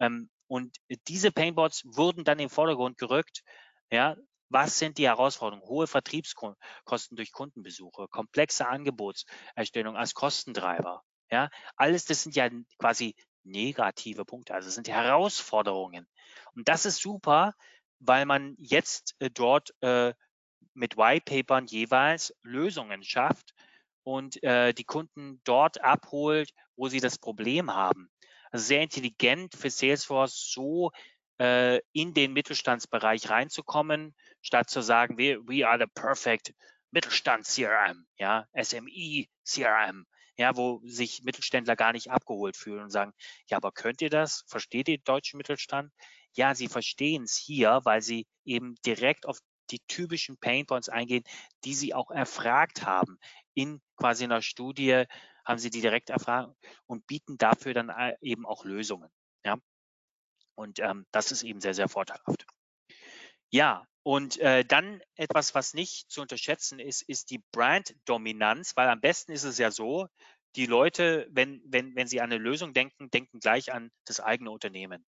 Ähm, 0.00 0.28
und 0.48 0.76
diese 1.08 1.32
Painboards 1.32 1.82
wurden 1.84 2.24
dann 2.24 2.38
in 2.38 2.46
den 2.46 2.50
Vordergrund 2.50 2.98
gerückt. 2.98 3.42
Ja, 3.90 4.16
Was 4.48 4.78
sind 4.78 4.98
die 4.98 5.06
Herausforderungen? 5.08 5.68
Hohe 5.68 5.86
Vertriebskosten 5.86 7.16
durch 7.16 7.32
Kundenbesuche, 7.32 8.06
komplexe 8.08 8.66
Angebotserstellung 8.68 9.96
als 9.96 10.14
Kostentreiber. 10.14 11.02
Ja, 11.30 11.50
alles 11.76 12.04
das 12.04 12.22
sind 12.22 12.36
ja 12.36 12.48
quasi 12.78 13.14
negative 13.44 14.24
Punkte, 14.24 14.54
also 14.54 14.70
sind 14.70 14.88
Herausforderungen. 14.88 16.06
Und 16.54 16.68
das 16.68 16.86
ist 16.86 17.00
super, 17.00 17.54
weil 17.98 18.26
man 18.26 18.54
jetzt 18.58 19.14
äh, 19.18 19.30
dort 19.30 19.70
äh, 19.80 20.14
mit 20.74 20.96
White-Papern 20.96 21.66
jeweils 21.66 22.34
Lösungen 22.42 23.02
schafft 23.02 23.54
und 24.04 24.42
äh, 24.42 24.72
die 24.74 24.84
Kunden 24.84 25.40
dort 25.44 25.82
abholt, 25.82 26.50
wo 26.76 26.88
sie 26.88 27.00
das 27.00 27.18
Problem 27.18 27.74
haben. 27.74 28.10
Sehr 28.58 28.82
intelligent 28.82 29.54
für 29.54 29.70
Salesforce 29.70 30.50
so 30.52 30.92
äh, 31.38 31.80
in 31.92 32.14
den 32.14 32.32
Mittelstandsbereich 32.32 33.28
reinzukommen, 33.30 34.14
statt 34.42 34.70
zu 34.70 34.80
sagen, 34.80 35.18
we, 35.18 35.38
we 35.46 35.66
are 35.66 35.78
the 35.78 35.86
perfect 35.86 36.54
Mittelstand 36.90 37.44
CRM, 37.44 38.06
ja, 38.16 38.46
SMI 38.54 39.28
CRM, 39.44 40.06
ja, 40.36 40.56
wo 40.56 40.80
sich 40.84 41.22
Mittelständler 41.24 41.76
gar 41.76 41.92
nicht 41.92 42.10
abgeholt 42.10 42.56
fühlen 42.56 42.84
und 42.84 42.90
sagen, 42.90 43.12
ja, 43.48 43.56
aber 43.56 43.72
könnt 43.72 44.02
ihr 44.02 44.10
das? 44.10 44.44
Versteht 44.46 44.88
ihr 44.88 44.98
den 44.98 45.04
deutschen 45.04 45.36
Mittelstand? 45.38 45.92
Ja, 46.34 46.54
sie 46.54 46.68
verstehen 46.68 47.24
es 47.24 47.36
hier, 47.36 47.80
weil 47.84 48.02
sie 48.02 48.26
eben 48.44 48.76
direkt 48.84 49.26
auf 49.26 49.38
die 49.70 49.80
typischen 49.88 50.38
Painpoints 50.38 50.88
eingehen, 50.88 51.24
die 51.64 51.74
sie 51.74 51.94
auch 51.94 52.10
erfragt 52.10 52.84
haben. 52.84 53.18
In 53.54 53.80
quasi 53.96 54.24
einer 54.24 54.42
Studie 54.42 55.04
haben 55.46 55.58
sie 55.58 55.70
die 55.70 55.80
direkt 55.80 56.10
erfragt 56.10 56.54
und 56.86 57.06
bieten 57.06 57.38
dafür 57.38 57.72
dann 57.72 57.88
äh, 57.88 58.16
eben 58.20 58.44
auch 58.44 58.64
Lösungen. 58.64 59.10
Ja? 59.44 59.56
Und 60.54 60.80
ähm, 60.80 61.06
das 61.12 61.32
ist 61.32 61.42
eben 61.42 61.60
sehr, 61.60 61.74
sehr 61.74 61.88
vorteilhaft. 61.88 62.46
Ja, 63.50 63.86
und 64.02 64.38
äh, 64.38 64.64
dann 64.64 65.00
etwas, 65.14 65.54
was 65.54 65.74
nicht 65.74 66.10
zu 66.10 66.20
unterschätzen 66.20 66.78
ist, 66.78 67.02
ist 67.02 67.30
die 67.30 67.42
Brand-Dominanz, 67.52 68.72
weil 68.76 68.88
am 68.88 69.00
besten 69.00 69.32
ist 69.32 69.44
es 69.44 69.58
ja 69.58 69.70
so, 69.70 70.08
die 70.56 70.66
Leute, 70.66 71.28
wenn, 71.30 71.62
wenn, 71.66 71.94
wenn 71.94 72.06
sie 72.06 72.20
an 72.20 72.32
eine 72.32 72.42
Lösung 72.42 72.72
denken, 72.72 73.10
denken 73.10 73.40
gleich 73.40 73.72
an 73.72 73.90
das 74.04 74.20
eigene 74.20 74.50
Unternehmen. 74.50 75.04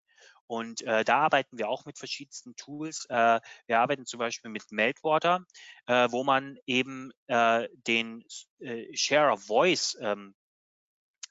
Und 0.48 0.82
äh, 0.82 1.04
da 1.04 1.18
arbeiten 1.18 1.58
wir 1.58 1.68
auch 1.68 1.84
mit 1.84 1.98
verschiedensten 1.98 2.56
Tools. 2.56 3.04
Äh, 3.10 3.40
wir 3.66 3.78
arbeiten 3.78 4.06
zum 4.06 4.18
Beispiel 4.18 4.50
mit 4.50 4.72
Meltwater, 4.72 5.44
äh, 5.86 6.08
wo 6.10 6.24
man 6.24 6.58
eben 6.66 7.12
äh, 7.26 7.68
den 7.86 8.24
äh, 8.58 8.86
Share 8.96 9.30
of 9.30 9.44
Voice 9.44 9.96
ähm, 10.00 10.34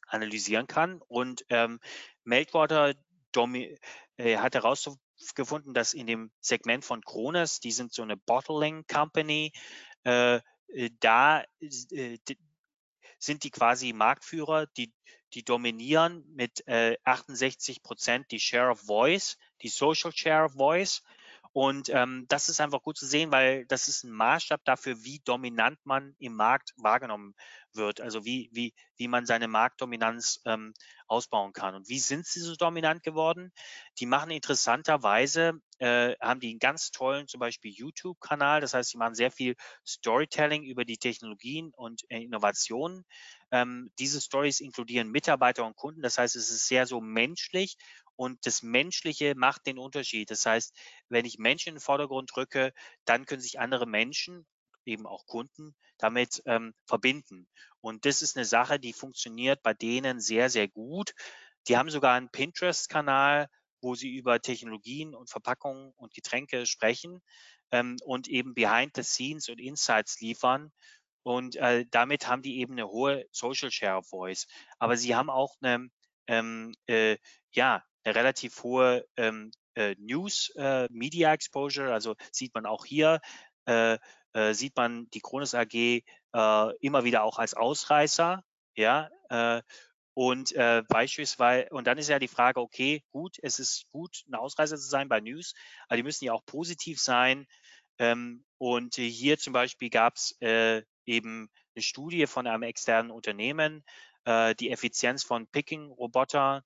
analysieren 0.07 0.67
kann. 0.67 1.01
Und 1.07 1.43
ähm, 1.49 1.79
Meltwater 2.23 2.93
äh, 4.17 4.37
hat 4.37 4.53
herausgefunden, 4.53 5.73
dass 5.73 5.95
in 5.95 6.05
dem 6.05 6.31
Segment 6.39 6.85
von 6.85 7.01
Kronos, 7.01 7.59
die 7.59 7.71
sind 7.71 7.93
so 7.93 8.03
eine 8.03 8.17
Bottling 8.17 8.85
Company, 8.85 9.51
äh, 10.05 10.39
äh 10.67 10.91
da 10.99 11.43
äh, 11.59 12.17
sind 13.17 13.43
die 13.43 13.51
quasi 13.51 13.93
Marktführer, 13.93 14.67
die, 14.77 14.93
die 15.33 15.43
dominieren 15.43 16.23
mit 16.35 16.67
äh, 16.67 16.97
68 17.03 17.83
Prozent 17.83 18.31
die 18.31 18.39
Share 18.39 18.71
of 18.71 18.79
Voice, 18.81 19.37
die 19.61 19.69
Social 19.69 20.11
Share 20.13 20.45
of 20.45 20.53
Voice. 20.53 21.03
Und 21.57 21.89
ähm, 21.89 22.27
das 22.27 22.49
ist 22.49 22.61
einfach 22.61 22.83
gut 22.83 22.97
zu 22.97 23.07
sehen, 23.07 23.31
weil 23.31 23.65
das 23.65 23.87
ist 23.87 24.03
ein 24.03 24.11
Maßstab 24.11 24.63
dafür, 24.63 25.03
wie 25.03 25.21
dominant 25.25 25.79
man 25.85 26.13
im 26.19 26.35
Markt 26.35 26.71
wahrgenommen 26.77 27.33
wird, 27.73 27.99
also 27.99 28.25
wie, 28.25 28.51
wie, 28.53 28.75
wie 28.95 29.07
man 29.07 29.25
seine 29.25 29.47
Marktdominanz 29.47 30.39
ähm, 30.45 30.75
ausbauen 31.07 31.53
kann. 31.53 31.73
Und 31.73 31.89
wie 31.89 31.97
sind 31.97 32.27
sie 32.27 32.41
so 32.41 32.55
dominant 32.55 33.01
geworden? 33.01 33.51
Die 33.97 34.05
machen 34.05 34.29
interessanterweise, 34.29 35.53
äh, 35.79 36.15
haben 36.21 36.41
die 36.41 36.51
einen 36.51 36.59
ganz 36.59 36.91
tollen 36.91 37.27
zum 37.27 37.39
Beispiel 37.39 37.71
YouTube-Kanal, 37.71 38.61
das 38.61 38.75
heißt, 38.75 38.91
sie 38.91 38.99
machen 38.99 39.15
sehr 39.15 39.31
viel 39.31 39.55
Storytelling 39.83 40.61
über 40.61 40.85
die 40.85 40.99
Technologien 40.99 41.71
und 41.75 42.03
äh, 42.09 42.21
Innovationen. 42.21 43.03
Ähm, 43.49 43.91
diese 43.97 44.21
Stories 44.21 44.59
inkludieren 44.59 45.09
Mitarbeiter 45.09 45.65
und 45.65 45.75
Kunden, 45.75 46.03
das 46.03 46.19
heißt, 46.19 46.35
es 46.35 46.51
ist 46.51 46.67
sehr 46.67 46.85
so 46.85 47.01
menschlich 47.01 47.77
und 48.17 48.45
das 48.45 48.63
Menschliche 48.63 49.35
macht 49.35 49.65
den 49.65 49.77
Unterschied. 49.77 50.29
Das 50.31 50.45
heißt, 50.45 50.75
wenn 51.07 51.23
ich 51.23 51.37
Menschen 51.37 51.69
in 51.69 51.75
den 51.75 51.81
Vordergrund 51.81 52.31
drücke, 52.35 52.73
dann 53.05 53.25
können 53.25 53.41
sich 53.41 53.59
andere 53.59 53.85
Menschen 53.85 54.45
eben 54.85 55.05
auch 55.05 55.25
Kunden 55.25 55.75
damit 55.97 56.41
ähm, 56.45 56.73
verbinden. 56.85 57.47
Und 57.81 58.05
das 58.05 58.21
ist 58.21 58.35
eine 58.35 58.45
Sache, 58.45 58.79
die 58.79 58.93
funktioniert 58.93 59.61
bei 59.63 59.73
denen 59.73 60.19
sehr, 60.19 60.49
sehr 60.49 60.67
gut. 60.67 61.13
Die 61.67 61.77
haben 61.77 61.89
sogar 61.89 62.15
einen 62.15 62.29
Pinterest-Kanal, 62.29 63.47
wo 63.81 63.95
sie 63.95 64.13
über 64.15 64.41
Technologien 64.41 65.13
und 65.13 65.29
Verpackungen 65.29 65.93
und 65.97 66.13
Getränke 66.13 66.65
sprechen 66.65 67.21
ähm, 67.71 67.97
und 68.03 68.27
eben 68.27 68.55
Behind 68.55 68.95
the 68.95 69.03
Scenes 69.03 69.49
und 69.49 69.59
Insights 69.59 70.19
liefern. 70.21 70.71
Und 71.23 71.57
äh, 71.57 71.85
damit 71.91 72.27
haben 72.27 72.41
die 72.41 72.59
eben 72.59 72.73
eine 72.73 72.87
hohe 72.87 73.25
Social 73.31 73.69
Share 73.69 73.97
of 73.97 74.07
Voice. 74.07 74.47
Aber 74.79 74.97
sie 74.97 75.13
haben 75.13 75.29
auch 75.29 75.55
eine, 75.61 75.89
ähm, 76.27 76.73
äh, 76.87 77.17
ja, 77.51 77.83
eine 78.07 78.15
relativ 78.15 78.63
hohe 78.63 79.05
ähm, 79.17 79.51
äh, 79.75 79.95
News 79.99 80.49
äh, 80.55 80.87
Media 80.89 81.33
Exposure. 81.33 81.93
Also 81.93 82.15
sieht 82.31 82.53
man 82.55 82.65
auch 82.65 82.85
hier, 82.85 83.19
äh, 83.65 83.97
äh, 84.33 84.53
sieht 84.53 84.75
man 84.77 85.09
die 85.09 85.19
Kronos 85.19 85.53
AG 85.53 85.73
äh, 85.73 86.03
immer 86.79 87.03
wieder 87.03 87.23
auch 87.23 87.37
als 87.37 87.53
Ausreißer, 87.53 88.43
ja, 88.75 89.09
äh, 89.29 89.61
und 90.13 90.53
äh, 90.53 90.83
beispielsweise, 90.87 91.69
und 91.69 91.85
dann 91.85 91.99
ist 91.99 92.09
ja 92.09 92.17
die 92.17 92.27
Frage, 92.27 92.59
okay, 92.59 93.03
gut, 93.11 93.37
es 93.43 93.59
ist 93.59 93.87
gut, 93.91 94.23
ein 94.27 94.33
Ausreißer 94.33 94.77
zu 94.77 94.87
sein 94.87 95.09
bei 95.09 95.19
News, 95.19 95.53
aber 95.87 95.97
die 95.97 96.03
müssen 96.03 96.25
ja 96.25 96.33
auch 96.33 96.43
positiv 96.45 96.99
sein. 96.99 97.45
Ähm, 97.99 98.43
und 98.57 98.95
hier 98.95 99.37
zum 99.37 99.53
Beispiel 99.53 99.91
gab 99.91 100.15
es 100.15 100.35
äh, 100.41 100.81
eben 101.05 101.49
eine 101.75 101.83
Studie 101.83 102.25
von 102.25 102.47
einem 102.47 102.63
externen 102.63 103.11
Unternehmen, 103.11 103.83
äh, 104.25 104.55
die 104.55 104.71
Effizienz 104.71 105.23
von 105.23 105.45
Picking-Roboter 105.47 106.63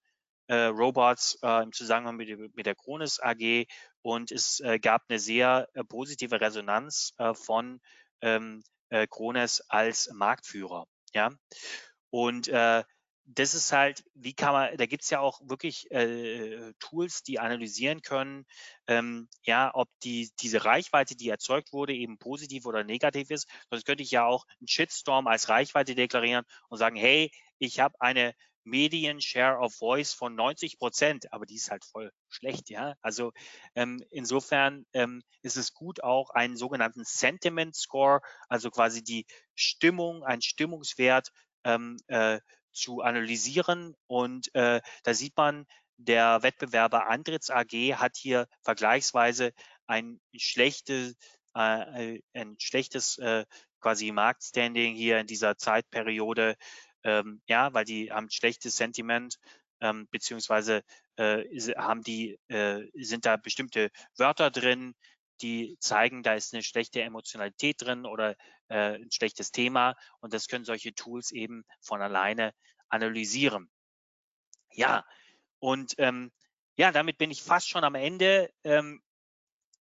äh, 0.52 0.66
Robots 0.66 1.40
äh, 1.42 1.64
im 1.64 1.72
Zusammenhang 1.72 2.18
mit, 2.18 2.56
mit 2.56 2.66
der 2.66 2.76
Kronis 2.76 3.22
AG 3.22 3.68
und 4.02 4.32
es 4.32 4.60
äh, 4.60 4.80
gab 4.80 5.04
eine 5.08 5.18
sehr 5.18 5.70
äh, 5.74 5.84
positive 5.86 6.42
Resonanz 6.42 7.14
äh, 7.18 7.34
von 7.34 7.80
ähm, 8.22 8.62
äh, 8.90 9.08
Krones 9.08 9.64
als 9.70 10.12
Marktführer. 10.14 10.88
Ja, 11.14 11.30
und 12.10 12.50
das 13.26 13.54
ist 13.54 13.72
halt, 13.72 14.04
wie 14.14 14.34
kann 14.34 14.52
man, 14.52 14.76
da 14.78 14.86
gibt 14.86 15.04
es 15.04 15.10
ja 15.10 15.20
auch 15.20 15.40
wirklich 15.44 15.90
äh, 15.92 16.74
Tools, 16.80 17.24
die 17.24 17.40
analysieren 17.40 18.02
können, 18.02 18.46
ähm, 18.88 19.30
ja, 19.44 19.72
ob 19.74 19.88
die, 20.04 20.32
diese 20.42 20.66
Reichweite, 20.66 21.16
die 21.16 21.30
erzeugt 21.30 21.72
wurde, 21.72 21.94
eben 21.94 22.18
positiv 22.18 22.66
oder 22.66 22.84
negativ 22.84 23.30
ist. 23.30 23.48
Sonst 23.70 23.86
könnte 23.86 24.04
ich 24.04 24.12
ja 24.12 24.26
auch 24.26 24.46
einen 24.60 24.68
Shitstorm 24.68 25.28
als 25.28 25.48
Reichweite 25.48 25.96
deklarieren 25.96 26.46
und 26.68 26.78
sagen, 26.78 26.98
hey, 26.98 27.32
ich 27.60 27.80
habe 27.80 27.96
eine 28.02 28.34
Medien-Share 28.64 29.60
of 29.60 29.74
Voice 29.76 30.14
von 30.14 30.36
90 30.36 30.78
Prozent, 30.78 31.32
aber 31.34 31.46
die 31.46 31.56
ist 31.56 31.72
halt 31.72 31.86
voll 31.86 32.12
schlecht, 32.30 32.70
ja. 32.70 32.96
Also 33.02 33.32
ähm, 33.76 34.04
insofern 34.10 34.86
ähm, 34.94 35.24
ist 35.42 35.58
es 35.58 35.74
gut, 35.74 36.04
auch 36.04 36.30
einen 36.32 36.58
sogenannten 36.58 37.04
Sentiment 37.06 37.76
Score, 37.76 38.22
also 38.50 38.70
quasi 38.70 39.04
die 39.04 39.26
Stimmung, 39.56 40.24
ein 40.24 40.42
Stimmungswert 40.42 41.30
ähm, 41.64 41.98
äh, 42.08 42.40
zu 42.72 43.02
analysieren. 43.02 43.96
Und 44.08 44.54
äh, 44.56 44.82
da 45.04 45.14
sieht 45.14 45.36
man, 45.38 45.66
der 45.98 46.42
Wettbewerber 46.42 47.08
Andritz 47.08 47.50
AG 47.50 47.96
hat 47.96 48.18
hier 48.18 48.48
vergleichsweise 48.64 49.54
ein 49.88 50.20
schlechtes, 50.36 51.16
äh, 51.54 52.20
ein 52.34 52.56
schlechtes 52.60 53.18
äh, 53.20 53.46
quasi 53.82 54.12
Marktstanding 54.12 54.96
hier 54.96 55.20
in 55.20 55.28
dieser 55.28 55.58
Zeitperiode 55.58 56.56
ähm, 57.04 57.42
ja, 57.48 57.74
weil 57.74 57.86
die 57.86 58.12
haben 58.12 58.30
schlechtes 58.30 58.78
Sentiment, 58.78 59.38
ähm, 59.80 60.08
beziehungsweise 60.12 60.84
äh, 61.18 61.44
haben 61.76 62.04
die, 62.04 62.40
äh, 62.48 62.84
sind 62.94 63.26
da 63.26 63.38
bestimmte 63.38 63.90
Wörter 64.18 64.52
drin, 64.52 64.96
die 65.42 65.76
zeigen, 65.80 66.24
da 66.24 66.36
ist 66.36 66.54
eine 66.54 66.64
schlechte 66.64 67.02
Emotionalität 67.02 67.82
drin 67.82 68.06
oder 68.06 68.36
äh, 68.68 68.96
ein 68.96 69.12
schlechtes 69.12 69.52
Thema 69.52 69.96
und 70.20 70.34
das 70.34 70.48
können 70.48 70.66
solche 70.66 70.94
Tools 70.94 71.32
eben 71.32 71.64
von 71.82 72.02
alleine 72.02 72.54
analysieren. 72.90 73.70
Ja, 74.74 75.06
und 75.60 75.96
ähm, 75.98 76.32
ja, 76.76 76.92
damit 76.92 77.18
bin 77.18 77.32
ich 77.32 77.42
fast 77.42 77.70
schon 77.70 77.84
am 77.84 77.96
Ende. 77.96 78.52
Ähm, 78.64 79.02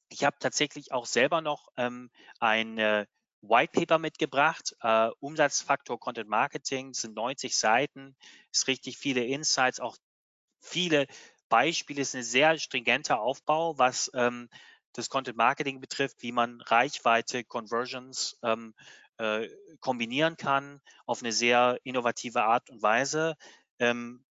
ich 0.08 0.24
habe 0.24 0.36
tatsächlich 0.40 0.92
auch 0.92 1.06
selber 1.06 1.40
noch 1.40 1.68
ähm, 1.76 2.10
ein 2.40 2.78
äh, 2.78 3.06
White 3.42 3.72
Paper 3.72 3.98
mitgebracht. 3.98 4.76
Äh, 4.82 5.10
Umsatzfaktor 5.20 5.98
Content 5.98 6.28
Marketing 6.28 6.92
sind 6.94 7.14
90 7.14 7.56
Seiten, 7.56 8.16
ist 8.52 8.66
richtig 8.66 8.98
viele 8.98 9.24
Insights, 9.24 9.80
auch 9.80 9.96
viele 10.60 11.06
Beispiele, 11.48 12.02
ist 12.02 12.14
ein 12.14 12.22
sehr 12.22 12.58
stringenter 12.58 13.20
Aufbau, 13.20 13.78
was 13.78 14.10
ähm, 14.14 14.48
das 14.92 15.08
Content 15.08 15.36
Marketing 15.36 15.80
betrifft, 15.80 16.16
wie 16.20 16.32
man 16.32 16.60
Reichweite, 16.60 17.44
Conversions 17.44 18.38
ähm, 18.42 18.74
äh, 19.18 19.48
kombinieren 19.80 20.36
kann 20.36 20.80
auf 21.06 21.22
eine 21.22 21.32
sehr 21.32 21.78
innovative 21.84 22.44
Art 22.44 22.70
und 22.70 22.82
Weise. 22.82 23.36
Ähm, 23.78 24.24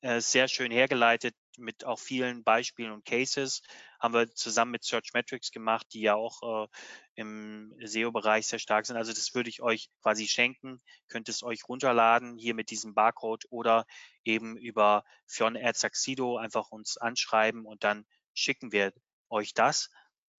äh, 0.00 0.20
sehr 0.20 0.48
schön 0.48 0.70
hergeleitet 0.70 1.34
mit 1.58 1.84
auch 1.84 1.98
vielen 1.98 2.44
Beispielen 2.44 2.92
und 2.92 3.04
Cases. 3.04 3.62
Haben 4.00 4.14
wir 4.14 4.30
zusammen 4.30 4.72
mit 4.72 4.84
Searchmetrics 4.84 5.50
gemacht, 5.50 5.86
die 5.92 6.00
ja 6.02 6.14
auch 6.14 6.64
äh, 6.64 6.68
im 7.14 7.74
SEO-Bereich 7.82 8.46
sehr 8.46 8.58
stark 8.58 8.86
sind. 8.86 8.96
Also 8.96 9.12
das 9.12 9.34
würde 9.34 9.48
ich 9.48 9.62
euch 9.62 9.88
quasi 10.02 10.28
schenken. 10.28 10.82
Könnt 11.08 11.28
es 11.28 11.42
euch 11.42 11.68
runterladen, 11.68 12.36
hier 12.36 12.54
mit 12.54 12.70
diesem 12.70 12.94
Barcode 12.94 13.44
oder 13.50 13.86
eben 14.24 14.56
über 14.56 15.04
Fion 15.26 15.58
Saxido 15.72 16.36
einfach 16.36 16.70
uns 16.70 16.96
anschreiben 16.96 17.64
und 17.64 17.84
dann 17.84 18.06
schicken 18.34 18.72
wir 18.72 18.92
euch 19.28 19.54
das. 19.54 19.90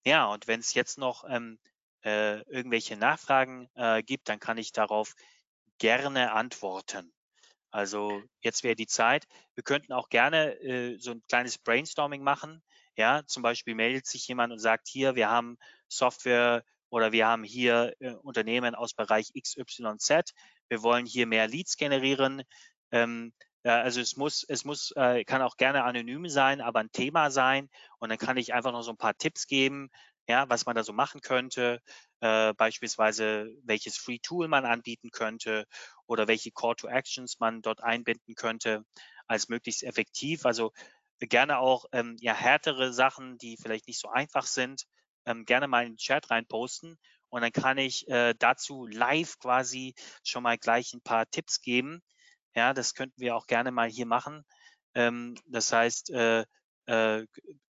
Ja, 0.05 0.25
und 0.27 0.47
wenn 0.47 0.59
es 0.59 0.73
jetzt 0.73 0.97
noch 0.97 1.25
ähm, 1.27 1.59
äh, 2.03 2.41
irgendwelche 2.43 2.95
Nachfragen 2.95 3.69
äh, 3.75 4.03
gibt, 4.03 4.29
dann 4.29 4.39
kann 4.39 4.57
ich 4.57 4.71
darauf 4.71 5.15
gerne 5.79 6.31
antworten. 6.31 7.13
Also 7.71 8.21
jetzt 8.41 8.63
wäre 8.63 8.75
die 8.75 8.87
Zeit. 8.87 9.27
Wir 9.55 9.63
könnten 9.63 9.93
auch 9.93 10.09
gerne 10.09 10.59
äh, 10.61 10.97
so 10.99 11.11
ein 11.11 11.21
kleines 11.27 11.57
Brainstorming 11.57 12.23
machen. 12.23 12.63
Ja, 12.95 13.23
zum 13.25 13.43
Beispiel 13.43 13.75
meldet 13.75 14.07
sich 14.07 14.27
jemand 14.27 14.51
und 14.51 14.59
sagt, 14.59 14.87
hier, 14.87 15.15
wir 15.15 15.29
haben 15.29 15.57
Software 15.87 16.63
oder 16.89 17.11
wir 17.11 17.27
haben 17.27 17.43
hier 17.43 17.93
äh, 17.99 18.11
Unternehmen 18.11 18.73
aus 18.73 18.93
Bereich 18.93 19.31
XYZ. 19.39 20.33
Wir 20.69 20.81
wollen 20.81 21.05
hier 21.05 21.27
mehr 21.27 21.47
Leads 21.47 21.77
generieren. 21.77 22.43
Ähm, 22.91 23.33
äh, 23.63 23.69
also 23.69 24.01
es 24.01 24.15
muss, 24.15 24.43
es 24.47 24.65
muss, 24.65 24.91
äh, 24.95 25.23
kann 25.25 25.41
auch 25.41 25.57
gerne 25.57 25.83
anonym 25.83 26.27
sein, 26.29 26.61
aber 26.61 26.79
ein 26.79 26.91
Thema 26.91 27.29
sein. 27.29 27.69
Und 27.99 28.09
dann 28.09 28.17
kann 28.17 28.37
ich 28.37 28.53
einfach 28.53 28.71
noch 28.71 28.83
so 28.83 28.91
ein 28.91 28.97
paar 28.97 29.17
Tipps 29.17 29.47
geben, 29.47 29.89
ja, 30.27 30.49
was 30.49 30.65
man 30.65 30.75
da 30.75 30.83
so 30.83 30.93
machen 30.93 31.21
könnte, 31.21 31.81
äh, 32.19 32.53
beispielsweise 32.53 33.49
welches 33.63 33.97
Free 33.97 34.19
Tool 34.19 34.47
man 34.47 34.65
anbieten 34.65 35.09
könnte 35.11 35.65
oder 36.05 36.27
welche 36.27 36.51
Call 36.51 36.75
to 36.75 36.87
Actions 36.87 37.39
man 37.39 37.61
dort 37.61 37.83
einbinden 37.83 38.35
könnte 38.35 38.83
als 39.27 39.49
möglichst 39.49 39.83
effektiv. 39.83 40.45
Also 40.45 40.71
gerne 41.19 41.59
auch 41.59 41.85
ähm, 41.93 42.17
ja 42.19 42.33
härtere 42.33 42.93
Sachen, 42.93 43.37
die 43.37 43.57
vielleicht 43.57 43.87
nicht 43.87 43.99
so 43.99 44.09
einfach 44.09 44.45
sind, 44.45 44.83
ähm, 45.25 45.45
gerne 45.45 45.67
mal 45.67 45.85
in 45.85 45.93
den 45.93 45.97
Chat 45.97 46.29
reinposten 46.29 46.97
und 47.29 47.41
dann 47.41 47.51
kann 47.51 47.77
ich 47.77 48.07
äh, 48.07 48.33
dazu 48.37 48.85
live 48.87 49.37
quasi 49.39 49.93
schon 50.23 50.43
mal 50.43 50.57
gleich 50.57 50.93
ein 50.93 51.01
paar 51.01 51.29
Tipps 51.29 51.61
geben. 51.61 52.01
Ja, 52.55 52.73
das 52.73 52.93
könnten 52.93 53.19
wir 53.21 53.35
auch 53.35 53.47
gerne 53.47 53.71
mal 53.71 53.89
hier 53.89 54.05
machen. 54.05 54.43
Ähm, 54.95 55.35
das 55.47 55.71
heißt, 55.71 56.09
äh, 56.11 56.45
äh, 56.87 57.25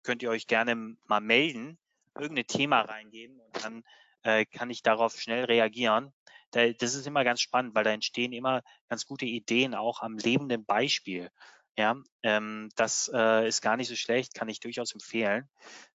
könnt 0.03 0.23
ihr 0.23 0.31
euch 0.31 0.47
gerne 0.47 0.75
mal 1.07 1.21
melden 1.21 1.79
irgendein 2.15 2.47
Thema 2.47 2.83
reingeben 2.83 3.41
und 3.41 3.65
dann 3.65 3.85
äh, 4.23 4.45
kann 4.45 4.71
ich 4.71 4.83
darauf 4.83 5.19
schnell 5.19 5.45
reagieren. 5.45 6.13
Da, 6.51 6.71
das 6.73 6.95
ist 6.95 7.07
immer 7.07 7.25
ganz 7.25 7.41
spannend, 7.41 7.75
weil 7.75 7.85
da 7.85 7.91
entstehen 7.91 8.33
immer 8.33 8.63
ganz 8.89 9.07
gute 9.07 9.25
Ideen 9.25 9.75
auch 9.75 10.01
am 10.03 10.19
lebenden 10.19 10.65
Beispiel. 10.65 11.31
Ja, 11.77 11.97
ähm, 12.23 12.69
das 12.77 13.11
äh, 13.15 13.49
ist 13.49 13.63
gar 13.63 13.79
nicht 13.79 13.89
so 13.89 13.97
schlecht, 13.97 14.35
kann 14.35 14.49
ich 14.51 14.61
durchaus 14.61 14.93
empfehlen. 14.93 15.49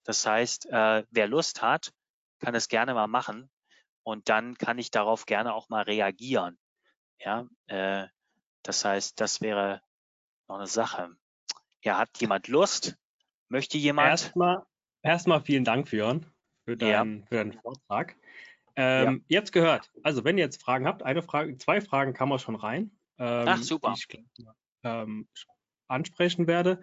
Das 0.04 0.26
heißt, 0.26 0.66
äh, 0.72 1.04
wer 1.12 1.28
Lust 1.28 1.62
hat, 1.62 1.92
kann 2.40 2.56
es 2.56 2.68
gerne 2.68 2.96
mal 2.96 3.08
machen 3.08 3.52
und 4.04 4.30
dann 4.30 4.58
kann 4.58 4.80
ich 4.80 4.90
darauf 4.90 5.28
gerne 5.28 5.54
auch 5.54 5.70
mal 5.70 5.84
reagieren. 5.84 6.58
Ja, 7.20 7.48
äh, 7.68 8.08
das 8.64 8.84
heißt, 8.84 9.22
das 9.22 9.42
wäre 9.42 9.82
noch 10.48 10.58
eine 10.58 10.68
Sache. 10.68 11.16
Ja, 11.84 11.98
hat 12.00 12.20
jemand 12.20 12.48
Lust? 12.48 12.98
Möchte 13.48 13.78
jemand? 13.78 14.10
Erstmal, 14.10 14.66
Erstmal 15.08 15.40
vielen 15.40 15.64
Dank, 15.64 15.90
Björn, 15.90 16.26
für, 16.66 16.76
dein, 16.76 17.20
ja. 17.20 17.26
für 17.28 17.36
deinen 17.36 17.54
Vortrag. 17.54 18.18
Ähm, 18.76 19.06
ja. 19.06 19.22
Ihr 19.30 19.38
habt 19.38 19.54
gehört. 19.54 19.90
Also, 20.04 20.26
wenn 20.26 20.38
ihr 20.38 20.44
jetzt 20.44 20.62
Fragen 20.62 20.86
habt, 20.86 21.02
eine 21.02 21.22
Frage, 21.22 21.58
zwei 21.58 21.80
Fragen 21.80 22.14
kann 22.14 22.28
man 22.28 22.40
schon 22.40 22.56
rein. 22.56 22.92
Ähm, 23.18 23.46
Ach, 23.48 23.64
super. 23.64 23.96
Die 23.96 24.18
ich 24.18 24.46
ähm, 24.84 25.30
ansprechen 25.88 26.46
werde. 26.46 26.82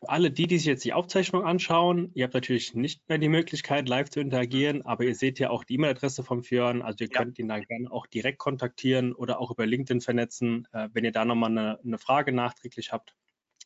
Für 0.00 0.08
alle 0.08 0.32
die, 0.32 0.48
die 0.48 0.58
sich 0.58 0.66
jetzt 0.66 0.84
die 0.84 0.94
Aufzeichnung 0.94 1.44
anschauen, 1.44 2.10
ihr 2.14 2.24
habt 2.24 2.34
natürlich 2.34 2.74
nicht 2.74 3.08
mehr 3.08 3.18
die 3.18 3.28
Möglichkeit, 3.28 3.88
live 3.88 4.10
zu 4.10 4.18
interagieren, 4.18 4.84
aber 4.84 5.04
ihr 5.04 5.14
seht 5.14 5.38
ja 5.38 5.50
auch 5.50 5.62
die 5.62 5.74
E-Mail-Adresse 5.74 6.24
vom 6.24 6.42
Björn. 6.42 6.82
Also, 6.82 7.04
ihr 7.04 7.10
ja. 7.12 7.20
könnt 7.20 7.38
ihn 7.38 7.46
dann 7.46 7.62
gerne 7.62 7.92
auch 7.92 8.06
direkt 8.08 8.38
kontaktieren 8.38 9.12
oder 9.12 9.38
auch 9.38 9.52
über 9.52 9.64
LinkedIn 9.64 10.00
vernetzen. 10.00 10.66
Äh, 10.72 10.88
wenn 10.92 11.04
ihr 11.04 11.12
da 11.12 11.24
nochmal 11.24 11.52
eine, 11.52 11.78
eine 11.84 11.98
Frage 11.98 12.32
nachträglich 12.32 12.90
habt, 12.90 13.14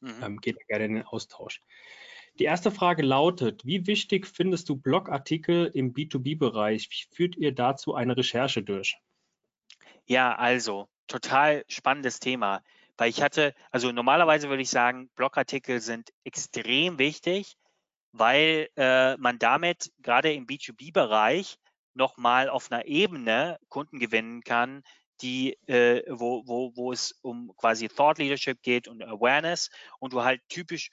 mhm. 0.02 0.12
Ähm, 0.22 0.40
geht 0.42 0.58
gerne 0.68 0.84
in 0.84 0.94
den 0.96 1.04
Austausch. 1.04 1.62
Die 2.38 2.44
erste 2.44 2.70
Frage 2.70 3.02
lautet, 3.02 3.64
wie 3.64 3.86
wichtig 3.86 4.26
findest 4.26 4.68
du 4.68 4.76
Blogartikel 4.76 5.70
im 5.72 5.94
B2B-Bereich? 5.94 6.88
Wie 6.90 7.14
führt 7.14 7.36
ihr 7.36 7.54
dazu 7.54 7.94
eine 7.94 8.16
Recherche 8.16 8.62
durch? 8.62 8.98
Ja, 10.06 10.34
also 10.34 10.88
total 11.06 11.64
spannendes 11.68 12.20
Thema, 12.20 12.62
weil 12.98 13.08
ich 13.08 13.22
hatte, 13.22 13.54
also 13.70 13.90
normalerweise 13.90 14.48
würde 14.50 14.62
ich 14.62 14.70
sagen, 14.70 15.08
Blogartikel 15.14 15.80
sind 15.80 16.10
extrem 16.24 16.98
wichtig, 16.98 17.56
weil 18.12 18.68
äh, 18.76 19.16
man 19.16 19.38
damit 19.38 19.90
gerade 19.98 20.32
im 20.32 20.46
B2B-Bereich 20.46 21.56
nochmal 21.94 22.50
auf 22.50 22.70
einer 22.70 22.84
Ebene 22.84 23.58
Kunden 23.68 23.98
gewinnen 23.98 24.42
kann, 24.42 24.82
die, 25.22 25.54
äh, 25.66 26.02
wo, 26.08 26.46
wo, 26.46 26.76
wo 26.76 26.92
es 26.92 27.12
um 27.22 27.52
quasi 27.56 27.88
Thought 27.88 28.18
Leadership 28.18 28.62
geht 28.62 28.86
und 28.88 29.02
Awareness 29.02 29.70
und 29.98 30.12
du 30.12 30.22
halt 30.22 30.42
typisch 30.48 30.90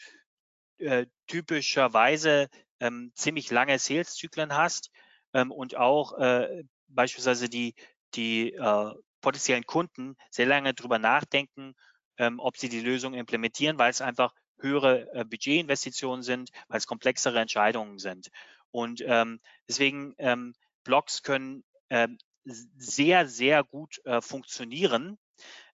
äh, 0.80 1.05
typischerweise 1.28 2.49
ähm, 2.80 3.11
ziemlich 3.15 3.51
lange 3.51 3.80
Sales-Zyklen 3.80 4.53
hast 4.53 4.91
ähm, 5.34 5.51
und 5.51 5.76
auch 5.76 6.17
äh, 6.17 6.63
beispielsweise 6.88 7.49
die, 7.49 7.76
die 8.15 8.53
äh, 8.53 8.91
potenziellen 9.21 9.65
Kunden 9.65 10.15
sehr 10.30 10.45
lange 10.45 10.74
drüber 10.74 10.99
nachdenken, 10.99 11.74
ähm, 12.17 12.39
ob 12.39 12.57
sie 12.57 12.69
die 12.69 12.82
Lösung 12.82 13.13
implementieren, 13.13 13.78
weil 13.78 13.89
es 13.89 14.01
einfach 14.01 14.34
höhere 14.59 15.11
äh, 15.13 15.26
Budgetinvestitionen 15.26 16.24
sind, 16.24 16.51
weil 16.67 16.78
es 16.78 16.88
komplexere 16.88 17.39
Entscheidungen 17.39 17.97
sind. 17.99 18.30
Und 18.71 19.03
ähm, 19.05 19.39
deswegen 19.67 20.13
ähm, 20.17 20.53
Blogs 20.84 21.24
können 21.24 21.63
ähm, 21.89 22.17
sehr, 22.43 23.28
sehr 23.28 23.63
gut 23.63 24.01
äh, 24.05 24.21
funktionieren 24.21 25.17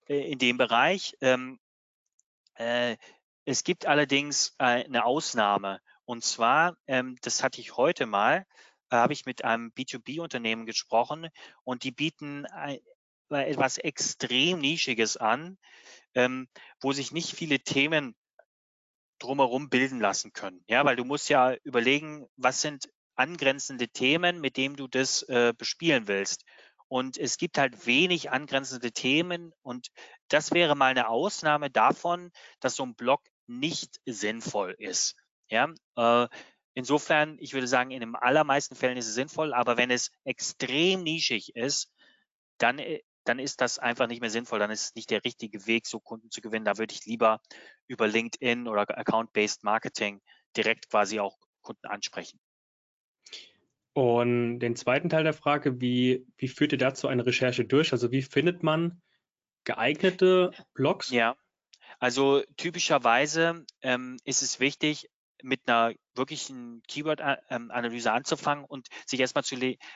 äh, 0.08 0.32
in 0.32 0.38
dem 0.40 0.58
Bereich. 0.58 1.16
Ähm, 1.22 1.60
äh, 2.56 2.98
es 3.50 3.64
gibt 3.64 3.88
allerdings 3.88 4.56
äh, 4.60 4.86
eine 4.86 5.06
Ausnahme. 5.06 5.82
Und 6.06 6.24
zwar, 6.24 6.78
ähm, 6.86 7.18
das 7.22 7.42
hatte 7.42 7.60
ich 7.62 7.78
heute 7.78 8.06
mal, 8.06 8.46
äh, 8.92 8.96
habe 8.96 9.14
ich 9.14 9.26
mit 9.26 9.44
einem 9.44 9.72
B2B-Unternehmen 9.72 10.68
gesprochen 10.68 11.30
und 11.64 11.84
die 11.84 11.92
bieten 11.92 12.46
äh, 12.46 12.80
etwas 13.32 13.80
extrem 13.80 14.60
Nischiges 14.60 15.18
an, 15.18 15.58
ähm, 16.14 16.48
wo 16.80 16.94
sich 16.94 17.12
nicht 17.12 17.36
viele 17.36 17.60
Themen 17.60 18.16
drumherum 19.18 19.70
bilden 19.70 20.00
lassen 20.00 20.32
können. 20.32 20.64
Ja, 20.68 20.86
weil 20.86 20.96
du 20.96 21.04
musst 21.04 21.28
ja 21.30 21.56
überlegen, 21.64 22.28
was 22.38 22.62
sind 22.62 22.88
angrenzende 23.16 23.90
Themen, 23.90 24.40
mit 24.40 24.56
denen 24.56 24.78
du 24.78 24.88
das 24.88 25.26
bespielen 25.58 26.08
willst. 26.08 26.46
Und 26.88 27.18
es 27.18 27.38
gibt 27.38 27.58
halt 27.58 27.86
wenig 27.86 28.32
angrenzende 28.32 28.92
Themen 28.92 29.52
und 29.62 29.90
das 30.30 30.52
wäre 30.52 30.76
mal 30.76 30.92
eine 30.92 31.08
Ausnahme 31.08 31.70
davon, 31.70 32.32
dass 32.62 32.76
so 32.76 32.84
ein 32.84 32.96
Blog 32.96 33.22
nicht 33.50 34.00
sinnvoll 34.06 34.76
ist. 34.78 35.16
Ja, 35.50 35.74
äh, 35.96 36.28
insofern, 36.74 37.38
ich 37.40 37.54
würde 37.54 37.68
sagen, 37.68 37.92
in 37.92 38.02
den 38.02 38.16
allermeisten 38.16 38.76
Fällen 38.76 38.98
ist 38.98 39.08
es 39.08 39.16
sinnvoll, 39.16 39.54
aber 39.54 39.78
wenn 39.78 39.92
es 39.92 40.12
extrem 40.24 41.04
nischig 41.04 41.56
ist, 41.56 41.92
dann, 42.60 42.78
äh, 42.78 43.02
dann 43.24 43.40
ist 43.40 43.62
das 43.62 43.80
einfach 43.80 44.08
nicht 44.08 44.22
mehr 44.22 44.30
sinnvoll. 44.30 44.60
Dann 44.60 44.72
ist 44.72 44.84
es 44.84 44.96
nicht 44.96 45.10
der 45.10 45.24
richtige 45.26 45.66
Weg, 45.66 45.88
so 45.88 46.00
Kunden 46.00 46.30
zu 46.30 46.42
gewinnen. 46.42 46.66
Da 46.66 46.78
würde 46.78 46.94
ich 46.94 47.06
lieber 47.06 47.42
über 47.88 48.08
LinkedIn 48.08 48.68
oder 48.68 48.86
Account-Based 48.98 49.64
Marketing 49.64 50.22
direkt 50.56 50.90
quasi 50.90 51.20
auch 51.20 51.38
Kunden 51.62 51.88
ansprechen. 51.88 52.40
Und 53.94 54.60
den 54.60 54.76
zweiten 54.76 55.10
Teil 55.10 55.24
der 55.24 55.34
Frage, 55.34 55.82
wie, 55.82 56.26
wie 56.38 56.48
führt 56.48 56.72
ihr 56.72 56.78
dazu 56.78 57.08
eine 57.08 57.26
Recherche 57.26 57.66
durch? 57.66 57.92
Also 57.92 58.12
wie 58.12 58.22
findet 58.22 58.64
man 58.64 59.02
geeignete 59.64 60.52
Blogs? 60.74 61.10
Ja, 61.10 61.36
also 62.00 62.42
typischerweise 62.58 63.66
ähm, 63.82 64.18
ist 64.24 64.42
es 64.42 64.60
wichtig, 64.60 65.10
mit 65.42 65.62
einer 65.68 65.94
wirklichen 66.16 66.82
Keyword-Analyse 66.88 68.12
anzufangen 68.12 68.66
und 68.66 68.88
sich 69.06 69.20
erstmal 69.20 69.44
zu 69.44 69.56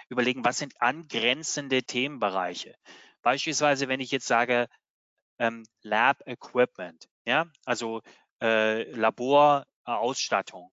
überlegen, 0.10 0.46
was 0.46 0.58
sind 0.58 0.82
angrenzende 0.82 1.84
Themenbereiche. 1.84 2.76
Beispielsweise, 3.22 3.88
wenn 3.88 4.00
ich 4.00 4.12
jetzt 4.12 4.28
sage 4.28 4.68
ähm, 5.40 5.66
Lab 5.82 6.22
Equipment, 6.26 7.08
ja, 7.26 7.48
also 7.66 8.02
äh, 8.42 8.84
Laborausstattung, 8.92 10.72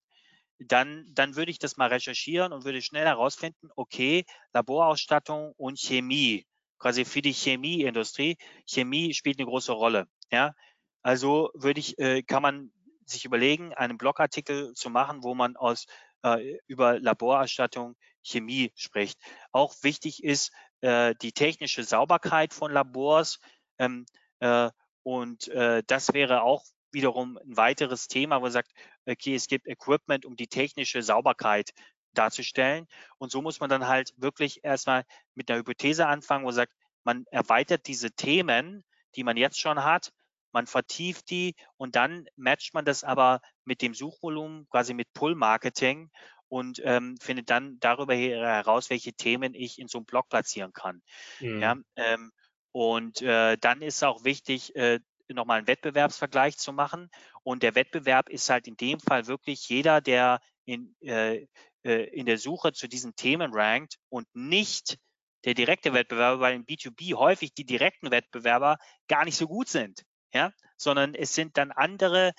dann, 0.58 1.06
dann 1.12 1.36
würde 1.36 1.50
ich 1.50 1.58
das 1.58 1.76
mal 1.76 1.88
recherchieren 1.88 2.52
und 2.52 2.64
würde 2.64 2.82
schnell 2.82 3.06
herausfinden, 3.06 3.70
okay, 3.76 4.24
Laborausstattung 4.52 5.54
und 5.56 5.78
Chemie, 5.78 6.46
quasi 6.78 7.04
für 7.04 7.22
die 7.22 7.32
Chemieindustrie. 7.32 8.36
Chemie 8.66 9.14
spielt 9.14 9.38
eine 9.38 9.46
große 9.46 9.72
Rolle. 9.72 10.06
Ja, 10.30 10.54
also 11.02 11.50
würde 11.54 11.80
ich, 11.80 11.98
äh, 11.98 12.22
kann 12.22 12.42
man 12.42 12.72
sich 13.04 13.24
überlegen, 13.24 13.74
einen 13.74 13.98
Blogartikel 13.98 14.72
zu 14.74 14.90
machen, 14.90 15.22
wo 15.22 15.34
man 15.34 15.56
aus 15.56 15.86
äh, 16.22 16.58
über 16.66 17.00
Laborausstattung 17.00 17.96
Chemie 18.22 18.72
spricht. 18.74 19.18
Auch 19.52 19.74
wichtig 19.82 20.22
ist 20.22 20.52
äh, 20.80 21.14
die 21.20 21.32
technische 21.32 21.84
Sauberkeit 21.84 22.54
von 22.54 22.72
Labors. 22.72 23.38
Ähm, 23.78 24.06
äh, 24.40 24.70
und 25.02 25.48
äh, 25.48 25.82
das 25.86 26.12
wäre 26.12 26.42
auch 26.42 26.64
wiederum 26.92 27.38
ein 27.38 27.56
weiteres 27.56 28.08
Thema, 28.08 28.36
wo 28.36 28.42
man 28.42 28.52
sagt, 28.52 28.72
okay, 29.06 29.34
es 29.34 29.46
gibt 29.46 29.66
Equipment, 29.66 30.26
um 30.26 30.36
die 30.36 30.48
technische 30.48 31.02
Sauberkeit 31.02 31.70
darzustellen. 32.12 32.86
Und 33.18 33.30
so 33.30 33.42
muss 33.42 33.60
man 33.60 33.70
dann 33.70 33.86
halt 33.86 34.12
wirklich 34.16 34.64
erstmal 34.64 35.04
mit 35.34 35.50
einer 35.50 35.60
Hypothese 35.60 36.06
anfangen, 36.06 36.42
wo 36.44 36.48
man 36.48 36.54
sagt, 36.54 36.72
man 37.04 37.24
erweitert 37.30 37.86
diese 37.86 38.10
Themen, 38.10 38.84
die 39.14 39.24
man 39.24 39.36
jetzt 39.36 39.58
schon 39.58 39.82
hat, 39.82 40.12
man 40.52 40.66
vertieft 40.66 41.30
die 41.30 41.54
und 41.76 41.96
dann 41.96 42.26
matcht 42.36 42.74
man 42.74 42.84
das 42.84 43.04
aber 43.04 43.40
mit 43.64 43.82
dem 43.82 43.94
Suchvolumen, 43.94 44.66
quasi 44.70 44.94
mit 44.94 45.12
Pull-Marketing 45.12 46.10
und 46.48 46.80
ähm, 46.84 47.16
findet 47.20 47.50
dann 47.50 47.78
darüber 47.80 48.14
heraus, 48.14 48.90
welche 48.90 49.12
Themen 49.12 49.54
ich 49.54 49.78
in 49.78 49.88
so 49.88 49.98
einem 49.98 50.06
Blog 50.06 50.28
platzieren 50.28 50.72
kann. 50.72 51.02
Mhm. 51.38 51.62
Ja, 51.62 51.76
ähm, 51.96 52.32
und 52.72 53.22
äh, 53.22 53.56
dann 53.58 53.82
ist 53.82 54.02
auch 54.04 54.24
wichtig, 54.24 54.74
äh, 54.76 55.00
nochmal 55.28 55.58
einen 55.58 55.68
Wettbewerbsvergleich 55.68 56.56
zu 56.56 56.72
machen. 56.72 57.10
Und 57.42 57.62
der 57.62 57.74
Wettbewerb 57.74 58.28
ist 58.28 58.50
halt 58.50 58.66
in 58.66 58.76
dem 58.76 59.00
Fall 59.00 59.26
wirklich 59.26 59.68
jeder, 59.68 60.00
der 60.00 60.40
in, 60.64 60.94
äh, 61.00 61.46
äh 61.84 62.04
in 62.12 62.26
der 62.26 62.38
Suche 62.38 62.72
zu 62.72 62.88
diesen 62.88 63.14
Themen 63.16 63.52
rankt 63.54 63.96
und 64.08 64.26
nicht 64.34 64.98
der 65.44 65.54
direkte 65.54 65.94
Wettbewerber, 65.94 66.40
weil 66.40 66.54
in 66.54 66.66
B2B 66.66 67.14
häufig 67.14 67.54
die 67.54 67.64
direkten 67.64 68.10
Wettbewerber 68.10 68.78
gar 69.08 69.24
nicht 69.24 69.36
so 69.36 69.46
gut 69.46 69.68
sind, 69.68 70.02
ja, 70.32 70.52
sondern 70.76 71.14
es 71.14 71.34
sind 71.34 71.56
dann 71.56 71.72
andere 71.72 72.32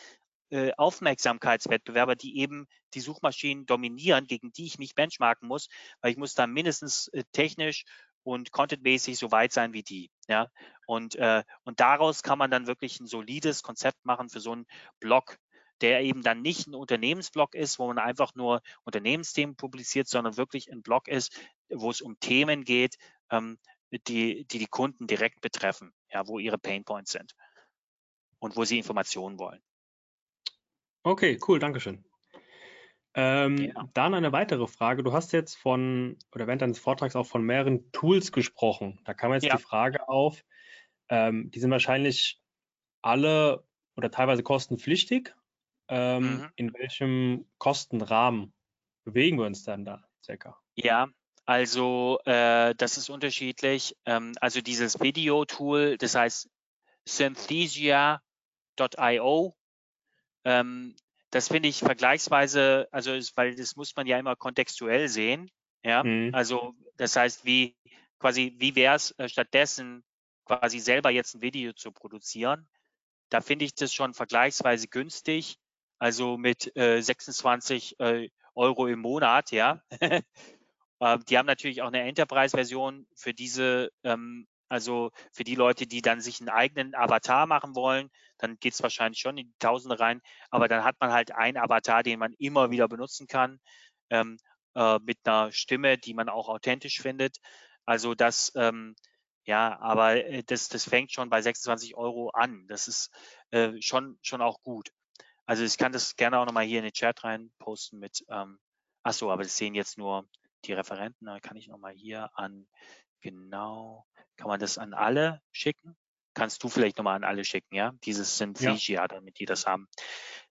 äh, 0.52 0.74
Aufmerksamkeitswettbewerber, 0.78 2.16
die 2.16 2.40
eben 2.40 2.68
die 2.94 3.00
Suchmaschinen 3.00 3.66
dominieren, 3.66 4.28
gegen 4.28 4.52
die 4.52 4.66
ich 4.66 4.80
mich 4.80 4.96
benchmarken 4.96 5.48
muss, 5.48 5.70
weil 6.02 6.12
ich 6.12 6.18
muss 6.18 6.34
da 6.34 6.46
mindestens 6.46 7.08
äh, 7.10 7.24
technisch 7.32 7.86
und 8.24 8.52
contentmäßig 8.52 9.18
so 9.18 9.32
weit 9.32 9.54
sein 9.54 9.74
wie 9.74 9.84
die. 9.84 10.12
Ja? 10.28 10.48
Und, 10.86 11.16
äh, 11.16 11.44
und 11.64 11.80
daraus 11.80 12.22
kann 12.22 12.38
man 12.38 12.52
dann 12.52 12.68
wirklich 12.68 13.00
ein 13.00 13.08
solides 13.08 13.64
Konzept 13.64 14.06
machen 14.06 14.30
für 14.30 14.42
so 14.42 14.52
einen 14.52 14.66
Blog, 15.00 15.38
der 15.80 16.02
eben 16.02 16.22
dann 16.22 16.42
nicht 16.42 16.68
ein 16.68 16.76
Unternehmensblog 16.76 17.56
ist, 17.56 17.80
wo 17.80 17.88
man 17.88 17.98
einfach 17.98 18.36
nur 18.36 18.62
Unternehmensthemen 18.84 19.56
publiziert, 19.56 20.08
sondern 20.08 20.38
wirklich 20.38 20.72
ein 20.72 20.84
Blog 20.84 21.08
ist, 21.08 21.40
wo 21.70 21.90
es 21.90 22.02
um 22.02 22.20
Themen 22.20 22.66
geht, 22.66 22.98
ähm, 23.32 23.58
die, 24.08 24.46
die 24.46 24.60
die 24.60 24.68
Kunden 24.68 25.08
direkt 25.08 25.42
betreffen, 25.42 25.94
ja, 26.10 26.28
wo 26.28 26.40
ihre 26.40 26.58
Painpoints 26.58 27.14
sind 27.14 27.34
und 28.42 28.58
wo 28.58 28.66
sie 28.66 28.78
Informationen 28.78 29.40
wollen. 29.40 29.62
Okay, 31.04 31.40
cool, 31.48 31.60
Dankeschön. 31.60 32.04
Ähm, 33.14 33.58
ja. 33.58 33.90
Dann 33.94 34.14
eine 34.14 34.32
weitere 34.32 34.68
Frage. 34.68 35.04
Du 35.04 35.14
hast 35.14 35.32
jetzt 35.34 35.56
von, 35.56 36.18
oder 36.34 36.48
während 36.48 36.62
deines 36.62 36.80
Vortrags 36.80 37.16
auch 37.16 37.26
von 37.26 37.44
mehreren 37.44 37.92
Tools 37.92 38.32
gesprochen. 38.32 39.00
Da 39.06 39.14
kam 39.14 39.34
jetzt 39.34 39.46
ja. 39.46 39.56
die 39.56 39.62
Frage 39.62 40.08
auf, 40.08 40.44
ähm, 41.10 41.52
die 41.52 41.60
sind 41.60 41.72
wahrscheinlich 41.72 42.42
alle 43.02 43.66
oder 43.96 44.12
teilweise 44.12 44.44
kostenpflichtig. 44.44 45.34
Ähm, 45.90 46.24
mhm. 46.24 46.50
In 46.56 46.74
welchem 46.74 47.46
Kostenrahmen 47.58 48.54
bewegen 49.04 49.38
wir 49.38 49.46
uns 49.46 49.64
dann 49.64 49.84
da 49.84 50.08
circa? 50.24 50.58
Ja, 50.76 51.10
also 51.46 52.20
äh, 52.26 52.74
das 52.76 52.98
ist 52.98 53.10
unterschiedlich. 53.10 53.98
Ähm, 54.06 54.34
also 54.40 54.62
dieses 54.62 55.02
Video-Tool, 55.02 55.98
das 55.98 56.16
heißt 56.16 56.50
synthesia.io, 58.78 59.56
ähm, 60.44 60.96
das 61.30 61.48
finde 61.48 61.70
ich 61.70 61.80
vergleichsweise, 61.80 62.88
also 62.92 63.14
ist, 63.14 63.36
weil 63.38 63.56
das 63.56 63.76
muss 63.76 63.96
man 63.96 64.06
ja 64.06 64.20
immer 64.20 64.36
kontextuell 64.36 65.08
sehen. 65.08 65.50
Ja, 65.84 66.04
mhm. 66.04 66.34
also 66.34 66.76
das 66.98 67.16
heißt, 67.16 67.46
wie 67.46 67.76
quasi, 68.20 68.54
wie 68.58 68.76
wäre 68.76 68.96
es 68.96 69.12
äh, 69.18 69.30
stattdessen 69.30 70.04
quasi 70.46 70.80
selber 70.80 71.10
jetzt 71.10 71.36
ein 71.36 71.42
Video 71.42 71.74
zu 71.74 71.92
produzieren? 71.92 72.68
Da 73.30 73.42
finde 73.42 73.66
ich 73.66 73.74
das 73.74 73.94
schon 73.94 74.14
vergleichsweise 74.14 74.88
günstig, 74.88 75.58
also 76.00 76.38
mit 76.38 76.76
äh, 76.76 77.02
26 77.02 78.00
äh, 78.00 78.30
Euro 78.54 78.88
im 78.88 79.00
Monat, 79.00 79.52
ja. 79.52 79.82
ähm, 80.02 81.24
die 81.30 81.38
haben 81.38 81.46
natürlich 81.46 81.82
auch 81.82 81.88
eine 81.88 82.02
Enterprise-Version 82.02 83.08
für 83.16 83.34
diese 83.34 83.92
ähm, 84.04 84.48
also 84.72 85.12
für 85.34 85.44
die 85.44 85.56
Leute, 85.56 85.86
die 85.86 86.02
dann 86.02 86.22
sich 86.22 86.40
einen 86.40 86.48
eigenen 86.48 86.96
Avatar 86.96 87.46
machen 87.46 87.76
wollen, 87.76 88.10
dann 88.38 88.58
geht 88.58 88.74
es 88.74 88.82
wahrscheinlich 88.82 89.20
schon 89.20 89.38
in 89.38 89.48
die 89.48 89.60
Tausende 89.60 90.00
rein. 90.00 90.22
Aber 90.50 90.70
dann 90.70 90.86
hat 90.86 90.96
man 91.02 91.12
halt 91.12 91.34
einen 91.34 91.58
Avatar, 91.58 92.04
den 92.04 92.20
man 92.20 92.32
immer 92.40 92.72
wieder 92.72 92.88
benutzen 92.88 93.28
kann, 93.28 93.60
ähm, 94.10 94.38
äh, 94.76 94.98
mit 95.00 95.18
einer 95.26 95.52
Stimme, 95.52 95.98
die 95.98 96.14
man 96.14 96.30
auch 96.30 96.48
authentisch 96.48 97.02
findet. 97.02 97.36
Also 97.86 98.16
das, 98.16 98.54
ähm, 98.56 98.96
ja, 99.44 99.78
aber 99.82 100.26
äh, 100.26 100.42
das, 100.44 100.70
das 100.70 100.88
fängt 100.88 101.12
schon 101.12 101.30
bei 101.30 101.42
26 101.42 101.98
Euro 101.98 102.30
an. 102.30 102.66
Das 102.70 102.88
ist 102.88 103.12
äh, 103.50 103.74
schon, 103.82 104.20
schon 104.22 104.42
auch 104.42 104.62
gut. 104.64 104.90
Also 105.46 105.66
ich 105.66 105.78
kann 105.78 105.92
das 105.92 106.16
gerne 106.16 106.40
auch 106.40 106.46
nochmal 106.46 106.64
hier 106.64 106.78
in 106.78 106.86
den 106.86 106.94
Chat 106.94 107.26
rein 107.26 107.52
posten 107.60 108.00
mit, 108.00 108.24
ähm, 108.30 108.58
ach 109.04 109.12
so, 109.12 109.32
aber 109.32 109.44
das 109.44 109.58
sehen 109.58 109.76
jetzt 109.76 109.98
nur 109.98 110.30
die 110.64 110.72
Referenten. 110.72 111.26
Da 111.26 111.42
kann 111.42 111.58
ich 111.58 111.68
nochmal 111.68 111.94
hier 111.94 112.30
an, 112.36 112.68
genau, 113.22 114.06
kann 114.38 114.48
man 114.48 114.60
das 114.60 114.78
an 114.78 114.94
alle 114.94 115.42
schicken? 115.52 115.96
Kannst 116.34 116.64
du 116.64 116.70
vielleicht 116.70 116.98
nochmal 116.98 117.16
an 117.16 117.24
alle 117.24 117.44
schicken, 117.44 117.76
ja? 117.76 117.92
Dieses 118.04 118.38
Synthesia, 118.38 119.02
ja. 119.02 119.08
damit 119.08 119.40
die 119.40 119.46
das 119.46 119.66
haben. 119.66 119.88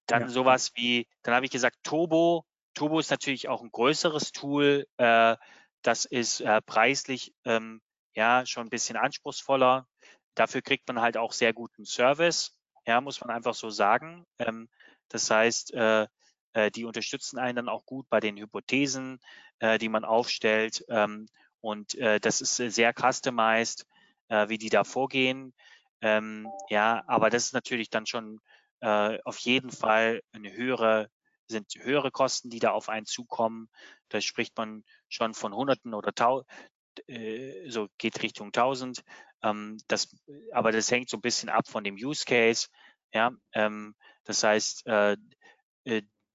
Dann 0.06 0.22
ja. 0.22 0.28
sowas 0.28 0.72
wie, 0.74 1.06
dann 1.22 1.34
habe 1.34 1.46
ich 1.46 1.52
gesagt, 1.52 1.78
Turbo. 1.82 2.44
Turbo 2.74 2.98
ist 2.98 3.10
natürlich 3.10 3.48
auch 3.48 3.62
ein 3.62 3.70
größeres 3.70 4.32
Tool. 4.32 4.86
Äh, 4.98 5.36
das 5.82 6.04
ist 6.04 6.40
äh, 6.40 6.60
preislich 6.62 7.32
ähm, 7.44 7.80
ja 8.14 8.44
schon 8.46 8.66
ein 8.66 8.70
bisschen 8.70 8.96
anspruchsvoller. 8.96 9.86
Dafür 10.34 10.62
kriegt 10.62 10.86
man 10.88 11.00
halt 11.00 11.16
auch 11.16 11.32
sehr 11.32 11.52
guten 11.52 11.84
Service. 11.84 12.54
Ja, 12.86 13.00
muss 13.00 13.20
man 13.20 13.30
einfach 13.30 13.54
so 13.54 13.70
sagen. 13.70 14.26
Ähm, 14.38 14.68
das 15.08 15.30
heißt, 15.30 15.74
äh, 15.74 16.06
äh 16.52 16.70
die 16.70 16.84
unterstützen 16.84 17.38
einen 17.38 17.56
dann 17.56 17.68
auch 17.68 17.86
gut 17.86 18.08
bei 18.10 18.20
den 18.20 18.36
Hypothesen, 18.36 19.18
äh, 19.58 19.78
die 19.78 19.88
man 19.88 20.04
aufstellt. 20.04 20.84
Ähm, 20.88 21.26
und 21.60 21.94
äh, 21.96 22.20
das 22.20 22.40
ist 22.40 22.58
äh, 22.60 22.70
sehr 22.70 22.92
customized, 22.92 23.86
äh, 24.28 24.48
wie 24.48 24.58
die 24.58 24.70
da 24.70 24.84
vorgehen. 24.84 25.54
Ähm, 26.00 26.48
ja, 26.68 27.04
aber 27.06 27.30
das 27.30 27.46
ist 27.46 27.52
natürlich 27.54 27.90
dann 27.90 28.06
schon 28.06 28.40
äh, 28.80 29.18
auf 29.24 29.38
jeden 29.38 29.70
Fall 29.70 30.22
eine 30.32 30.52
höhere, 30.52 31.10
sind 31.48 31.66
höhere 31.78 32.10
Kosten, 32.10 32.50
die 32.50 32.60
da 32.60 32.70
auf 32.70 32.88
einen 32.88 33.06
zukommen. 33.06 33.68
Da 34.08 34.20
spricht 34.20 34.56
man 34.56 34.84
schon 35.08 35.34
von 35.34 35.54
Hunderten 35.54 35.94
oder 35.94 36.12
Tau 36.14 36.44
äh, 37.06 37.68
so 37.70 37.88
geht 37.98 38.22
Richtung 38.22 38.52
tausend. 38.52 39.02
Ähm, 39.42 39.78
das, 39.88 40.08
aber 40.52 40.72
das 40.72 40.90
hängt 40.90 41.10
so 41.10 41.16
ein 41.18 41.22
bisschen 41.22 41.48
ab 41.48 41.68
von 41.68 41.84
dem 41.84 41.94
Use 41.96 42.24
Case. 42.24 42.68
Ja, 43.12 43.32
ähm, 43.52 43.94
das 44.24 44.42
heißt, 44.42 44.86
äh 44.86 45.16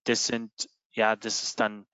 das 0.06 0.26
sind, 0.26 0.52
ja, 0.94 1.16
das 1.16 1.44
ist 1.44 1.60
dann 1.60 1.86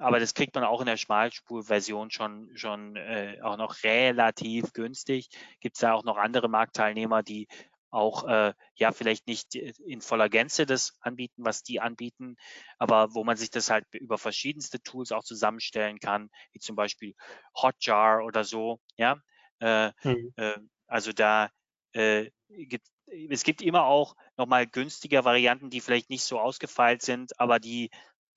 aber 0.00 0.18
das 0.18 0.34
kriegt 0.34 0.54
man 0.54 0.64
auch 0.64 0.80
in 0.80 0.86
der 0.86 0.96
Schmalspurversion 0.96 2.10
schon, 2.10 2.50
schon 2.54 2.96
äh, 2.96 3.38
auch 3.42 3.56
noch 3.56 3.82
relativ 3.84 4.72
günstig. 4.72 5.28
Gibt 5.60 5.76
es 5.76 5.80
da 5.80 5.92
auch 5.92 6.04
noch 6.04 6.16
andere 6.16 6.48
Marktteilnehmer, 6.48 7.22
die 7.22 7.48
auch 7.90 8.24
äh, 8.24 8.54
ja 8.74 8.92
vielleicht 8.92 9.26
nicht 9.26 9.54
in 9.54 10.00
voller 10.00 10.28
Gänze 10.28 10.64
das 10.64 10.96
anbieten, 11.00 11.44
was 11.44 11.62
die 11.62 11.80
anbieten, 11.80 12.36
aber 12.78 13.14
wo 13.14 13.24
man 13.24 13.36
sich 13.36 13.50
das 13.50 13.68
halt 13.68 13.84
über 13.92 14.16
verschiedenste 14.16 14.80
Tools 14.80 15.12
auch 15.12 15.24
zusammenstellen 15.24 15.98
kann, 15.98 16.30
wie 16.52 16.60
zum 16.60 16.76
Beispiel 16.76 17.14
Hotjar 17.60 18.24
oder 18.24 18.44
so. 18.44 18.78
Ja, 18.96 19.18
äh, 19.58 19.90
mhm. 20.04 20.32
äh, 20.36 20.58
also 20.86 21.12
da 21.12 21.50
äh, 21.92 22.30
gibt 22.48 22.86
es 23.28 23.42
gibt 23.42 23.60
immer 23.60 23.84
auch 23.84 24.14
nochmal 24.36 24.66
günstige 24.66 25.24
Varianten, 25.24 25.68
die 25.68 25.80
vielleicht 25.80 26.10
nicht 26.10 26.22
so 26.22 26.38
ausgefeilt 26.38 27.02
sind, 27.02 27.38
aber 27.40 27.58
die 27.58 27.90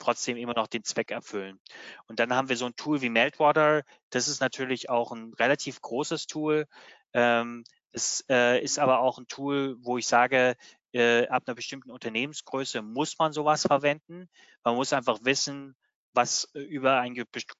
trotzdem 0.04 0.38
immer 0.38 0.54
noch 0.54 0.68
den 0.68 0.84
Zweck 0.84 1.12
erfüllen. 1.12 1.60
Und 2.08 2.20
dann 2.20 2.34
haben 2.34 2.50
wir 2.50 2.58
so 2.58 2.66
ein 2.66 2.76
Tool 2.76 3.02
wie 3.02 3.10
Meltwater. 3.10 3.84
Das 4.10 4.28
ist 4.28 4.42
natürlich 4.42 4.90
auch 4.90 5.12
ein 5.12 5.34
relativ 5.34 5.82
großes 5.82 6.28
Tool. 6.28 6.68
Ähm, 7.14 7.64
es 7.92 8.26
äh, 8.30 8.62
ist 8.62 8.80
aber 8.80 9.00
auch 9.00 9.18
ein 9.18 9.28
Tool, 9.28 9.78
wo 9.80 9.98
ich 9.98 10.08
sage, 10.08 10.56
äh, 10.94 11.28
ab 11.28 11.44
einer 11.46 11.56
bestimmten 11.56 11.92
Unternehmensgröße 11.92 12.82
muss 12.82 13.18
man 13.20 13.34
sowas 13.34 13.64
verwenden. 13.64 14.30
Man 14.64 14.76
muss 14.76 14.94
einfach 14.94 15.20
wissen, 15.24 15.76
was 16.14 16.50
äh, 16.54 16.60
über 16.60 17.00
ein 17.00 17.16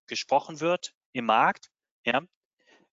gesprochen 0.08 0.60
wird 0.60 0.94
im 1.14 1.26
Markt. 1.26 1.70
Ja, 2.06 2.22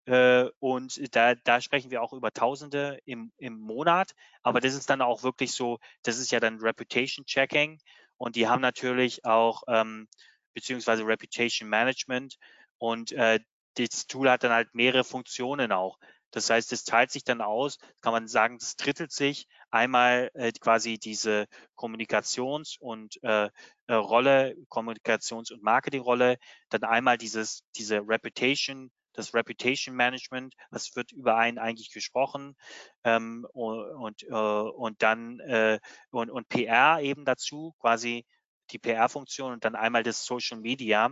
äh, 0.10 0.50
und 0.60 1.16
da, 1.16 1.36
da 1.36 1.62
sprechen 1.62 1.92
wir 1.92 2.02
auch 2.02 2.14
über 2.14 2.32
Tausende 2.32 3.00
im, 3.06 3.32
im 3.38 3.60
Monat. 3.60 4.16
Aber 4.42 4.60
das 4.60 4.74
ist 4.74 4.90
dann 4.90 5.02
auch 5.02 5.22
wirklich 5.22 5.52
so, 5.52 5.78
das 6.04 6.18
ist 6.18 6.32
ja 6.32 6.40
dann 6.40 6.60
Reputation 6.60 7.26
Checking. 7.26 7.80
Und 8.20 8.36
die 8.36 8.48
haben 8.48 8.62
natürlich 8.62 9.26
auch 9.26 9.64
ähm, 9.68 10.08
beziehungsweise 10.54 11.06
Reputation 11.06 11.70
Management. 11.70 12.38
Und 12.78 13.12
äh, 13.14 13.40
das 13.76 14.06
Tool 14.08 14.30
hat 14.30 14.44
dann 14.44 14.52
halt 14.52 14.76
mehrere 14.76 15.04
Funktionen 15.04 15.72
auch. 15.72 15.98
Das 16.32 16.50
heißt, 16.50 16.72
es 16.74 16.84
teilt 16.84 17.10
sich 17.12 17.24
dann 17.24 17.42
aus, 17.42 17.80
kann 18.02 18.14
man 18.14 18.28
sagen, 18.28 18.58
es 18.62 18.76
drittelt 18.76 19.12
sich. 19.12 19.48
Einmal 19.72 20.30
äh, 20.36 20.52
quasi 20.52 21.00
diese 21.00 21.48
Kommunikations- 21.76 22.78
und 22.80 23.24
äh, 23.24 23.50
äh, 23.88 23.94
Rolle, 23.94 24.56
Kommunikations- 24.70 25.52
und 25.52 25.64
Marketingrolle, 25.64 26.38
dann 26.70 26.84
einmal 26.84 27.18
dieses, 27.18 27.64
diese 27.76 28.02
Reputation 28.08 28.92
das 29.14 29.34
Reputation 29.34 29.96
Management, 29.96 30.56
was 30.72 30.96
wird 30.96 31.12
über 31.12 31.38
einen 31.38 31.58
eigentlich 31.58 31.92
gesprochen 31.92 32.56
ähm, 33.04 33.46
und, 33.54 34.24
äh, 34.24 34.34
und 34.34 35.02
dann 35.02 35.40
äh, 35.40 35.80
und, 36.12 36.30
und 36.30 36.50
PR 36.50 37.02
eben 37.02 37.26
dazu, 37.26 37.76
quasi 37.80 38.26
die 38.72 38.80
PR-Funktion 38.80 39.54
und 39.54 39.66
dann 39.66 39.76
einmal 39.76 40.04
das 40.04 40.26
Social 40.26 40.60
Media, 40.60 41.12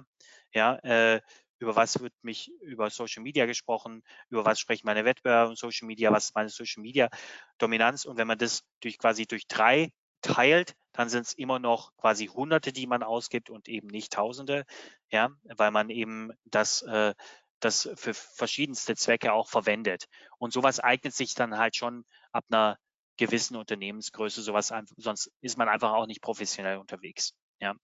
ja, 0.53 0.75
äh, 0.83 1.21
über 1.59 1.75
was 1.75 1.99
wird 1.99 2.13
mich 2.21 2.51
über 2.61 2.89
Social 2.89 3.23
Media 3.23 3.45
gesprochen, 3.45 4.03
über 4.29 4.45
was 4.45 4.59
sprechen 4.59 4.85
meine 4.85 5.05
Wettbewerber 5.05 5.49
und 5.49 5.57
Social 5.57 5.87
Media, 5.87 6.11
was 6.11 6.25
ist 6.25 6.35
meine 6.35 6.49
Social 6.49 6.81
Media 6.83 7.09
Dominanz? 7.57 8.05
Und 8.05 8.17
wenn 8.17 8.27
man 8.27 8.37
das 8.37 8.63
durch 8.79 8.99
quasi 8.99 9.25
durch 9.25 9.47
drei 9.47 9.91
teilt, 10.21 10.75
dann 10.91 11.09
sind 11.09 11.25
es 11.25 11.33
immer 11.33 11.59
noch 11.59 11.95
quasi 11.97 12.27
Hunderte, 12.27 12.73
die 12.73 12.87
man 12.87 13.03
ausgibt 13.03 13.49
und 13.49 13.67
eben 13.67 13.87
nicht 13.87 14.13
Tausende, 14.13 14.65
ja, 15.09 15.29
weil 15.43 15.71
man 15.71 15.89
eben 15.89 16.31
das 16.45 16.81
äh, 16.83 17.13
das 17.59 17.89
für 17.95 18.13
verschiedenste 18.13 18.95
Zwecke 18.95 19.33
auch 19.33 19.49
verwendet. 19.49 20.05
Und 20.37 20.53
sowas 20.53 20.79
eignet 20.79 21.13
sich 21.13 21.33
dann 21.33 21.57
halt 21.57 21.75
schon 21.75 22.05
ab 22.31 22.45
einer 22.49 22.77
gewissen 23.17 23.55
Unternehmensgröße, 23.55 24.41
sowas 24.41 24.71
sonst 24.97 25.31
ist 25.41 25.57
man 25.57 25.67
einfach 25.69 25.91
auch 25.93 26.05
nicht 26.05 26.21
professionell 26.21 26.77
unterwegs. 26.77 27.33
Ja. 27.59 27.75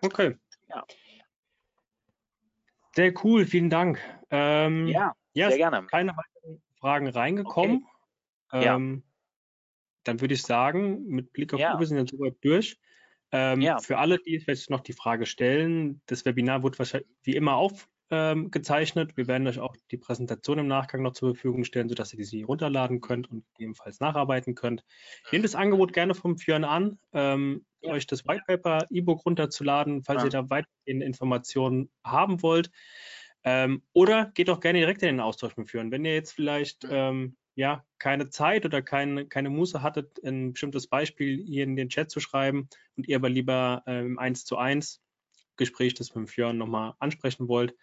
Okay. 0.00 0.36
Ja. 0.68 0.84
Sehr 2.94 3.12
cool, 3.22 3.44
vielen 3.46 3.70
Dank. 3.70 4.00
Ähm, 4.30 4.88
ja, 4.88 5.14
ja, 5.32 5.48
sehr 5.48 5.58
gerne. 5.58 5.86
Keine 5.86 6.16
weiteren 6.16 6.62
Fragen 6.80 7.08
reingekommen. 7.08 7.86
Okay. 8.50 8.64
Ähm, 8.66 8.94
ja. 8.96 9.02
Dann 10.04 10.20
würde 10.20 10.34
ich 10.34 10.42
sagen, 10.42 11.04
mit 11.06 11.32
Blick 11.32 11.52
auf 11.52 11.60
ja. 11.60 11.78
Wir 11.78 11.86
sind 11.86 11.98
jetzt 11.98 12.10
soweit 12.12 12.36
durch. 12.40 12.78
Ähm, 13.32 13.60
ja. 13.60 13.78
Für 13.78 13.98
alle, 13.98 14.18
die 14.18 14.38
vielleicht 14.40 14.70
noch 14.70 14.80
die 14.80 14.92
Frage 14.92 15.26
stellen, 15.26 16.00
das 16.06 16.24
Webinar 16.24 16.62
wird 16.62 16.78
wahrscheinlich 16.78 17.08
wie 17.22 17.36
immer 17.36 17.54
aufgezeichnet. 17.54 19.10
Ähm, 19.10 19.16
wir 19.16 19.28
werden 19.28 19.46
euch 19.46 19.58
auch 19.58 19.76
die 19.90 19.98
Präsentation 19.98 20.58
im 20.58 20.66
Nachgang 20.66 21.02
noch 21.02 21.12
zur 21.12 21.34
Verfügung 21.34 21.64
stellen, 21.64 21.88
sodass 21.88 22.14
ihr 22.14 22.24
sie 22.24 22.42
runterladen 22.42 23.00
könnt 23.00 23.30
und 23.30 23.44
ebenfalls 23.58 24.00
nacharbeiten 24.00 24.54
könnt. 24.54 24.82
Nehmt 25.30 25.44
das 25.44 25.54
Angebot 25.54 25.92
gerne 25.92 26.14
vom 26.14 26.38
Führen 26.38 26.64
an, 26.64 26.98
ähm, 27.12 27.66
ja. 27.82 27.92
euch 27.92 28.06
das 28.06 28.26
White 28.26 28.44
Paper 28.46 28.86
E-Book 28.90 29.26
runterzuladen, 29.26 30.02
falls 30.04 30.22
ja. 30.22 30.26
ihr 30.26 30.30
da 30.30 30.50
weitergehende 30.50 31.04
Informationen 31.04 31.90
haben 32.04 32.42
wollt. 32.42 32.70
Ähm, 33.44 33.82
oder 33.92 34.30
geht 34.34 34.50
auch 34.50 34.60
gerne 34.60 34.80
direkt 34.80 35.02
in 35.02 35.08
den 35.08 35.20
Austausch 35.20 35.56
mit 35.56 35.70
Führen. 35.70 35.90
Wenn 35.90 36.04
ihr 36.04 36.14
jetzt 36.14 36.32
vielleicht 36.32 36.86
ähm, 36.90 37.36
ja, 37.58 37.84
keine 37.98 38.30
Zeit 38.30 38.64
oder 38.64 38.82
keine, 38.82 39.26
keine 39.26 39.50
Muße 39.50 39.82
hattet, 39.82 40.22
ein 40.22 40.52
bestimmtes 40.52 40.86
Beispiel 40.86 41.42
hier 41.44 41.64
in 41.64 41.74
den 41.74 41.88
Chat 41.88 42.08
zu 42.08 42.20
schreiben 42.20 42.68
und 42.96 43.08
ihr 43.08 43.16
aber 43.16 43.28
lieber 43.28 43.82
äh, 43.84 44.06
im 44.06 44.16
1 44.16 44.44
zu 44.44 44.56
1 44.56 45.02
Gespräch, 45.56 45.94
das 45.94 46.14
mit 46.14 46.30
Fjörn 46.30 46.56
nochmal 46.56 46.94
ansprechen 47.00 47.48
wollt, 47.48 47.74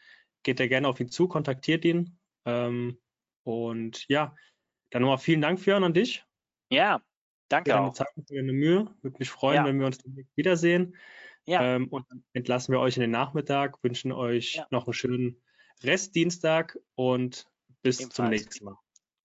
geht 0.44 0.62
da 0.62 0.68
gerne 0.68 0.88
auf 0.88 1.02
ihn 1.02 1.10
zu, 1.10 1.28
kontaktiert 1.28 1.84
ihn. 1.84 2.18
Ähm, 2.46 3.02
und 3.44 4.08
ja, 4.08 4.34
dann 4.92 5.02
nochmal 5.02 5.18
vielen 5.18 5.42
Dank, 5.42 5.60
Fjörn, 5.60 5.84
an 5.84 5.94
dich. 5.94 6.24
Ja, 6.70 7.02
danke 7.50 7.72
für 7.72 7.80
auch. 7.82 7.94
Zeit 7.94 8.08
für 8.16 8.34
deine 8.34 8.54
Mühe. 8.54 8.96
Würde 9.02 9.18
mich 9.20 9.30
freuen, 9.30 9.58
ja. 9.58 9.66
wenn 9.66 9.78
wir 9.78 9.88
uns 9.88 10.00
wiedersehen. 10.36 10.96
Ja. 11.46 11.76
Ähm, 11.76 11.90
und 11.90 12.10
dann 12.10 12.24
entlassen 12.32 12.72
wir 12.72 12.80
euch 12.80 12.96
in 12.96 13.02
den 13.02 13.12
Nachmittag, 13.12 13.84
wünschen 13.84 14.14
euch 14.14 14.56
ja. 14.56 14.68
noch 14.72 14.88
einen 14.88 14.94
schönen 14.94 15.42
Restdienstag 15.84 16.80
und 16.96 17.46
bis 17.82 18.00
Ebenfalls. 18.00 18.16
zum 18.16 18.30
nächsten 18.30 18.66
Mal. 18.66 18.78